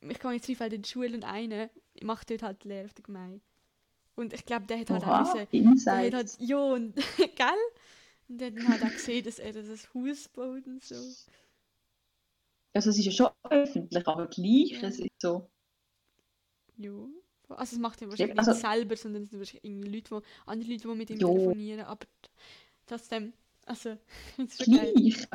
ich 0.00 0.18
gehe 0.18 0.32
jetzt 0.32 0.48
Rheinfelden 0.48 0.76
in 0.76 0.82
die 0.82 0.88
Schule 0.88 1.14
und 1.14 1.24
einer 1.24 1.70
macht 2.02 2.30
dort 2.30 2.42
halt 2.42 2.64
Lehre 2.64 2.86
auf 2.86 2.94
der 2.94 3.04
Gemeinde. 3.04 3.40
Und 4.16 4.32
ich 4.32 4.44
glaube, 4.44 4.66
der 4.66 4.80
hat 4.80 4.90
halt 4.90 5.04
auch 5.04 5.34
müssen, 5.52 5.84
der 5.84 5.96
hat 6.06 6.14
halt, 6.14 6.36
ja 6.38 6.58
und, 6.58 6.94
gell? 7.16 7.46
Und 8.28 8.38
der 8.38 8.48
hat 8.48 8.56
dann 8.56 8.68
halt 8.68 8.82
auch 8.84 8.90
gesehen, 8.92 9.24
dass 9.24 9.38
er 9.38 9.52
das 9.52 9.92
Haus 9.94 10.28
baut 10.28 10.66
und 10.66 10.82
so. 10.82 10.94
Also 12.72 12.90
es 12.90 12.98
ist 12.98 13.04
ja 13.06 13.12
schon 13.12 13.28
öffentlich, 13.50 14.06
aber 14.06 14.26
gleich, 14.28 14.70
Ja. 14.80 14.88
es 14.88 15.00
ist 15.00 15.10
so. 15.18 15.48
Ja. 16.76 16.92
Also 17.48 17.74
es 17.76 17.80
macht 17.80 18.00
er 18.00 18.08
wahrscheinlich 18.10 18.38
also- 18.38 18.52
nicht 18.52 18.60
selber, 18.60 18.96
sondern 18.96 19.22
es 19.24 19.30
sind 19.30 19.38
wahrscheinlich 19.40 19.64
irgendwie 19.64 19.88
Leute, 19.96 20.10
wo, 20.12 20.22
andere 20.46 20.70
Leute, 20.70 20.88
die 20.88 20.94
mit 20.94 21.10
ihm 21.10 21.18
Jo. 21.18 21.34
telefonieren, 21.34 21.80
aber 21.86 22.06
trotzdem, 22.86 23.32
also, 23.66 23.96
es 24.38 24.54
ist 24.60 24.64
schon. 24.64 24.74
Gleich. 24.74 25.26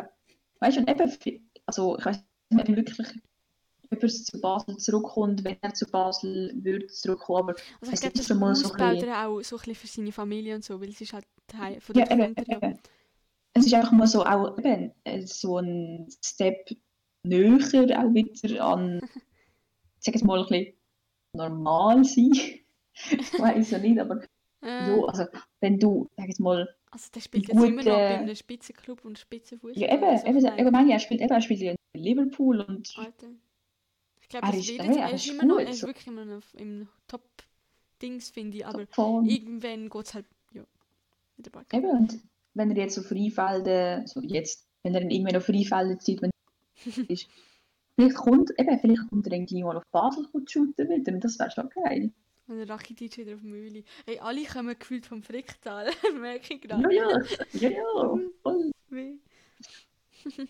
Weißt 0.60 0.78
du, 0.78 0.82
und 0.82 0.90
eben, 0.90 1.50
also 1.66 1.98
ich 1.98 2.06
weiß 2.06 2.24
nicht, 2.52 2.68
wirklich 2.76 3.22
jemand 3.92 4.12
zu 4.12 4.42
Basel 4.42 4.78
zurückkommt, 4.78 5.44
wenn 5.44 5.58
er 5.62 5.74
zu 5.74 5.86
Basel 5.88 6.52
würde 6.56 6.88
zurückkommen, 6.88 7.50
aber 7.50 7.56
Also 7.82 7.92
ich 7.92 7.94
Es 7.94 8.02
glaube, 8.02 8.18
das 8.18 8.28
schon 8.28 8.40
mal 8.40 8.56
so 8.56 8.72
ein 8.74 8.92
bisschen- 8.94 9.10
er 9.10 9.28
auch 9.28 9.42
so 9.42 9.56
ein 9.56 9.60
bisschen 9.60 9.76
für 9.76 9.88
seine 9.88 10.12
Familie 10.12 10.56
und 10.56 10.64
so, 10.64 10.80
weil 10.82 10.90
es 10.90 11.02
ist 11.02 11.14
halt 11.14 11.26
Teil 11.48 11.80
von 11.82 11.96
ja, 11.96 12.06
der 12.06 12.18
ja. 12.18 12.58
eben. 12.58 12.80
Es 13.54 13.66
ist 13.66 13.74
einfach 13.74 13.92
mal 13.94 14.08
so 14.08 14.26
auch 14.26 14.58
eben, 14.58 14.92
äh, 15.06 15.22
so 15.26 15.58
ein 15.60 16.08
Step 16.24 16.70
näher 17.24 17.56
auch 18.00 18.14
wieder 18.14 18.66
an, 18.66 19.00
ich 19.04 20.04
sag 20.04 20.14
jetzt 20.16 20.24
mal 20.26 20.40
ein 20.40 20.48
bisschen 20.48 20.74
normal 21.34 22.04
sein. 22.04 22.32
ich 23.12 23.40
weiß 23.40 23.72
ja 23.72 23.78
nicht, 23.80 24.00
aber 24.00 24.22
Äh, 24.62 24.88
ja, 24.90 25.04
also 25.06 25.26
wenn 25.62 25.78
du, 25.80 26.10
sag 26.18 26.28
jetzt 26.28 26.40
mal, 26.40 26.68
Also 26.92 27.10
der 27.14 27.22
spielt 27.22 27.48
jetzt 27.48 27.56
immer 27.56 27.70
noch 27.70 27.84
bei 27.84 28.18
einem 28.18 28.36
Spitzenclub 28.36 29.06
und 29.06 29.20
Spitzenfußball. 29.20 29.82
ja 29.82 29.94
eben, 29.94 30.04
also 30.04 30.26
eben, 30.28 30.38
ich 30.38 30.44
meine, 30.44 30.60
eben 30.62 30.72
meine, 30.72 30.92
er 30.94 31.00
spielt, 31.00 31.22
eben, 31.22 31.30
er 31.32 31.42
spielt 31.42 31.62
in 31.62 31.76
Liverpool 31.94 32.62
und 32.62 32.92
Alter. 32.98 33.28
Ich 34.26 34.30
glaube, 34.30 34.48
Er 34.48 34.52
das 34.54 34.60
ist- 34.62 34.70
jetzt, 34.70 34.80
er 34.80 34.96
er 35.10 35.14
ist 35.14 35.28
immer 35.28 35.46
noch, 35.46 35.58
gut, 35.58 35.66
er 35.66 35.70
ist 35.72 35.84
wirklich 35.84 36.08
immer 36.08 36.26
noch 36.26 36.42
im 36.56 36.88
Top-Dings, 37.08 38.30
finde 38.32 38.58
ich, 38.58 38.66
aber 38.66 38.88
von, 38.88 39.26
irgendwann 39.30 39.88
geht 39.90 40.06
es 40.06 40.14
halt, 40.16 40.26
ja, 40.52 40.64
wieder 41.38 41.52
bald. 41.52 41.72
Eben, 41.74 41.90
und 41.92 42.20
wenn 42.56 42.72
er 42.72 42.78
jetzt 42.78 42.96
so 42.96 43.04
Freifelden, 43.04 44.08
so 44.08 44.22
jetzt, 44.22 44.66
wenn 44.84 44.96
er 44.96 45.02
dann 45.02 45.12
irgendwann 45.12 46.00
zieht, 46.00 46.22
wenn 46.24 46.32
er 46.32 47.10
ist, 47.10 47.28
vielleicht 47.96 48.16
kommt, 48.16 48.52
eben, 48.58 48.80
vielleicht 48.80 49.08
kommt 49.10 49.28
er 49.28 49.34
irgendwie 49.34 49.64
mal 49.64 49.78
auf 49.78 49.84
Basel 49.92 50.28
und 50.34 50.50
shooten 50.50 50.90
wieder, 50.90 51.14
und 51.14 51.24
das 51.24 51.38
wäre 51.38 51.52
schon 51.52 51.70
geil. 51.70 52.12
Und 52.48 52.58
der 52.58 52.70
Rakitic 52.70 53.18
wieder 53.18 53.36
auf 53.36 53.42
Mühle. 53.42 53.84
Hey, 54.06 54.20
alle 54.20 54.44
kommen 54.46 54.78
gefühlt 54.78 55.06
vom 55.06 55.22
Fricktal, 55.24 55.90
merke 56.20 56.56
ich 56.56 56.62
gerade. 56.62 56.94
ja, 56.96 57.20
ja, 57.54 57.70
ja, 57.70 58.20
voll. 58.42 58.72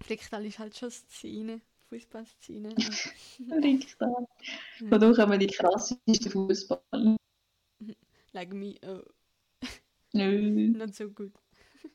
Fricktal 0.00 0.46
ist 0.46 0.58
halt 0.58 0.76
schon 0.76 0.90
Szene, 0.90 1.60
Fußballszene. 1.88 2.74
Richtig. 3.62 3.96
Von 3.96 5.00
da 5.00 5.12
kommen 5.12 5.40
die 5.40 5.46
krassesten 5.46 6.30
Fußball. 6.30 7.16
like 8.32 8.52
me, 8.52 8.74
oh, 8.86 9.02
Nö. 10.12 10.68
not 10.76 10.94
so 10.94 11.08
gut. 11.10 11.32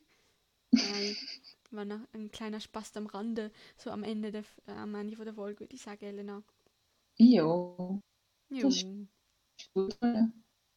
Nein, 0.72 1.16
war 1.70 1.84
noch 1.84 2.00
ein 2.12 2.30
kleiner 2.30 2.60
Spaß 2.60 2.96
am 2.96 3.06
Rande, 3.06 3.50
so 3.76 3.90
am 3.90 4.02
Ende 4.02 4.30
der, 4.32 4.44
äh, 4.66 4.72
am 4.72 4.94
Ende 4.94 5.16
von 5.16 5.24
der 5.24 5.34
Folge, 5.34 5.60
würde 5.60 5.74
ich 5.74 5.82
sagen, 5.82 6.04
Elena. 6.04 6.42
Ja, 7.18 7.42
Jo. 7.42 8.00
Das 8.50 8.76
ist 8.76 8.86
gut. 9.72 9.96
Ja. 10.02 10.30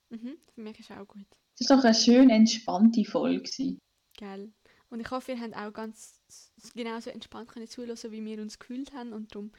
Mhm, 0.09 0.38
für 0.53 0.61
mich 0.61 0.80
ist 0.80 0.91
auch 0.91 1.07
gut. 1.07 1.26
Das 1.59 1.70
war 1.70 1.78
doch 1.78 1.86
eine 1.86 1.93
schön 1.95 2.30
entspannte 2.30 3.03
Folge. 3.03 3.39
gewesen. 3.41 3.80
Und 4.90 5.00
ich 5.02 5.12
hoffe, 5.12 5.34
ihr 5.34 5.42
habt 5.42 5.56
auch 5.56 5.74
ganz 5.74 6.22
genauso 6.74 7.10
entspannt 7.10 7.50
können 7.50 7.68
zuhören, 7.68 7.98
wie 8.12 8.24
wir 8.26 8.42
uns 8.42 8.58
gefühlt 8.60 8.94
haben. 8.94 9.14
Und 9.14 9.34
darum, 9.36 9.52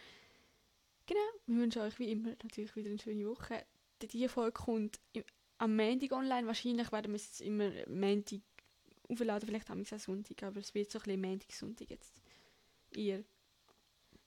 genau, 1.07 1.21
wir 1.47 1.57
wünschen 1.59 1.83
euch 1.83 1.99
wie 1.99 2.11
immer 2.11 2.31
natürlich 2.43 2.75
wieder 2.77 2.91
eine 2.91 2.99
schöne 2.99 3.27
Woche. 3.27 3.65
Die- 4.03 4.29
Folge 4.29 4.53
kommt 4.53 4.99
am 5.59 5.77
Montag 5.77 6.13
online. 6.13 6.47
Wahrscheinlich 6.47 6.91
werden 6.93 7.13
wir 7.13 7.17
es 7.17 7.41
immer 7.41 7.71
Montag 7.89 8.41
aufladen, 9.09 9.47
vielleicht 9.49 9.69
haben 9.71 9.79
wir 9.79 9.85
es 9.85 9.93
auch 9.93 9.99
Sonntag, 9.99 10.43
aber 10.43 10.61
es 10.61 10.75
wird 10.75 10.91
so 10.91 10.99
ein 10.99 11.05
bisschen 11.05 11.21
Montag, 11.21 11.53
Sonntag 11.53 11.91
jetzt 11.91 12.21
ihr 12.95 13.25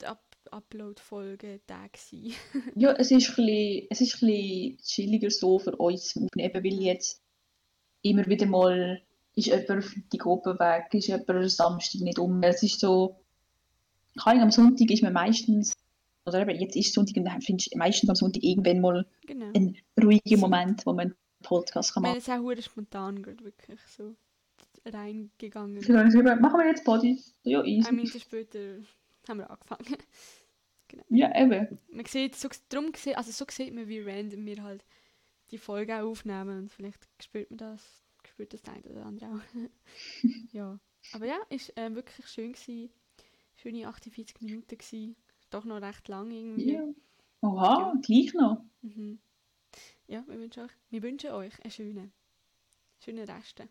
Up 0.04 0.24
Upload-Folge-Tag 0.50 1.98
sein. 1.98 2.34
Ja, 2.76 2.94
es 2.94 3.12
ist 3.12 3.30
ein 3.30 3.36
bisschen, 3.36 3.88
es 3.92 4.02
ist 4.02 4.16
ein 4.24 4.28
bisschen 4.28 4.78
chilliger 4.80 5.30
so 5.30 5.60
für 5.60 5.76
uns 5.76 6.18
Aufnehmen, 6.18 6.54
weil 6.54 6.82
jetzt 6.82 7.22
immer 8.02 8.26
wieder 8.26 8.48
mal 8.48 9.02
ist 9.36 9.48
jemand 9.48 9.70
auf 9.70 9.86
Freitag 9.86 10.26
oben 10.26 10.60
weg, 10.60 10.94
ist 10.94 11.08
jemand 11.08 11.30
am 11.30 11.50
Samstag 11.50 12.02
nicht 12.02 12.20
um. 12.20 12.42
Es 12.44 12.64
ist 12.64 12.80
so, 12.80 13.20
Ahnung, 14.18 14.44
am 14.44 14.52
Sonntag 14.52 14.90
ist 14.90 15.04
man 15.04 15.14
meistens, 15.14 15.74
oder 16.26 16.42
eben 16.42 16.60
jetzt 16.60 16.76
ist 16.76 16.94
Sonntag 16.94 17.18
und 17.18 17.26
dann 17.26 17.42
findest 17.42 17.74
du 17.74 17.78
meistens 17.78 18.10
am 18.10 18.16
Sonntag 18.16 18.44
irgendwann 18.44 18.82
mal 18.82 19.06
genau. 19.26 19.48
einen 19.54 19.78
ruhigen 20.02 20.40
Moment, 20.40 20.86
wo 20.86 20.94
man 20.94 21.08
einen 21.08 21.16
Podcast 21.44 21.94
kann 21.94 22.04
Ich 22.04 22.08
meine, 22.08 22.18
machen 22.20 22.20
es 22.20 22.28
ist 22.28 22.34
auch 22.34 22.72
spontan 22.72 23.24
gerade 23.24 23.44
wirklich 23.44 23.80
so 23.88 24.16
reingegangen. 24.86 25.82
kann. 25.82 26.06
Geschrieben, 26.06 26.42
machen 26.42 26.60
wir 26.60 26.68
jetzt 26.68 26.84
Body? 26.84 27.22
Ja, 27.44 27.60
Eine 27.60 27.70
easy. 27.70 27.92
Minute 27.94 28.20
später 28.20 28.60
haben 29.28 29.40
wir 29.40 29.50
angefangen. 29.50 29.98
Ja, 31.08 31.34
eben. 31.40 31.80
Man 31.90 32.06
sieht, 32.06 32.36
so, 32.36 32.50
drum 32.68 32.92
also 33.16 33.32
so 33.32 33.46
sieht 33.50 33.74
man, 33.74 33.88
wie 33.88 34.02
random 34.02 34.46
wir 34.46 34.62
halt 34.62 34.84
die 35.52 35.58
Folge 35.58 35.96
auch 35.96 36.10
aufnehmen 36.10 36.64
und 36.64 36.70
vielleicht 36.70 37.08
spürt 37.22 37.50
man 37.50 37.60
das, 37.60 38.01
spürt 38.42 38.54
das 38.54 38.62
der 38.64 38.74
eine 38.74 38.90
oder 38.90 39.06
andere 39.06 39.30
auch. 39.30 39.42
ja, 40.52 40.80
aber 41.14 41.26
ja, 41.26 41.38
ist 41.50 41.78
äh, 41.78 41.94
wirklich 41.94 42.28
schön 42.28 42.54
gewesen. 42.54 42.90
Schöne 43.56 43.88
48 43.88 44.42
Minuten 44.42 44.78
gewesen. 44.78 45.16
Doch 45.52 45.66
noch 45.66 45.82
recht 45.82 46.08
lang 46.08 46.32
irgendwie. 46.32 46.74
Ja. 46.74 46.88
Oha, 47.42 47.94
gleich 48.02 48.34
noch. 48.34 48.64
Mhm. 48.82 49.20
Ja, 50.08 50.24
wir 50.28 50.40
wünschen 50.40 50.64
euch, 50.64 50.72
wir 50.90 51.04
wünschen 51.04 51.32
euch 51.32 51.54
einen 51.64 51.72
schönen, 51.72 52.14
schönen 53.00 53.30
Rest. 53.30 53.64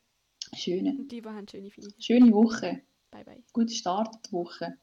Schöne, 0.54 0.90
Und 0.90 1.10
die, 1.10 1.20
die 1.20 1.28
haben 1.28 1.48
schöne 1.48 1.70
Ferien. 1.70 1.94
schöne 1.98 2.32
Woche. 2.32 2.82
Bye 3.10 3.24
bye. 3.24 3.42
Guten 3.52 3.70
Start 3.70 4.14
in 4.14 4.22
die 4.22 4.32
Woche. 4.32 4.78